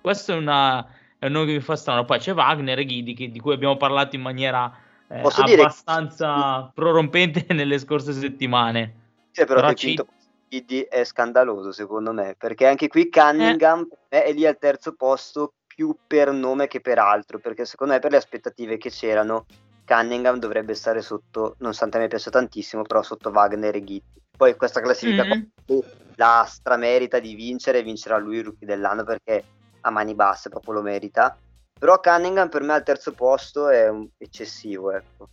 Questo 0.00 0.32
è, 0.32 0.36
una, 0.36 0.82
è 1.18 1.26
un 1.26 1.32
nome 1.32 1.44
che 1.48 1.52
mi 1.52 1.60
fa 1.60 1.76
strano. 1.76 2.06
Poi 2.06 2.18
c'è 2.18 2.32
Wagner 2.32 2.78
e 2.78 2.86
Ghidi, 2.86 3.12
che, 3.12 3.30
di 3.30 3.40
cui 3.40 3.52
abbiamo 3.52 3.76
parlato 3.76 4.16
in 4.16 4.22
maniera 4.22 4.74
eh, 5.08 5.20
abbastanza 5.20 6.60
dire... 6.60 6.70
prorompente 6.72 7.44
nelle 7.52 7.78
scorse 7.78 8.14
settimane. 8.14 8.94
Sì, 9.32 9.44
però, 9.44 9.60
però. 9.60 10.06
Ghidi 10.48 10.80
è 10.80 11.04
scandaloso 11.04 11.72
secondo 11.72 12.14
me, 12.14 12.36
perché 12.38 12.66
anche 12.66 12.88
qui 12.88 13.10
Cunningham 13.10 13.86
eh. 14.08 14.22
è 14.22 14.32
lì 14.32 14.46
al 14.46 14.56
terzo 14.56 14.94
posto 14.94 15.52
più 15.78 15.94
per 16.08 16.32
nome 16.32 16.66
che 16.66 16.80
per 16.80 16.98
altro, 16.98 17.38
perché 17.38 17.64
secondo 17.64 17.92
me 17.92 18.00
per 18.00 18.10
le 18.10 18.16
aspettative 18.16 18.78
che 18.78 18.90
c'erano 18.90 19.46
Cunningham 19.86 20.40
dovrebbe 20.40 20.74
stare 20.74 21.02
sotto, 21.02 21.54
non 21.58 21.72
so, 21.72 21.84
a 21.84 21.98
me 21.98 22.08
piace 22.08 22.30
tantissimo, 22.30 22.82
però 22.82 23.00
sotto 23.04 23.28
Wagner 23.28 23.76
e 23.76 23.84
Ghitti. 23.84 24.20
Poi 24.36 24.56
questa 24.56 24.80
classifica 24.80 25.24
mm-hmm. 25.24 25.78
la 26.16 26.44
stramerita 26.48 27.20
di 27.20 27.36
vincere, 27.36 27.84
vincerà 27.84 28.18
lui 28.18 28.38
il 28.38 28.44
rookie 28.46 28.66
dell'anno 28.66 29.04
perché 29.04 29.44
a 29.82 29.90
mani 29.90 30.16
basse 30.16 30.48
proprio 30.48 30.74
lo 30.74 30.82
merita. 30.82 31.38
Però 31.78 32.00
Cunningham 32.00 32.48
per 32.48 32.62
me 32.62 32.72
al 32.72 32.82
terzo 32.82 33.12
posto 33.12 33.68
è 33.68 33.88
un 33.88 34.08
eccessivo, 34.18 34.90
ecco. 34.90 35.28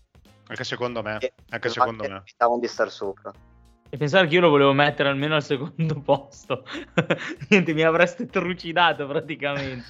Anche 0.46 0.64
secondo 0.64 1.02
me, 1.02 1.18
anche 1.50 1.70
secondo 1.70 2.08
me. 2.08 2.22
Stavano 2.24 2.60
di 2.60 2.68
star 2.68 2.92
sopra. 2.92 3.34
E 3.96 3.98
pensare 3.98 4.28
che 4.28 4.36
io 4.36 4.42
lo 4.42 4.50
volevo 4.50 4.74
mettere 4.74 5.08
almeno 5.08 5.36
al 5.36 5.42
secondo 5.42 5.98
posto. 6.04 6.66
Niente, 7.48 7.74
mi 7.74 7.82
avreste 7.82 8.26
trucidato 8.26 9.08
praticamente. 9.08 9.86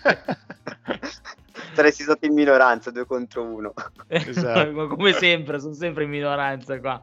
Saresti 1.74 2.04
stato 2.04 2.24
in 2.28 2.36
minoranza, 2.36 2.92
due 2.92 3.08
contro 3.08 3.42
uno. 3.42 3.74
Esatto. 4.06 4.90
Come 4.90 5.12
sempre, 5.14 5.60
sono 5.60 5.74
sempre 5.74 6.04
in 6.04 6.12
minoranza 6.12 6.80
qua. 6.80 7.02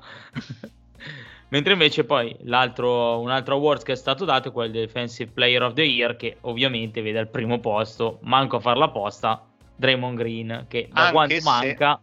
Mentre 1.48 1.72
invece 1.72 2.04
poi 2.04 2.36
l'altro, 2.42 3.18
un 3.18 3.30
altro 3.30 3.56
award 3.56 3.82
che 3.82 3.92
è 3.92 3.96
stato 3.96 4.24
dato 4.24 4.50
è 4.50 4.52
quello 4.52 4.70
del 4.70 4.86
Defensive 4.86 5.32
Player 5.32 5.60
of 5.64 5.72
the 5.72 5.82
Year, 5.82 6.14
che 6.14 6.36
ovviamente 6.42 7.02
vede 7.02 7.18
al 7.18 7.28
primo 7.28 7.58
posto, 7.58 8.20
manco 8.22 8.58
a 8.58 8.60
farla 8.60 8.84
apposta, 8.84 9.44
Draymond 9.74 10.16
Green, 10.16 10.66
che 10.68 10.88
da 10.92 11.00
anche 11.00 11.12
quanto 11.12 11.34
se... 11.34 11.42
manca... 11.42 12.00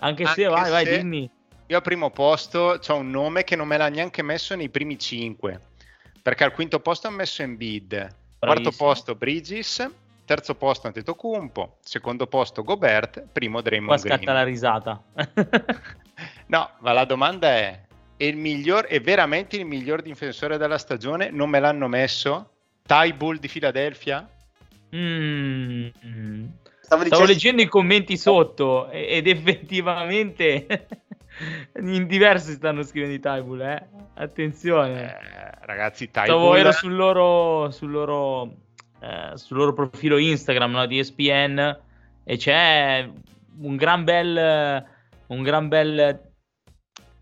Anche, 0.00 0.22
anche 0.22 0.40
se, 0.40 0.46
vai, 0.46 0.70
vai, 0.70 0.84
dimmi 0.86 1.28
io 1.70 1.76
al 1.76 1.82
primo 1.82 2.10
posto 2.10 2.80
ho 2.86 2.96
un 2.96 3.10
nome 3.10 3.44
che 3.44 3.54
non 3.54 3.68
me 3.68 3.76
l'ha 3.76 3.88
neanche 3.88 4.22
messo 4.22 4.54
nei 4.56 4.70
primi 4.70 4.98
cinque, 4.98 5.60
perché 6.22 6.44
al 6.44 6.52
quinto 6.52 6.80
posto 6.80 7.08
ho 7.08 7.10
messo 7.10 7.42
Embiid, 7.42 7.88
Bravissimo. 7.88 8.16
quarto 8.38 8.70
posto 8.70 9.14
Bridges, 9.14 9.86
terzo 10.24 10.54
posto 10.54 10.86
Antetokounmpo, 10.86 11.76
secondo 11.80 12.26
posto 12.26 12.62
Gobert, 12.62 13.22
primo 13.30 13.60
Draymond 13.60 14.00
Qua 14.00 14.10
scatta 14.10 14.32
la 14.32 14.44
risata. 14.44 15.02
no, 16.46 16.70
ma 16.78 16.92
la 16.92 17.04
domanda 17.04 17.48
è, 17.48 17.80
è, 18.16 18.24
il 18.24 18.38
miglior, 18.38 18.86
è 18.86 18.98
veramente 19.02 19.56
il 19.56 19.66
miglior 19.66 20.00
difensore 20.00 20.56
della 20.56 20.78
stagione? 20.78 21.28
Non 21.30 21.50
me 21.50 21.60
l'hanno 21.60 21.86
messo? 21.86 22.50
Ty 22.86 23.12
Bull 23.12 23.36
di 23.36 23.48
Philadelphia? 23.48 24.26
Mm. 24.96 25.88
Stavo, 26.80 27.04
Stavo 27.04 27.26
leggendo 27.26 27.60
i 27.60 27.66
commenti 27.66 28.16
sotto 28.16 28.88
ed 28.88 29.26
effettivamente 29.26 30.88
in 31.80 32.06
diversi 32.06 32.52
stanno 32.52 32.82
scrivendo 32.82 33.14
i 33.14 33.20
Tybull, 33.20 33.60
eh? 33.60 33.86
Attenzione. 34.14 35.18
Eh, 35.18 35.66
ragazzi, 35.66 36.10
Tybull... 36.10 36.56
ero 36.56 36.72
sul 36.72 36.94
loro, 36.94 37.70
sul 37.70 37.90
loro, 37.90 38.54
eh, 39.00 39.32
sul 39.34 39.56
loro 39.56 39.72
profilo 39.72 40.18
Instagram 40.18 40.72
no, 40.72 40.86
di 40.86 40.98
ESPN 40.98 41.78
e 42.24 42.36
c'è 42.36 43.08
un 43.60 43.76
gran 43.76 44.04
bel... 44.04 44.96
Un 45.28 45.42
gran 45.42 45.68
bel 45.68 46.28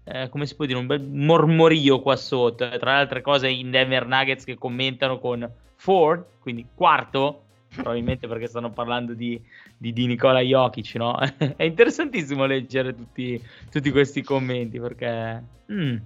eh, 0.08 0.28
come 0.28 0.46
si 0.46 0.54
può 0.54 0.64
dire, 0.66 0.78
un 0.78 0.86
bel 0.86 1.02
mormorio 1.02 2.00
qua 2.00 2.14
sotto. 2.14 2.68
Tra 2.78 2.94
le 2.94 3.00
altre 3.00 3.20
cose, 3.22 3.48
in 3.48 3.72
Denver 3.72 4.06
Nuggets 4.06 4.44
che 4.44 4.56
commentano 4.56 5.18
con 5.18 5.50
Ford, 5.74 6.24
quindi 6.38 6.66
quarto, 6.72 7.45
probabilmente 7.76 8.26
perché 8.26 8.46
stanno 8.46 8.70
parlando 8.70 9.14
di, 9.14 9.40
di, 9.76 9.92
di 9.92 10.06
Nicola 10.06 10.40
Jokic, 10.40 10.94
no? 10.96 11.18
È 11.56 11.62
interessantissimo 11.62 12.44
leggere 12.46 12.94
tutti, 12.94 13.40
tutti 13.70 13.90
questi 13.90 14.22
commenti 14.22 14.80
perché... 14.80 15.42
Mm. 15.70 15.96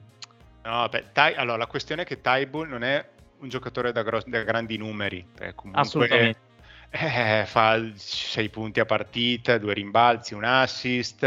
No, 0.62 0.88
beh, 0.88 1.04
Tai, 1.12 1.34
allora 1.34 1.56
la 1.56 1.66
questione 1.66 2.02
è 2.02 2.04
che 2.04 2.20
Taibull 2.20 2.68
non 2.68 2.82
è 2.82 3.08
un 3.38 3.48
giocatore 3.48 3.92
da, 3.92 4.02
gros- 4.02 4.26
da 4.26 4.42
grandi 4.42 4.76
numeri, 4.76 5.24
comunque, 5.54 5.80
assolutamente. 5.80 6.48
Eh, 6.90 7.44
fa 7.46 7.80
6 7.94 8.48
punti 8.48 8.80
a 8.80 8.84
partita, 8.84 9.58
due 9.58 9.74
rimbalzi, 9.74 10.34
un 10.34 10.44
assist, 10.44 11.24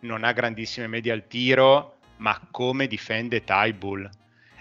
non 0.00 0.22
ha 0.22 0.32
grandissime 0.32 0.86
medie 0.86 1.12
al 1.12 1.26
tiro, 1.26 1.96
ma 2.18 2.38
come 2.50 2.86
difende 2.86 3.42
Taibull? 3.42 4.08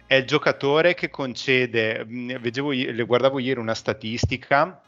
È 0.05 0.15
il 0.15 0.25
giocatore 0.25 0.93
che 0.93 1.09
concede, 1.09 2.05
mm, 2.05 2.35
vedevo, 2.39 2.71
guardavo 3.05 3.39
ieri 3.39 3.59
una 3.59 3.73
statistica, 3.73 4.81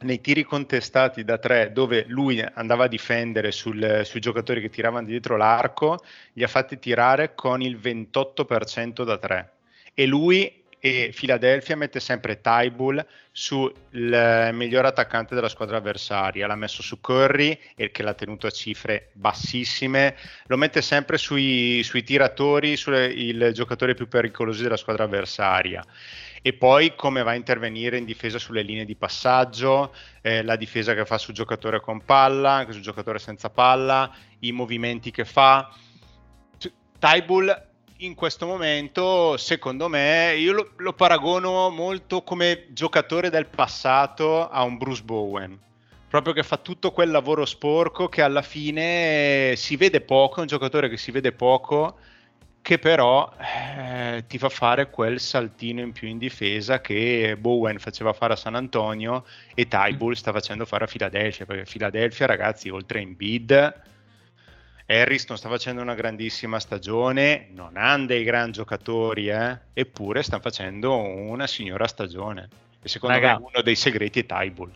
nei 0.00 0.20
tiri 0.20 0.44
contestati 0.44 1.24
da 1.24 1.38
tre 1.38 1.72
dove 1.72 2.04
lui 2.08 2.40
andava 2.54 2.84
a 2.84 2.88
difendere 2.88 3.50
sul, 3.50 4.02
sui 4.04 4.20
giocatori 4.20 4.60
che 4.60 4.70
tiravano 4.70 5.06
dietro 5.06 5.36
l'arco, 5.36 5.98
li 6.34 6.44
ha 6.44 6.48
fatti 6.48 6.78
tirare 6.78 7.34
con 7.34 7.62
il 7.62 7.76
28% 7.76 9.04
da 9.04 9.18
tre. 9.18 9.52
E 9.94 10.06
lui 10.06 10.58
e 10.80 11.12
Philadelphia 11.12 11.76
mette 11.76 11.98
sempre 11.98 12.40
Tybull 12.40 13.04
sul 13.32 13.72
miglior 13.90 14.84
attaccante 14.84 15.34
della 15.34 15.48
squadra 15.48 15.78
avversaria. 15.78 16.46
L'ha 16.46 16.54
messo 16.54 16.82
su 16.82 17.00
Curry, 17.00 17.58
che 17.90 18.02
l'ha 18.02 18.14
tenuto 18.14 18.46
a 18.46 18.50
cifre 18.50 19.10
bassissime. 19.14 20.16
Lo 20.46 20.56
mette 20.56 20.80
sempre 20.80 21.18
sui, 21.18 21.82
sui 21.82 22.04
tiratori, 22.04 22.76
sul 22.76 23.50
giocatore 23.52 23.94
più 23.94 24.06
pericoloso 24.06 24.62
della 24.62 24.76
squadra 24.76 25.04
avversaria 25.04 25.84
e 26.42 26.52
poi 26.52 26.94
come 26.94 27.22
va 27.22 27.32
a 27.32 27.34
intervenire 27.34 27.98
in 27.98 28.04
difesa 28.04 28.38
sulle 28.38 28.62
linee 28.62 28.84
di 28.84 28.96
passaggio, 28.96 29.92
eh, 30.20 30.42
la 30.42 30.56
difesa 30.56 30.94
che 30.94 31.04
fa 31.04 31.18
sul 31.18 31.34
giocatore 31.34 31.80
con 31.80 32.04
palla, 32.04 32.52
anche 32.52 32.72
sul 32.72 32.82
giocatore 32.82 33.18
senza 33.18 33.50
palla, 33.50 34.10
i 34.40 34.52
movimenti 34.52 35.10
che 35.10 35.24
fa. 35.24 35.70
Tybull 36.98 37.66
in 37.98 38.14
questo 38.14 38.46
momento, 38.46 39.36
secondo 39.36 39.88
me, 39.88 40.34
io 40.36 40.52
lo, 40.52 40.70
lo, 40.76 40.92
paragono 40.92 41.68
molto 41.70 42.22
come 42.22 42.66
giocatore 42.70 43.30
del 43.30 43.46
passato 43.46 44.48
a 44.48 44.62
un 44.62 44.76
Bruce 44.76 45.02
Bowen. 45.02 45.58
Proprio 46.08 46.32
che 46.32 46.42
fa 46.42 46.56
tutto 46.56 46.92
quel 46.92 47.10
lavoro 47.10 47.44
sporco 47.44 48.08
che 48.08 48.22
alla 48.22 48.42
fine 48.42 49.54
si 49.56 49.76
vede 49.76 50.00
poco, 50.00 50.38
è 50.38 50.40
un 50.40 50.46
giocatore 50.46 50.88
che 50.88 50.96
si 50.96 51.10
vede 51.10 51.32
poco, 51.32 51.98
che 52.68 52.78
però 52.78 53.32
eh, 53.38 54.24
ti 54.26 54.36
fa 54.36 54.50
fare 54.50 54.90
quel 54.90 55.20
saltino 55.20 55.80
in 55.80 55.92
più 55.92 56.06
in 56.06 56.18
difesa 56.18 56.82
che 56.82 57.34
Bowen 57.40 57.78
faceva 57.78 58.12
fare 58.12 58.34
a 58.34 58.36
San 58.36 58.56
Antonio 58.56 59.24
e 59.54 59.66
Tybull 59.68 60.12
sta 60.12 60.32
facendo 60.32 60.66
fare 60.66 60.84
a 60.84 60.86
Philadelphia, 60.86 61.46
perché 61.46 61.62
Philadelphia 61.62 62.26
ragazzi 62.26 62.68
oltre 62.68 63.00
in 63.00 63.16
bid 63.16 63.82
Harris 64.84 65.32
sta 65.32 65.48
facendo 65.48 65.80
una 65.80 65.94
grandissima 65.94 66.60
stagione, 66.60 67.48
non 67.54 67.78
hanno 67.78 68.04
dei 68.04 68.22
gran 68.22 68.52
giocatori, 68.52 69.30
eh, 69.30 69.58
eppure 69.72 70.22
stanno 70.22 70.42
facendo 70.42 70.94
una 70.94 71.46
signora 71.46 71.86
stagione. 71.86 72.50
E 72.82 72.88
secondo 72.90 73.18
Raga. 73.18 73.38
me 73.38 73.46
uno 73.50 73.62
dei 73.62 73.76
segreti 73.76 74.20
è 74.20 74.26
Tybull. 74.26 74.72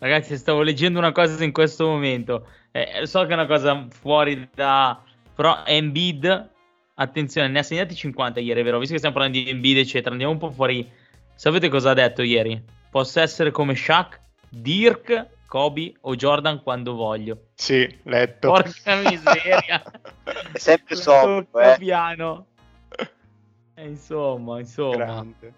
Ragazzi, 0.00 0.36
stavo 0.36 0.62
leggendo 0.62 0.98
una 0.98 1.12
cosa 1.12 1.44
in 1.44 1.52
questo 1.52 1.86
momento. 1.86 2.48
Eh, 2.72 3.06
so 3.06 3.24
che 3.26 3.30
è 3.30 3.34
una 3.34 3.46
cosa 3.46 3.86
fuori 3.88 4.48
da... 4.52 5.00
Però 5.36 5.62
Embiid 5.64 6.56
Attenzione, 7.00 7.46
ne 7.46 7.60
ha 7.60 7.62
segnati 7.62 7.94
50 7.94 8.40
ieri, 8.40 8.60
vero? 8.62 8.78
Visto 8.78 8.92
che 8.92 8.98
stiamo 8.98 9.16
parlando 9.16 9.38
di 9.38 9.48
Embiid, 9.48 9.78
eccetera, 9.78 10.10
andiamo 10.10 10.32
un 10.32 10.38
po' 10.38 10.50
fuori. 10.50 10.90
Sapete 11.32 11.68
cosa 11.68 11.90
ha 11.90 11.94
detto 11.94 12.22
ieri? 12.22 12.60
Posso 12.90 13.20
essere 13.20 13.52
come 13.52 13.76
Shaq, 13.76 14.20
Dirk, 14.48 15.28
Kobe 15.46 15.94
o 16.00 16.16
Jordan 16.16 16.60
quando 16.60 16.94
voglio. 16.94 17.50
Sì, 17.54 18.00
letto. 18.02 18.48
Porca 18.48 18.96
miseria. 18.96 19.80
è 20.24 20.58
sempre 20.58 20.96
sopra, 20.96 21.74
eh. 21.74 21.78
piano. 21.78 22.46
E 22.96 23.10
eh, 23.76 23.86
insomma, 23.86 24.58
insomma. 24.58 24.96
Grande. 24.96 25.52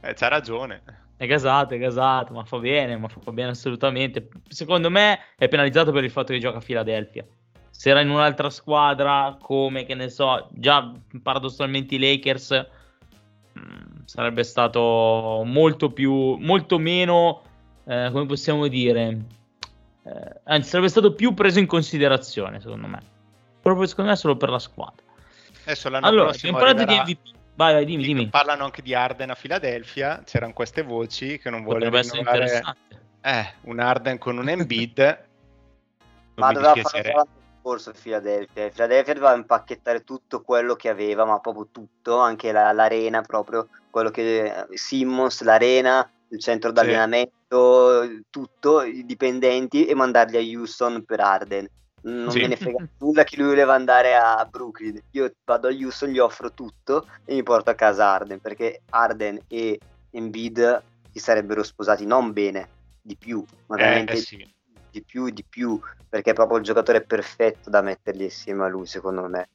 Eh, 0.00 0.14
c'ha 0.14 0.26
ragione. 0.26 0.82
È 1.16 1.26
gasato, 1.26 1.74
è 1.74 1.78
gasato, 1.78 2.32
ma 2.32 2.44
fa 2.44 2.58
bene, 2.58 2.96
ma 2.96 3.06
fa 3.06 3.30
bene 3.30 3.50
assolutamente. 3.50 4.28
Secondo 4.48 4.90
me 4.90 5.20
è 5.36 5.46
penalizzato 5.46 5.92
per 5.92 6.02
il 6.02 6.10
fatto 6.10 6.32
che 6.32 6.40
gioca 6.40 6.58
a 6.58 6.60
Philadelphia 6.60 7.24
se 7.72 7.90
era 7.90 8.00
in 8.00 8.10
un'altra 8.10 8.50
squadra 8.50 9.36
come 9.40 9.84
che 9.84 9.96
ne 9.96 10.08
so, 10.08 10.48
già 10.52 10.92
paradossalmente 11.20 11.96
i 11.96 11.98
Lakers 11.98 12.66
mh, 13.52 13.60
mm, 13.60 14.04
sarebbe 14.04 14.44
stato 14.44 15.42
molto 15.44 15.90
più 15.90 16.36
molto 16.36 16.78
meno 16.78 17.42
eh, 17.84 18.10
come 18.12 18.26
possiamo 18.26 18.68
dire 18.68 19.40
eh, 20.04 20.40
anzi 20.44 20.68
sarebbe 20.68 20.88
stato 20.88 21.14
più 21.14 21.32
preso 21.32 21.58
in 21.58 21.66
considerazione 21.66 22.60
secondo 22.60 22.86
me. 22.86 23.00
Proprio 23.60 23.86
secondo 23.86 24.10
me 24.10 24.16
solo 24.16 24.36
per 24.36 24.50
la 24.50 24.58
squadra. 24.58 25.04
Adesso 25.64 25.88
l'anno 25.88 26.06
allora 26.06 26.30
abbiamo 26.30 26.58
parlato 26.58 26.84
di 26.84 26.94
MVP 26.94 27.18
vai 27.54 27.74
vai 27.74 27.84
dimmi 27.84 28.02
dimmi. 28.02 28.28
parlano 28.28 28.64
anche 28.64 28.82
di 28.82 28.94
Arden 28.94 29.30
a 29.30 29.34
Filadelfia. 29.34 30.22
C'erano 30.24 30.52
queste 30.52 30.82
voci 30.82 31.38
che 31.38 31.50
non 31.50 31.62
volevano 31.62 31.98
essere 31.98 32.18
interessante. 32.18 33.00
Eh, 33.20 33.52
un 33.62 33.78
Arden 33.78 34.18
con 34.18 34.38
un 34.38 34.48
Embiid. 34.48 35.24
Ma 36.34 36.50
doveva 36.50 36.74
fare 36.74 37.12
scorso 37.62 37.92
Philadelphia. 37.92 38.68
Philadelphia 38.68 39.14
doveva 39.14 39.34
impacchettare 39.34 40.02
tutto 40.02 40.42
quello 40.42 40.74
che 40.74 40.88
aveva, 40.88 41.24
ma 41.24 41.38
proprio 41.38 41.68
tutto, 41.70 42.18
anche 42.18 42.50
la, 42.50 42.72
l'arena, 42.72 43.22
proprio 43.22 43.68
quello 43.88 44.10
che 44.10 44.66
Simmons, 44.74 45.42
l'arena, 45.42 46.08
il 46.28 46.40
centro 46.40 46.72
d'allenamento, 46.72 48.02
sì. 48.02 48.22
tutto, 48.28 48.82
i 48.82 49.06
dipendenti 49.06 49.86
e 49.86 49.94
mandarli 49.94 50.36
a 50.36 50.58
Houston 50.58 51.04
per 51.04 51.20
Arden. 51.20 51.68
Non 52.02 52.32
sì. 52.32 52.40
me 52.40 52.48
ne 52.48 52.56
frega 52.56 52.84
nulla 52.98 53.22
che 53.22 53.36
lui 53.36 53.46
voleva 53.46 53.74
andare 53.74 54.16
a 54.16 54.44
Brooklyn. 54.50 55.00
Io 55.12 55.32
vado 55.44 55.68
a 55.68 55.70
Houston, 55.70 56.08
gli 56.08 56.18
offro 56.18 56.52
tutto 56.52 57.06
e 57.24 57.34
mi 57.34 57.44
porto 57.44 57.70
a 57.70 57.74
casa 57.74 58.08
Arden 58.08 58.40
perché 58.40 58.82
Arden 58.90 59.40
e 59.46 59.78
Embiid 60.10 60.82
si 61.12 61.20
sarebbero 61.20 61.62
sposati 61.62 62.04
non 62.06 62.32
bene, 62.32 62.68
di 63.00 63.16
più, 63.16 63.44
ma 63.66 63.76
veramente 63.76 64.14
eh, 64.14 64.16
sì 64.16 64.52
di 64.92 65.02
più 65.02 65.26
e 65.26 65.32
di 65.32 65.44
più, 65.48 65.80
perché 66.08 66.30
è 66.30 66.34
proprio 66.34 66.58
il 66.58 66.64
giocatore 66.64 67.00
perfetto 67.00 67.70
da 67.70 67.80
metterli 67.80 68.24
insieme 68.24 68.64
a 68.64 68.68
lui, 68.68 68.86
secondo 68.86 69.26
me. 69.26 69.48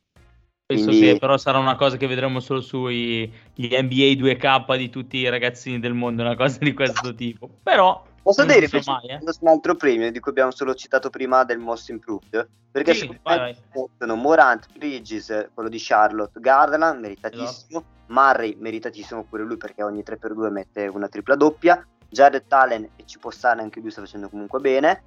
Penso 0.65 0.87
Quindi... 0.87 1.13
che 1.13 1.19
però 1.19 1.37
sarà 1.37 1.59
una 1.59 1.77
cosa 1.77 1.95
che 1.95 2.07
vedremo 2.07 2.41
solo 2.41 2.59
sui 2.59 3.31
NBA 3.55 4.19
2K 4.19 4.75
di 4.75 4.89
tutti 4.89 5.17
i 5.17 5.29
ragazzini 5.29 5.79
del 5.79 5.93
mondo, 5.93 6.23
una 6.23 6.35
cosa 6.35 6.57
di 6.59 6.73
questo 6.73 7.15
tipo. 7.15 7.49
Però 7.63 8.03
Posso 8.27 8.43
dire 8.43 8.55
invece 8.55 8.81
so 8.81 8.91
mai, 8.91 9.07
eh? 9.07 9.19
un 9.21 9.47
altro 9.47 9.75
premio 9.75 10.11
di 10.11 10.19
cui 10.19 10.31
abbiamo 10.31 10.51
solo 10.51 10.75
citato 10.75 11.09
prima 11.09 11.45
del 11.45 11.59
Most 11.59 11.87
Improved? 11.87 12.49
Perché 12.69 12.93
sì, 12.93 13.17
vai, 13.23 13.55
sono 13.97 14.15
Morant, 14.15 14.67
Bridges, 14.77 15.47
quello 15.53 15.69
di 15.69 15.77
Charlotte, 15.79 16.37
Garland, 16.37 16.99
meritatissimo, 16.99 17.79
esatto. 17.79 17.85
Murray, 18.07 18.57
meritatissimo 18.59 19.23
pure 19.23 19.43
lui 19.43 19.55
perché 19.55 19.81
ogni 19.81 20.03
3x2 20.05 20.51
mette 20.51 20.87
una 20.87 21.07
tripla 21.07 21.35
doppia, 21.35 21.81
Jared 22.09 22.43
Allen, 22.49 22.89
e 22.97 23.05
ci 23.05 23.17
può 23.17 23.31
stare 23.31 23.61
anche 23.61 23.79
lui, 23.79 23.91
sta 23.91 24.01
facendo 24.01 24.27
comunque 24.27 24.59
bene, 24.59 25.01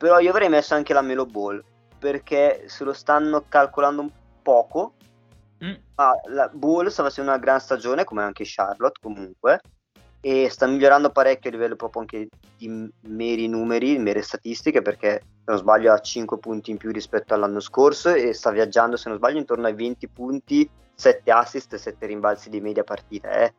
però 0.00 0.18
io 0.18 0.30
avrei 0.30 0.48
messo 0.48 0.72
anche 0.72 0.94
la 0.94 1.02
Melo 1.02 1.26
Ball 1.26 1.62
perché 1.98 2.64
se 2.68 2.84
lo 2.84 2.94
stanno 2.94 3.44
calcolando 3.46 4.00
un 4.00 4.10
poco. 4.40 4.94
Mm. 5.62 5.74
Ah, 5.96 6.14
la 6.30 6.48
Ball 6.48 6.86
sta 6.86 7.02
facendo 7.02 7.30
una 7.30 7.38
gran 7.38 7.60
stagione, 7.60 8.04
come 8.04 8.22
anche 8.22 8.44
Charlotte 8.46 8.98
comunque, 8.98 9.60
e 10.22 10.48
sta 10.48 10.66
migliorando 10.66 11.10
parecchio 11.10 11.50
a 11.50 11.52
livello 11.52 11.76
proprio 11.76 12.00
anche 12.00 12.28
di 12.56 12.90
meri 13.08 13.46
numeri, 13.46 13.98
mere 13.98 14.22
statistiche, 14.22 14.80
perché 14.80 15.20
se 15.20 15.44
non 15.44 15.58
sbaglio 15.58 15.92
ha 15.92 15.98
5 15.98 16.38
punti 16.38 16.70
in 16.70 16.78
più 16.78 16.90
rispetto 16.92 17.34
all'anno 17.34 17.60
scorso 17.60 18.08
e 18.08 18.32
sta 18.32 18.50
viaggiando, 18.50 18.96
se 18.96 19.10
non 19.10 19.18
sbaglio, 19.18 19.36
intorno 19.36 19.66
ai 19.66 19.74
20 19.74 20.08
punti, 20.08 20.66
7 20.94 21.30
assist 21.30 21.74
e 21.74 21.78
7 21.78 22.06
rimbalzi 22.06 22.48
di 22.48 22.62
media 22.62 22.84
partita, 22.84 23.30
eh? 23.32 23.52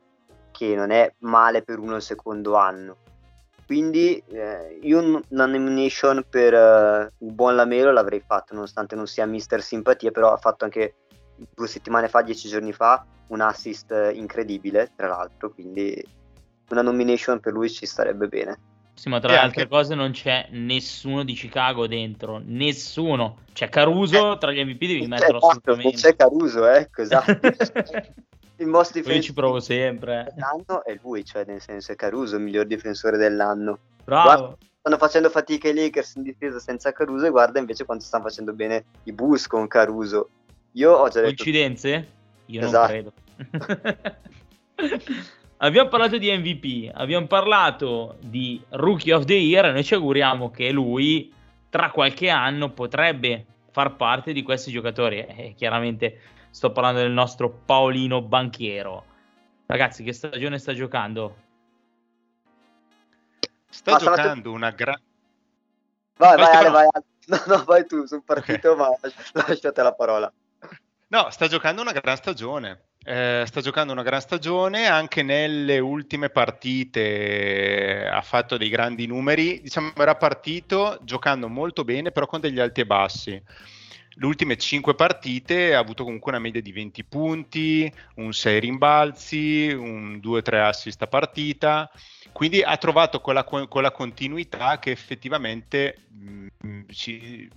che 0.50 0.74
non 0.74 0.90
è 0.90 1.14
male 1.20 1.62
per 1.62 1.78
uno 1.78 1.98
il 1.98 2.02
secondo 2.02 2.56
anno. 2.56 2.98
Quindi 3.72 4.22
eh, 4.34 4.80
io 4.82 5.00
una 5.30 5.46
nomination 5.46 6.26
per 6.30 6.54
uh, 6.54 7.26
un 7.26 7.34
buon 7.34 7.56
Lamelo 7.56 7.94
l'avrei 7.94 8.20
fatto, 8.20 8.54
nonostante 8.54 8.96
non 8.96 9.08
sia 9.08 9.26
mister 9.26 9.62
simpatia, 9.64 10.12
però 10.12 10.34
ha 10.34 10.36
fatto 10.36 10.66
anche 10.66 10.96
due 11.56 11.70
settimane 11.70 12.10
fa, 12.10 12.22
dieci 12.22 12.50
giorni 12.50 12.74
fa, 12.74 13.06
un 13.28 13.40
assist 13.40 13.96
incredibile, 14.14 14.92
tra 14.94 15.08
l'altro, 15.08 15.54
quindi 15.54 16.06
una 16.72 16.82
nomination 16.82 17.40
per 17.40 17.54
lui 17.54 17.70
ci 17.70 17.86
starebbe 17.86 18.28
bene. 18.28 18.60
Sì, 18.94 19.08
ma 19.08 19.22
tra 19.22 19.30
e 19.30 19.36
le 19.36 19.40
altre 19.40 19.68
cose 19.70 19.96
non 19.96 20.12
c'è 20.12 20.50
nessuno 20.52 21.24
di 21.24 21.34
Chicago 21.34 21.88
dentro, 21.88 22.42
nessuno. 22.44 23.38
C'è 23.54 23.70
Caruso, 23.70 24.34
eh, 24.34 24.38
tra 24.38 24.52
gli 24.52 24.62
MVP 24.66 24.80
devi 24.80 25.08
metterlo 25.08 25.38
assolutamente. 25.38 25.96
C'è 25.96 26.18
Caruso, 26.18 26.68
ecco, 26.68 27.04
esatto. 27.04 27.40
il 28.62 28.68
most 28.68 28.92
difensore 28.92 29.16
Io 29.18 29.22
ci 29.22 29.34
provo 29.34 29.60
sempre. 29.60 30.32
Dell'anno 30.34 30.84
è 30.84 30.98
lui, 31.02 31.26
cioè 31.26 31.44
nel 31.46 31.62
senso 31.62 31.92
è 31.92 31.96
Caruso 31.96 32.36
il 32.36 32.44
miglior 32.44 32.66
difensore 32.66 33.18
dell'anno. 33.18 33.80
Bravo. 34.04 34.24
Guarda, 34.24 34.58
stanno 34.80 34.98
facendo 34.98 35.30
fatica 35.30 35.70
i 35.70 35.74
Lakers 35.74 36.16
in 36.16 36.24
difesa 36.24 36.60
senza 36.60 36.92
Caruso 36.92 37.26
e 37.26 37.30
guarda 37.30 37.60
invece 37.60 37.86
quanto 37.86 38.04
stanno 38.04 38.24
facendo 38.24 38.54
bene 38.54 38.86
i 39.04 39.12
Bulls 39.12 39.48
con 39.48 39.68
Caruso. 39.68 40.30
Io 40.74 40.92
ho 40.94 41.08
già 41.10 41.22
detto... 41.22 41.36
Coincidenze? 41.36 42.08
Io 42.46 42.62
esatto. 42.62 42.94
non 42.94 43.52
credo. 43.52 44.10
abbiamo 45.58 45.90
parlato 45.90 46.18
di 46.18 46.36
MVP, 46.36 46.92
abbiamo 46.94 47.28
parlato 47.28 48.18
di 48.20 48.62
Rookie 48.70 49.14
of 49.14 49.26
the 49.26 49.34
Year 49.34 49.66
e 49.66 49.72
noi 49.72 49.84
ci 49.84 49.94
auguriamo 49.94 50.50
che 50.52 50.72
lui 50.72 51.34
tra 51.70 51.92
qualche 51.92 52.30
anno 52.30 52.72
potrebbe 52.72 53.46
far 53.72 53.96
parte 53.96 54.34
di 54.34 54.44
questi 54.44 54.72
giocatori. 54.72 55.20
Eh, 55.20 55.54
chiaramente 55.56 56.20
Sto 56.52 56.72
parlando 56.74 57.00
del 57.00 57.12
nostro 57.12 57.50
Paolino 57.50 58.22
Banchiero. 58.22 59.06
Ragazzi, 59.66 60.04
che 60.04 60.12
stagione 60.12 60.60
sta 60.60 60.74
giocando? 60.74 61.36
Sta 63.70 63.96
ah, 63.96 63.98
giocando 63.98 64.50
tu... 64.50 64.54
una 64.54 64.70
grande... 64.72 65.02
Vai, 66.18 66.36
vai, 66.36 66.56
Ale, 66.56 66.70
vai, 66.70 66.88
No, 67.28 67.42
no, 67.48 67.64
vai 67.64 67.86
tu, 67.86 68.06
sono 68.06 68.22
partito, 68.26 68.74
okay. 68.74 68.86
ma 68.86 69.44
lasciate 69.48 69.82
la 69.82 69.94
parola. 69.94 70.32
No, 71.08 71.30
sta 71.30 71.48
giocando 71.48 71.82
una 71.82 71.94
gran 71.94 72.18
stagione. 72.18 72.82
Eh, 73.04 73.46
sta 73.48 73.62
giocando 73.62 73.94
una 73.94 74.04
gran 74.04 74.20
stagione 74.22 74.88
anche 74.88 75.24
nelle 75.24 75.80
ultime 75.80 76.30
partite 76.30 78.08
ha 78.08 78.22
fatto 78.22 78.58
dei 78.58 78.70
grandi 78.70 79.08
numeri 79.08 79.60
diciamo 79.60 79.92
era 79.98 80.14
partito 80.14 81.00
giocando 81.02 81.50
molto 81.50 81.84
bene 81.84 82.12
però 82.12 82.28
con 82.28 82.42
degli 82.42 82.60
alti 82.60 82.82
e 82.82 82.86
bassi 82.86 83.44
le 84.16 84.26
ultime 84.26 84.58
5 84.58 84.94
partite 84.94 85.74
ha 85.74 85.80
avuto 85.80 86.04
comunque 86.04 86.32
una 86.32 86.42
media 86.42 86.62
di 86.62 86.72
20 86.72 87.04
punti, 87.06 87.92
un 88.16 88.34
6 88.34 88.60
rimbalzi, 88.60 89.72
un 89.72 90.20
2-3 90.22 90.56
assist 90.66 91.02
a 91.02 91.08
partita, 91.08 91.90
quindi 92.32 92.62
ha 92.62 92.76
trovato 92.78 93.22
quella, 93.22 93.44
quella 93.44 93.92
continuità 93.92 94.80
che 94.80 94.92
effettivamente 94.92 96.08
mh, 96.10 96.48
mm, 96.66 96.82
ci, 96.90 97.50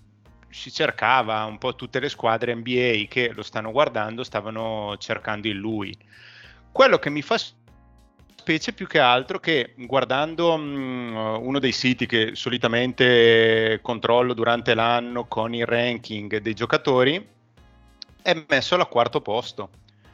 si 0.48 0.72
cercava 0.72 1.44
un 1.44 1.58
po' 1.58 1.74
tutte 1.74 1.98
le 1.98 2.08
squadre 2.08 2.54
NBA 2.54 3.06
che 3.08 3.32
lo 3.32 3.42
stanno 3.42 3.72
guardando 3.72 4.22
stavano 4.22 4.96
cercando 4.98 5.48
in 5.48 5.56
lui. 5.56 5.96
Quello 6.70 6.98
che 6.98 7.10
mi 7.10 7.22
fa 7.22 7.36
specie 8.44 8.74
più 8.74 8.86
che 8.86 8.98
altro 8.98 9.40
che 9.40 9.72
guardando 9.74 10.54
mh, 10.54 10.62
mm, 10.62 11.16
uno 11.46 11.58
dei 11.58 11.72
siti 11.72 12.04
che 12.04 12.32
solitamente 12.34 13.78
controllo 13.80 14.34
durante 14.34 14.74
l'anno 14.74 15.24
con 15.24 15.54
il 15.54 15.64
ranking 15.64 16.36
dei 16.40 16.52
giocatori 16.52 17.26
è 18.20 18.44
messo 18.46 18.74
al 18.74 18.86
quarto 18.88 19.22
posto. 19.22 19.70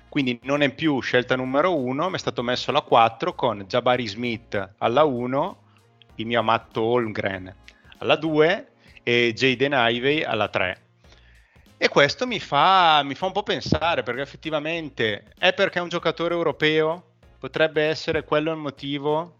Quindi 0.08 0.38
non 0.44 0.62
è 0.62 0.72
più 0.72 1.00
scelta 1.00 1.34
numero 1.34 1.76
uno, 1.76 2.08
ma 2.08 2.14
è 2.14 2.20
stato 2.20 2.42
messo 2.44 2.70
alla 2.70 2.82
4 2.82 3.34
con 3.34 3.64
Jabari 3.66 4.06
Smith 4.06 4.74
alla 4.78 5.02
1, 5.02 5.62
il 6.16 6.26
mio 6.26 6.38
amato 6.38 6.82
Holmgren 6.82 7.52
alla 7.98 8.14
2 8.14 8.68
e 9.02 9.32
Jaden 9.34 9.74
Ivey 9.74 10.22
alla 10.22 10.46
3. 10.46 10.82
E 11.76 11.88
questo 11.88 12.28
mi 12.28 12.38
fa, 12.38 13.02
mi 13.02 13.16
fa 13.16 13.26
un 13.26 13.32
po' 13.32 13.42
pensare 13.42 14.04
perché 14.04 14.20
effettivamente 14.20 15.32
è 15.36 15.52
perché 15.52 15.80
è 15.80 15.82
un 15.82 15.88
giocatore 15.88 16.34
europeo, 16.34 17.09
potrebbe 17.40 17.82
essere 17.84 18.22
quello 18.22 18.52
il 18.52 18.58
motivo. 18.58 19.34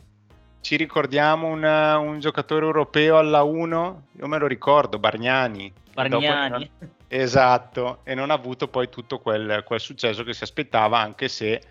Ci 0.62 0.76
ricordiamo 0.76 1.48
un, 1.48 1.62
un 1.62 2.18
giocatore 2.18 2.64
europeo 2.64 3.18
alla 3.18 3.42
1, 3.42 4.06
io 4.18 4.26
me 4.26 4.38
lo 4.38 4.46
ricordo, 4.46 4.98
Bargnani. 4.98 5.72
Bargnani. 5.92 6.70
Dopo, 6.78 6.94
esatto, 7.08 8.00
e 8.04 8.14
non 8.14 8.30
ha 8.30 8.34
avuto 8.34 8.68
poi 8.68 8.88
tutto 8.88 9.18
quel, 9.18 9.62
quel 9.64 9.80
successo 9.80 10.24
che 10.24 10.32
si 10.32 10.42
aspettava, 10.42 10.98
anche 10.98 11.28
se 11.28 11.62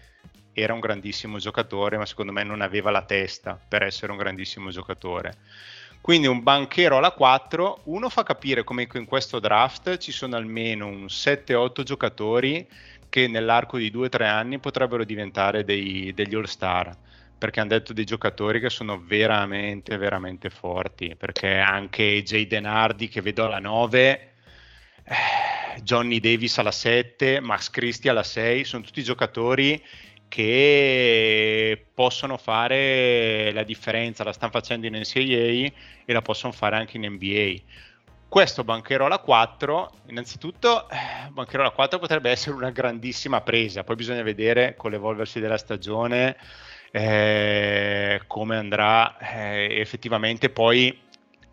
era 0.54 0.74
un 0.74 0.80
grandissimo 0.80 1.38
giocatore, 1.38 1.98
ma 1.98 2.06
secondo 2.06 2.32
me 2.32 2.44
non 2.44 2.62
aveva 2.62 2.92
la 2.92 3.04
testa 3.04 3.60
per 3.68 3.84
essere 3.84 4.12
un 4.12 4.18
grandissimo 4.18 4.70
giocatore. 4.70 5.34
Quindi 6.02 6.28
un 6.28 6.42
banchero 6.42 6.98
alla 6.98 7.12
4, 7.12 7.82
uno 7.86 8.10
fa 8.10 8.24
capire 8.24 8.64
come 8.64 8.88
in 8.92 9.06
questo 9.06 9.40
draft 9.40 9.98
ci 9.98 10.12
sono 10.12 10.36
almeno 10.36 10.88
un 10.88 11.06
7-8 11.06 11.84
giocatori 11.84 12.68
che 13.10 13.28
nell'arco 13.28 13.78
di 13.78 13.92
2-3 13.92 14.24
anni 14.24 14.60
potrebbero 14.60 15.04
diventare 15.04 15.64
dei, 15.64 16.14
degli 16.14 16.36
all-star 16.36 16.96
perché 17.38 17.60
hanno 17.62 17.70
detto 17.70 17.94
dei 17.94 18.06
giocatori 18.06 18.60
che 18.60 18.70
sono 18.70 19.02
veramente 19.02 19.98
veramente 19.98 20.50
forti 20.50 21.16
perché 21.16 21.58
anche 21.58 22.22
Jay 22.24 22.48
Denardi 22.48 23.08
che 23.08 23.22
vedo 23.22 23.46
alla 23.46 23.60
9 23.60 24.34
eh, 25.04 25.82
Johnny 25.82 26.20
Davis 26.20 26.58
alla 26.58 26.72
7 26.72 27.40
Max 27.40 27.70
Christie 27.70 28.10
alla 28.10 28.24
6 28.24 28.64
sono 28.66 28.84
tutti 28.84 29.02
giocatori 29.04 29.82
che 30.30 31.88
possono 31.94 32.38
fare 32.38 33.52
la 33.52 33.64
differenza, 33.64 34.24
la 34.24 34.32
stanno 34.32 34.52
facendo 34.52 34.86
in 34.86 34.94
NCAA 34.94 35.72
e 36.06 36.14
la 36.14 36.22
possono 36.22 36.54
fare 36.54 36.78
anche 36.78 36.98
in 36.98 37.12
NBA. 37.12 37.56
Questo 38.30 38.64
Bancherola 38.64 39.18
4, 39.18 39.92
innanzitutto, 40.10 40.88
eh, 40.88 41.30
Bancherola 41.32 41.72
4 41.72 41.98
potrebbe 41.98 42.30
essere 42.30 42.56
una 42.56 42.70
grandissima 42.70 43.42
presa, 43.42 43.84
poi 43.84 43.96
bisogna 43.96 44.22
vedere 44.22 44.76
con 44.78 44.92
l'evolversi 44.92 45.40
della 45.40 45.58
stagione 45.58 46.38
eh, 46.92 48.22
come 48.28 48.56
andrà 48.56 49.18
eh, 49.18 49.80
effettivamente 49.80 50.52
poi 50.52 50.96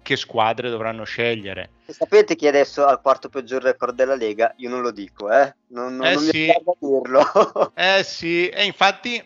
che 0.02 0.16
squadre 0.16 0.68
dovranno 0.68 1.04
scegliere. 1.04 1.70
sapete 1.86 2.36
chi 2.36 2.46
adesso 2.46 2.84
al 2.84 3.00
quarto 3.00 3.30
peggior 3.30 3.62
record 3.62 3.94
della 3.94 4.14
Lega? 4.14 4.52
Io 4.58 4.68
non 4.68 4.82
lo 4.82 4.90
dico, 4.90 5.32
eh? 5.32 5.54
Non, 5.68 5.96
non, 5.96 6.06
eh 6.06 6.14
non 6.14 6.22
sì. 6.22 6.52
mi 6.62 6.74
dirlo. 6.78 7.72
eh 7.74 8.02
sì, 8.04 8.50
e 8.50 8.64
infatti 8.66 9.24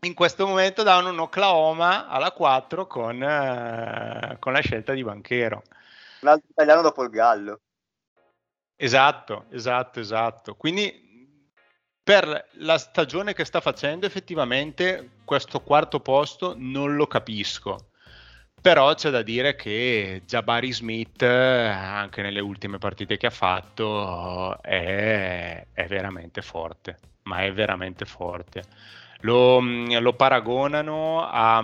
in 0.00 0.14
questo 0.14 0.46
momento 0.46 0.82
davano 0.82 1.10
un 1.10 1.18
Oklahoma 1.18 2.08
alla 2.08 2.32
4 2.32 2.86
con, 2.86 3.22
eh, 3.22 4.36
con 4.38 4.54
la 4.54 4.60
scelta 4.60 4.94
di 4.94 5.04
Banchero. 5.04 5.62
Un 6.22 6.28
altro 6.28 6.48
italiano 6.50 6.82
dopo 6.82 7.02
il 7.02 7.10
Gallo. 7.10 7.60
Esatto, 8.76 9.46
esatto, 9.50 10.00
esatto. 10.00 10.54
Quindi 10.54 11.50
per 12.02 12.48
la 12.54 12.78
stagione 12.78 13.32
che 13.32 13.44
sta 13.44 13.60
facendo 13.60 14.06
effettivamente 14.06 15.18
questo 15.24 15.60
quarto 15.60 16.00
posto 16.00 16.54
non 16.56 16.96
lo 16.96 17.06
capisco 17.06 17.90
però 18.62 18.94
c'è 18.94 19.10
da 19.10 19.22
dire 19.22 19.56
che 19.56 20.22
Jabari 20.24 20.72
Smith, 20.72 21.22
anche 21.22 22.22
nelle 22.22 22.38
ultime 22.38 22.78
partite 22.78 23.16
che 23.16 23.26
ha 23.26 23.30
fatto, 23.30 24.62
è, 24.62 25.66
è 25.72 25.86
veramente 25.88 26.42
forte, 26.42 26.96
ma 27.24 27.42
è 27.42 27.52
veramente 27.52 28.04
forte. 28.04 28.62
Lo, 29.22 29.60
lo 29.60 30.12
paragonano 30.14 31.26
a... 31.26 31.58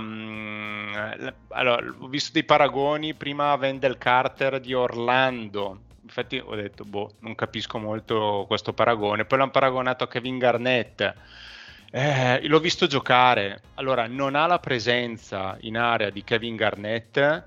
Allora, 1.51 1.85
ho 1.99 2.09
visto 2.09 2.33
dei 2.33 2.45
paragoni 2.45 3.15
prima 3.15 3.51
a 3.51 3.57
Wendell 3.57 3.99
Carter 3.99 4.61
di 4.61 4.75
Orlando, 4.75 5.81
infatti 6.03 6.43
ho 6.43 6.55
detto, 6.55 6.85
boh, 6.85 7.13
non 7.21 7.35
capisco 7.35 7.79
molto 7.79 8.45
questo 8.47 8.73
paragone, 8.73 9.25
poi 9.25 9.39
l'hanno 9.39 9.51
paragonato 9.51 10.05
a 10.05 10.09
Kevin 10.09 10.39
Garnett. 10.39 11.15
Eh, 11.91 12.47
l'ho 12.47 12.61
visto 12.61 12.87
giocare. 12.87 13.63
Allora, 13.75 14.07
non 14.07 14.35
ha 14.35 14.47
la 14.47 14.59
presenza 14.59 15.57
in 15.61 15.77
area 15.77 16.11
di 16.11 16.23
Kevin 16.23 16.55
Garnett, 16.55 17.45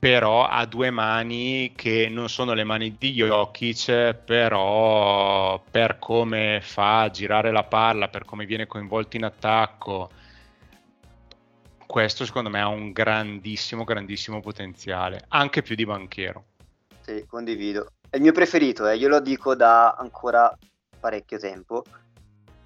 però 0.00 0.46
ha 0.46 0.64
due 0.64 0.90
mani 0.90 1.74
che 1.76 2.08
non 2.10 2.30
sono 2.30 2.54
le 2.54 2.64
mani 2.64 2.96
di 2.98 3.12
Jokic, 3.12 4.14
però 4.14 5.62
per 5.70 5.98
come 5.98 6.60
fa 6.62 7.10
girare 7.10 7.52
la 7.52 7.64
palla, 7.64 8.08
per 8.08 8.24
come 8.24 8.46
viene 8.46 8.66
coinvolto 8.66 9.18
in 9.18 9.24
attacco, 9.24 10.10
questo 11.84 12.24
secondo 12.24 12.48
me 12.48 12.60
ha 12.60 12.68
un 12.68 12.92
grandissimo, 12.92 13.84
grandissimo 13.84 14.40
potenziale, 14.40 15.26
anche 15.28 15.60
più 15.60 15.74
di 15.74 15.84
banchero. 15.84 16.44
Sì, 17.02 17.26
condivido. 17.26 17.90
È 18.08 18.16
il 18.16 18.22
mio 18.22 18.32
preferito, 18.32 18.88
eh. 18.88 18.96
io 18.96 19.08
lo 19.08 19.20
dico 19.20 19.54
da 19.54 19.90
ancora 19.98 20.56
parecchio 20.98 21.38
tempo 21.38 21.84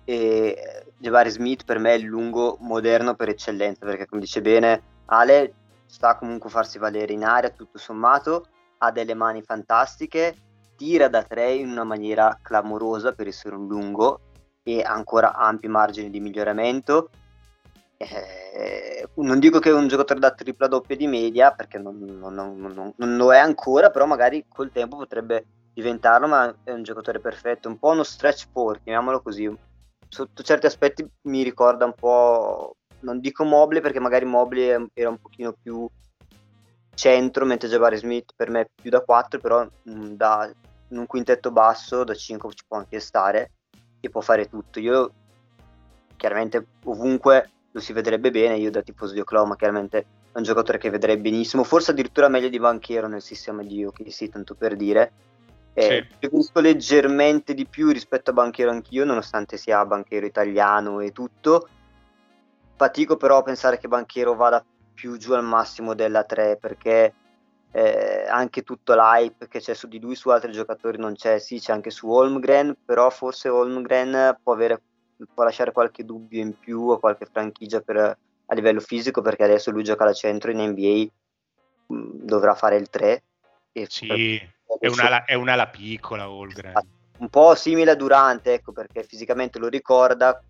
e 0.04 0.84
Jabari 0.98 1.30
Smith 1.30 1.64
per 1.64 1.80
me 1.80 1.94
è 1.94 1.96
il 1.96 2.04
lungo 2.04 2.58
moderno 2.60 3.16
per 3.16 3.30
eccellenza 3.30 3.86
perché 3.86 4.06
come 4.06 4.20
dice 4.20 4.40
bene 4.40 4.82
Ale 5.06 5.54
sta 5.94 6.16
comunque 6.16 6.48
a 6.48 6.52
farsi 6.52 6.78
valere 6.78 7.12
in 7.12 7.22
aria 7.22 7.50
tutto 7.50 7.78
sommato 7.78 8.48
ha 8.78 8.90
delle 8.90 9.14
mani 9.14 9.42
fantastiche 9.42 10.34
tira 10.76 11.06
da 11.06 11.22
tre 11.22 11.52
in 11.52 11.70
una 11.70 11.84
maniera 11.84 12.36
clamorosa 12.42 13.12
per 13.12 13.28
essere 13.28 13.54
un 13.54 13.68
lungo 13.68 14.18
e 14.64 14.82
ancora 14.82 15.34
ampi 15.34 15.68
margini 15.68 16.10
di 16.10 16.18
miglioramento. 16.18 17.10
Eh, 17.96 19.08
non 19.14 19.38
dico 19.38 19.60
che 19.60 19.70
è 19.70 19.72
un 19.72 19.86
giocatore 19.86 20.18
da 20.18 20.32
tripla 20.32 20.66
doppia 20.66 20.96
di 20.96 21.06
media 21.06 21.52
perché 21.52 21.78
non, 21.78 21.96
non, 22.00 22.34
non, 22.34 22.92
non, 22.96 23.16
lo 23.16 23.32
è 23.32 23.38
ancora 23.38 23.90
però 23.90 24.04
magari 24.04 24.46
col 24.48 24.72
tempo 24.72 24.96
potrebbe 24.96 25.46
diventarlo 25.72 26.26
ma 26.26 26.52
è 26.64 26.72
un 26.72 26.82
giocatore 26.82 27.20
perfetto 27.20 27.68
un 27.68 27.78
po' 27.78 27.90
uno 27.90 28.02
stretch 28.02 28.48
4 28.52 28.80
chiamiamolo 28.82 29.22
così. 29.22 29.56
Sotto 30.08 30.42
certi 30.42 30.66
aspetti 30.66 31.08
mi 31.22 31.44
ricorda 31.44 31.84
un 31.84 31.94
po', 31.94 32.78
non 33.04 33.20
dico 33.20 33.44
Mobley 33.44 33.80
perché 33.80 34.00
magari 34.00 34.24
Mobley 34.24 34.88
era 34.92 35.08
un 35.08 35.18
pochino 35.18 35.52
più 35.52 35.88
centro, 36.94 37.44
mentre 37.44 37.68
Jabari 37.68 37.96
Smith 37.96 38.32
per 38.34 38.50
me 38.50 38.62
è 38.62 38.66
più 38.74 38.90
da 38.90 39.00
4, 39.00 39.38
però 39.38 39.64
mm, 39.88 40.14
da, 40.14 40.50
in 40.88 40.98
un 40.98 41.06
quintetto 41.06 41.50
basso 41.50 42.04
da 42.04 42.14
5 42.14 42.50
ci 42.52 42.64
può 42.66 42.78
anche 42.78 42.98
stare 43.00 43.50
e 44.00 44.10
può 44.10 44.20
fare 44.20 44.48
tutto. 44.48 44.80
Io 44.80 45.12
chiaramente 46.16 46.66
ovunque 46.84 47.50
lo 47.70 47.80
si 47.80 47.92
vedrebbe 47.92 48.30
bene, 48.30 48.56
io 48.56 48.70
da 48.70 48.82
tifoso 48.82 49.12
di 49.12 49.20
Oklahoma 49.20 49.56
chiaramente 49.56 49.98
è 50.32 50.38
un 50.38 50.42
giocatore 50.42 50.78
che 50.78 50.90
vedrei 50.90 51.16
benissimo, 51.16 51.64
forse 51.64 51.90
addirittura 51.90 52.28
meglio 52.28 52.48
di 52.48 52.58
banchiero 52.58 53.06
nel 53.06 53.22
sistema 53.22 53.62
di 53.62 53.84
OKC, 53.84 54.28
tanto 54.28 54.54
per 54.54 54.76
dire, 54.76 55.12
eh, 55.74 55.82
sì. 55.82 56.16
Preferisco 56.18 56.60
leggermente 56.60 57.52
di 57.52 57.66
più 57.66 57.90
rispetto 57.90 58.30
a 58.30 58.32
banchiero 58.32 58.70
anch'io, 58.70 59.04
nonostante 59.04 59.56
sia 59.56 59.84
banchiero 59.84 60.24
italiano 60.24 61.00
e 61.00 61.10
tutto. 61.10 61.68
Fatico 62.76 63.16
però 63.16 63.38
a 63.38 63.42
pensare 63.42 63.78
che 63.78 63.88
banchiero 63.88 64.34
vada 64.34 64.64
più 64.94 65.16
giù 65.16 65.32
al 65.32 65.44
massimo 65.44 65.94
della 65.94 66.24
3 66.24 66.56
perché 66.56 67.14
eh, 67.72 68.24
anche 68.28 68.62
tutto 68.62 68.94
l'hype 68.94 69.48
che 69.48 69.58
c'è 69.58 69.74
su 69.74 69.88
di 69.88 69.98
lui, 69.98 70.14
su 70.14 70.28
altri 70.28 70.52
giocatori 70.52 70.96
non 70.96 71.14
c'è, 71.14 71.40
sì 71.40 71.58
c'è 71.58 71.72
anche 71.72 71.90
su 71.90 72.08
Holmgren, 72.08 72.76
però 72.84 73.10
forse 73.10 73.48
Holmgren 73.48 74.38
può, 74.40 74.52
avere, 74.52 74.80
può 75.34 75.42
lasciare 75.42 75.72
qualche 75.72 76.04
dubbio 76.04 76.40
in 76.40 76.56
più 76.56 76.88
o 76.88 76.98
qualche 76.98 77.26
franchigia 77.26 77.80
per, 77.80 77.96
a 77.98 78.54
livello 78.54 78.78
fisico 78.78 79.22
perché 79.22 79.42
adesso 79.42 79.72
lui 79.72 79.82
gioca 79.82 80.04
da 80.04 80.12
centro 80.12 80.52
in 80.52 80.60
NBA, 80.60 81.06
mh, 81.86 81.96
mm, 81.96 82.10
dovrà 82.22 82.54
fare 82.54 82.76
il 82.76 82.88
3. 82.88 83.24
E 83.72 83.86
sì. 83.88 84.06
Per 84.06 84.78
è 84.78 84.86
un'ala, 84.86 85.24
è 85.24 85.34
un'ala 85.34 85.66
piccola 85.66 86.30
Holgren. 86.30 86.74
Un 87.18 87.28
po' 87.28 87.56
simile 87.56 87.92
a 87.92 87.94
Durante, 87.96 88.54
ecco, 88.54 88.72
perché 88.72 89.02
fisicamente 89.02 89.58
lo 89.58 89.68
ricorda. 89.68 90.40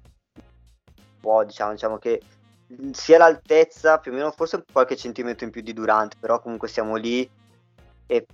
Po', 1.25 1.43
diciamo, 1.43 1.73
diciamo 1.73 1.97
che 1.97 2.21
sia 2.93 3.17
l'altezza, 3.17 3.97
più 3.97 4.13
o 4.13 4.15
meno 4.15 4.31
forse 4.31 4.63
qualche 4.71 4.95
centimetro 4.95 5.47
in 5.47 5.51
più 5.51 5.63
di 5.63 5.73
Durante, 5.73 6.17
però 6.21 6.39
comunque 6.39 6.69
siamo 6.69 6.97
lì 6.97 7.29
e 8.07 8.27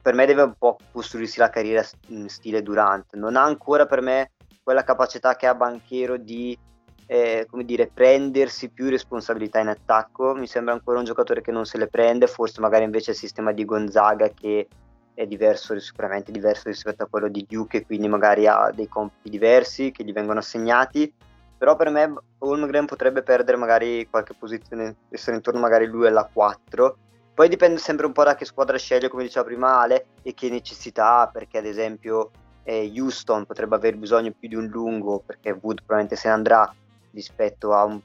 per 0.00 0.14
me 0.14 0.24
deve 0.24 0.42
un 0.42 0.54
po' 0.56 0.78
costruirsi 0.90 1.38
la 1.38 1.50
carriera 1.50 1.84
in 2.08 2.30
stile 2.30 2.62
Durante. 2.62 3.18
Non 3.18 3.36
ha 3.36 3.42
ancora 3.42 3.84
per 3.84 4.00
me 4.00 4.30
quella 4.62 4.84
capacità 4.84 5.36
che 5.36 5.46
ha 5.46 5.54
Banchero 5.54 6.16
di 6.16 6.58
eh, 7.04 7.46
come 7.50 7.64
dire, 7.66 7.90
prendersi 7.92 8.70
più 8.70 8.88
responsabilità 8.88 9.60
in 9.60 9.68
attacco. 9.68 10.32
Mi 10.34 10.46
sembra 10.46 10.72
ancora 10.72 10.98
un 10.98 11.04
giocatore 11.04 11.42
che 11.42 11.52
non 11.52 11.66
se 11.66 11.76
le 11.76 11.88
prende, 11.88 12.26
forse 12.26 12.62
magari 12.62 12.84
invece 12.84 13.10
il 13.10 13.18
sistema 13.18 13.52
di 13.52 13.66
Gonzaga 13.66 14.30
che 14.30 14.66
è 15.12 15.26
diverso, 15.26 15.78
sicuramente 15.78 16.32
diverso 16.32 16.68
rispetto 16.68 17.02
a 17.02 17.06
quello 17.06 17.28
di 17.28 17.44
Duke 17.46 17.84
quindi 17.84 18.08
magari 18.08 18.46
ha 18.46 18.70
dei 18.74 18.88
compiti 18.88 19.28
diversi 19.28 19.90
che 19.90 20.02
gli 20.04 20.14
vengono 20.14 20.38
assegnati 20.38 21.12
però 21.60 21.76
per 21.76 21.90
me 21.90 22.14
Holmgren 22.38 22.86
potrebbe 22.86 23.22
perdere 23.22 23.58
magari 23.58 24.08
qualche 24.08 24.32
posizione, 24.32 24.96
essere 25.10 25.36
intorno 25.36 25.60
magari 25.60 25.84
lui 25.84 26.06
alla 26.06 26.24
4 26.24 26.96
poi 27.34 27.50
dipende 27.50 27.78
sempre 27.78 28.06
un 28.06 28.12
po' 28.12 28.24
da 28.24 28.34
che 28.34 28.46
squadra 28.46 28.78
sceglie 28.78 29.10
come 29.10 29.24
diceva 29.24 29.44
prima 29.44 29.78
Ale 29.78 30.06
e 30.22 30.32
che 30.32 30.48
necessità 30.48 31.28
perché 31.30 31.58
ad 31.58 31.66
esempio 31.66 32.30
eh, 32.62 32.90
Houston 32.96 33.44
potrebbe 33.44 33.74
aver 33.74 33.98
bisogno 33.98 34.32
più 34.32 34.48
di 34.48 34.54
un 34.54 34.68
lungo 34.68 35.22
perché 35.24 35.50
Wood 35.50 35.82
probabilmente 35.84 36.16
se 36.16 36.28
ne 36.28 36.34
andrà 36.34 36.74
rispetto 37.10 37.74
a 37.74 37.84
un, 37.84 38.00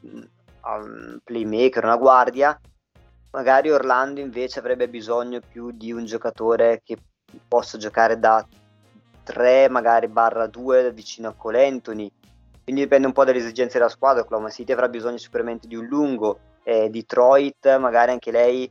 a 0.62 0.76
un 0.76 1.20
playmaker, 1.24 1.86
una 1.86 1.96
guardia 1.96 2.60
magari 3.32 3.72
Orlando 3.72 4.20
invece 4.20 4.60
avrebbe 4.60 4.90
bisogno 4.90 5.40
più 5.40 5.72
di 5.72 5.94
un 5.94 6.04
giocatore 6.04 6.82
che 6.84 6.98
possa 7.48 7.78
giocare 7.78 8.20
da 8.20 8.46
3 9.24 9.70
magari 9.70 10.10
barra 10.10 10.46
2 10.46 10.92
vicino 10.92 11.30
a 11.30 11.34
Cole 11.34 11.66
Anthony. 11.66 12.12
Quindi 12.66 12.82
dipende 12.82 13.06
un 13.06 13.14
po' 13.14 13.24
dalle 13.24 13.38
esigenze 13.38 13.78
della 13.78 13.92
squadra. 13.92 14.24
Oklahoma 14.24 14.50
City 14.50 14.72
avrà 14.72 14.90
bisogno 14.90 15.18
sicuramente 15.18 15.68
di 15.68 15.76
un 15.76 15.86
lungo. 15.86 16.40
Eh, 16.64 16.90
Detroit, 16.90 17.78
magari 17.78 18.10
anche 18.10 18.32
lei, 18.32 18.68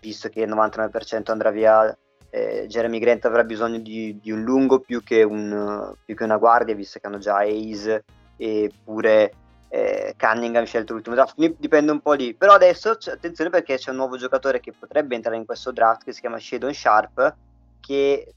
visto 0.00 0.30
che 0.30 0.40
il 0.40 0.48
99% 0.48 1.30
andrà 1.30 1.50
via, 1.50 1.94
eh, 2.30 2.64
Jeremy 2.66 2.98
Grant 2.98 3.26
avrà 3.26 3.44
bisogno 3.44 3.78
di, 3.78 4.18
di 4.22 4.30
un 4.30 4.42
lungo 4.42 4.80
più 4.80 5.02
che, 5.02 5.22
un, 5.22 5.92
più 6.02 6.16
che, 6.16 6.24
una 6.24 6.38
guardia, 6.38 6.74
visto 6.74 6.98
che 6.98 7.06
hanno 7.06 7.18
già 7.18 7.40
Ace 7.40 8.04
e 8.38 8.72
pure 8.82 9.32
eh, 9.68 10.14
Cunningham 10.18 10.64
scelto 10.64 10.94
l'ultimo 10.94 11.14
draft, 11.14 11.34
quindi 11.34 11.56
dipende 11.58 11.92
un 11.92 12.00
po' 12.00 12.14
lì. 12.14 12.32
Però 12.32 12.54
adesso 12.54 12.88
attenzione 12.88 13.50
perché 13.50 13.76
c'è 13.76 13.90
un 13.90 13.96
nuovo 13.96 14.16
giocatore 14.16 14.60
che 14.60 14.72
potrebbe 14.72 15.14
entrare 15.14 15.36
in 15.36 15.44
questo 15.44 15.72
draft 15.72 16.04
che 16.04 16.12
si 16.12 16.20
chiama 16.20 16.38
Shadon 16.38 16.72
Sharp, 16.72 17.36
che 17.80 18.34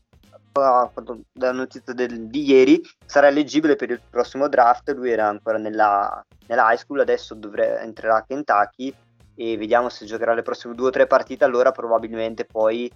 dalla 0.52 1.52
notizia 1.52 1.94
del, 1.94 2.28
di 2.28 2.44
ieri 2.44 2.82
sarà 3.06 3.28
eleggibile 3.28 3.76
per 3.76 3.92
il 3.92 4.02
prossimo 4.10 4.48
draft. 4.48 4.90
Lui 4.94 5.12
era 5.12 5.28
ancora 5.28 5.58
nella, 5.58 6.26
nella 6.48 6.72
high 6.72 6.78
school, 6.78 7.00
adesso 7.00 7.36
dovre, 7.36 7.82
entrerà 7.82 8.18
a 8.18 8.24
Kentucky 8.24 8.94
e 9.36 9.56
vediamo 9.56 9.90
se 9.90 10.06
giocherà 10.06 10.34
le 10.34 10.42
prossime 10.42 10.74
due 10.74 10.88
o 10.88 10.92
tre 10.92 11.06
partite. 11.06 11.44
Allora, 11.44 11.72
probabilmente 11.72 12.46
poi 12.46 12.92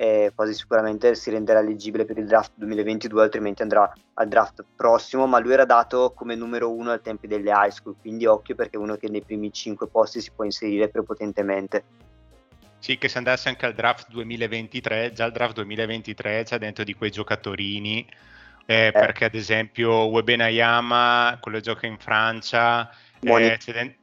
eh, 0.00 0.32
quasi 0.34 0.54
sicuramente 0.54 1.16
si 1.16 1.30
renderà 1.30 1.58
eleggibile 1.58 2.04
per 2.04 2.18
il 2.18 2.26
draft 2.26 2.52
2022, 2.54 3.22
altrimenti 3.22 3.62
andrà 3.62 3.92
al 4.14 4.28
draft 4.28 4.64
prossimo. 4.76 5.26
Ma 5.26 5.38
lui 5.38 5.52
era 5.52 5.64
dato 5.64 6.12
come 6.14 6.34
numero 6.34 6.72
uno 6.72 6.92
ai 6.92 7.00
tempi 7.00 7.26
delle 7.26 7.50
high 7.50 7.70
school, 7.70 7.96
quindi 8.00 8.26
occhio 8.26 8.54
perché 8.54 8.76
è 8.76 8.80
uno 8.80 8.96
che 8.96 9.08
nei 9.08 9.22
primi 9.22 9.52
cinque 9.52 9.88
posti 9.88 10.20
si 10.20 10.30
può 10.34 10.44
inserire 10.44 10.88
prepotentemente. 10.88 11.84
Sì, 12.78 12.96
che 12.96 13.08
se 13.08 13.18
andasse 13.18 13.48
anche 13.48 13.66
al 13.66 13.74
draft 13.74 14.08
2023, 14.10 15.12
già 15.12 15.24
il 15.24 15.32
draft 15.32 15.54
2023 15.54 16.44
c'è 16.44 16.58
dentro 16.58 16.84
di 16.84 16.94
quei 16.94 17.10
giocatorini, 17.10 18.06
eh, 18.66 18.86
eh. 18.86 18.92
perché 18.92 19.24
ad 19.24 19.34
esempio 19.34 20.04
Webenayama, 20.06 21.38
quello 21.40 21.58
che 21.58 21.64
gioca 21.64 21.86
in 21.86 21.98
Francia, 21.98 22.88
eh, 23.20 23.58
den- 23.66 23.96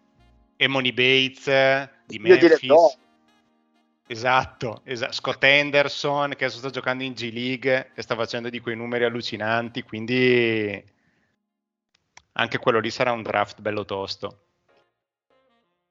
e 0.57 0.67
Moni 0.67 0.91
Bates 0.91 1.89
di 2.05 2.19
Memphis. 2.19 2.63
No. 2.63 2.93
Esatto, 4.07 4.81
esatto, 4.83 5.13
Scott 5.13 5.43
Henderson 5.43 6.29
che 6.29 6.45
adesso 6.45 6.59
sta 6.59 6.69
giocando 6.69 7.03
in 7.03 7.13
G 7.13 7.31
League 7.33 7.91
e 7.95 8.01
sta 8.03 8.15
facendo 8.15 8.49
di 8.49 8.59
quei 8.59 8.75
numeri 8.75 9.03
allucinanti, 9.03 9.81
quindi 9.81 10.83
anche 12.33 12.57
quello 12.59 12.79
lì 12.79 12.91
sarà 12.91 13.11
un 13.11 13.23
draft 13.23 13.61
bello 13.61 13.83
tosto. 13.83 14.44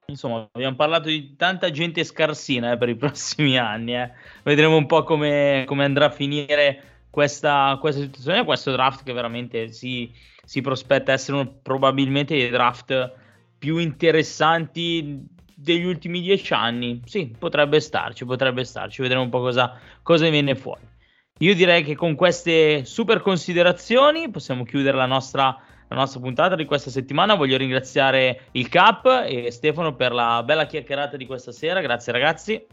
Insomma, 0.07 0.47
abbiamo 0.51 0.75
parlato 0.75 1.09
di 1.09 1.35
tanta 1.35 1.71
gente 1.71 2.03
scarsina 2.03 2.73
eh, 2.73 2.77
per 2.77 2.89
i 2.89 2.95
prossimi 2.97 3.57
anni. 3.57 3.95
Eh. 3.95 4.11
Vedremo 4.43 4.77
un 4.77 4.85
po' 4.85 5.03
come, 5.03 5.63
come 5.65 5.83
andrà 5.83 6.05
a 6.05 6.11
finire 6.11 6.83
questa, 7.09 7.77
questa, 7.79 8.01
situazione, 8.01 8.43
questo 8.43 8.71
draft 8.71 9.03
che 9.03 9.13
veramente 9.13 9.71
si, 9.71 10.11
si 10.43 10.61
prospetta 10.61 11.11
essere 11.11 11.37
uno, 11.37 11.59
probabilmente 11.61 12.35
dei 12.35 12.49
draft 12.49 13.13
più 13.57 13.77
interessanti 13.77 15.25
degli 15.55 15.85
ultimi 15.85 16.21
dieci 16.21 16.53
anni. 16.53 17.01
Sì, 17.05 17.33
potrebbe 17.37 17.79
starci, 17.79 18.25
potrebbe 18.25 18.63
starci. 18.63 19.01
Vedremo 19.01 19.23
un 19.23 19.29
po' 19.29 19.39
cosa, 19.39 19.79
cosa 20.03 20.29
viene 20.29 20.55
fuori. 20.55 20.93
Io 21.39 21.55
direi 21.55 21.83
che 21.83 21.95
con 21.95 22.15
queste 22.15 22.85
super 22.85 23.21
considerazioni 23.21 24.29
possiamo 24.29 24.63
chiudere 24.63 24.95
la 24.95 25.05
nostra 25.05 25.57
la 25.95 26.01
nostra 26.01 26.19
puntata 26.19 26.55
di 26.55 26.65
questa 26.65 26.89
settimana. 26.89 27.35
Voglio 27.35 27.57
ringraziare 27.57 28.47
il 28.51 28.67
Cap 28.67 29.23
e 29.25 29.49
Stefano 29.49 29.95
per 29.95 30.11
la 30.11 30.43
bella 30.43 30.65
chiacchierata 30.65 31.17
di 31.17 31.25
questa 31.25 31.51
sera. 31.51 31.81
Grazie 31.81 32.11
ragazzi. 32.11 32.65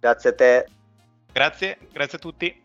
Grazie 0.00 0.30
a 0.30 0.34
te. 0.34 0.66
Grazie, 1.32 1.78
grazie 1.92 2.18
a 2.18 2.20
tutti. 2.20 2.62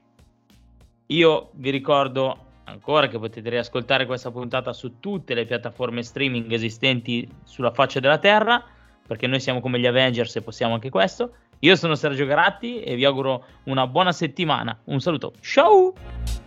Io 1.08 1.50
vi 1.54 1.70
ricordo 1.70 2.38
ancora 2.66 3.08
che 3.08 3.20
potete 3.20 3.50
riascoltare 3.50 4.06
questa 4.06 4.32
puntata 4.32 4.74
su 4.74 5.00
tutte 5.00 5.34
le 5.36 5.46
piattaforme 5.46 6.02
streaming 6.02 6.52
esistenti 6.52 7.30
sulla 7.44 7.72
faccia 7.72 8.00
della 8.00 8.18
Terra, 8.18 8.64
perché 9.06 9.28
noi 9.28 9.40
siamo 9.40 9.60
come 9.60 9.80
gli 9.80 9.86
Avengers 9.86 10.36
e 10.36 10.42
possiamo 10.42 10.74
anche 10.74 10.90
questo. 10.90 11.36
Io 11.60 11.76
sono 11.76 11.96
Sergio 11.96 12.26
Garatti 12.26 12.82
e 12.82 12.96
vi 12.96 13.06
auguro 13.06 13.46
una 13.66 13.86
buona 13.86 14.12
settimana. 14.12 14.78
Un 14.86 15.00
saluto. 15.00 15.34
Ciao! 15.40 16.43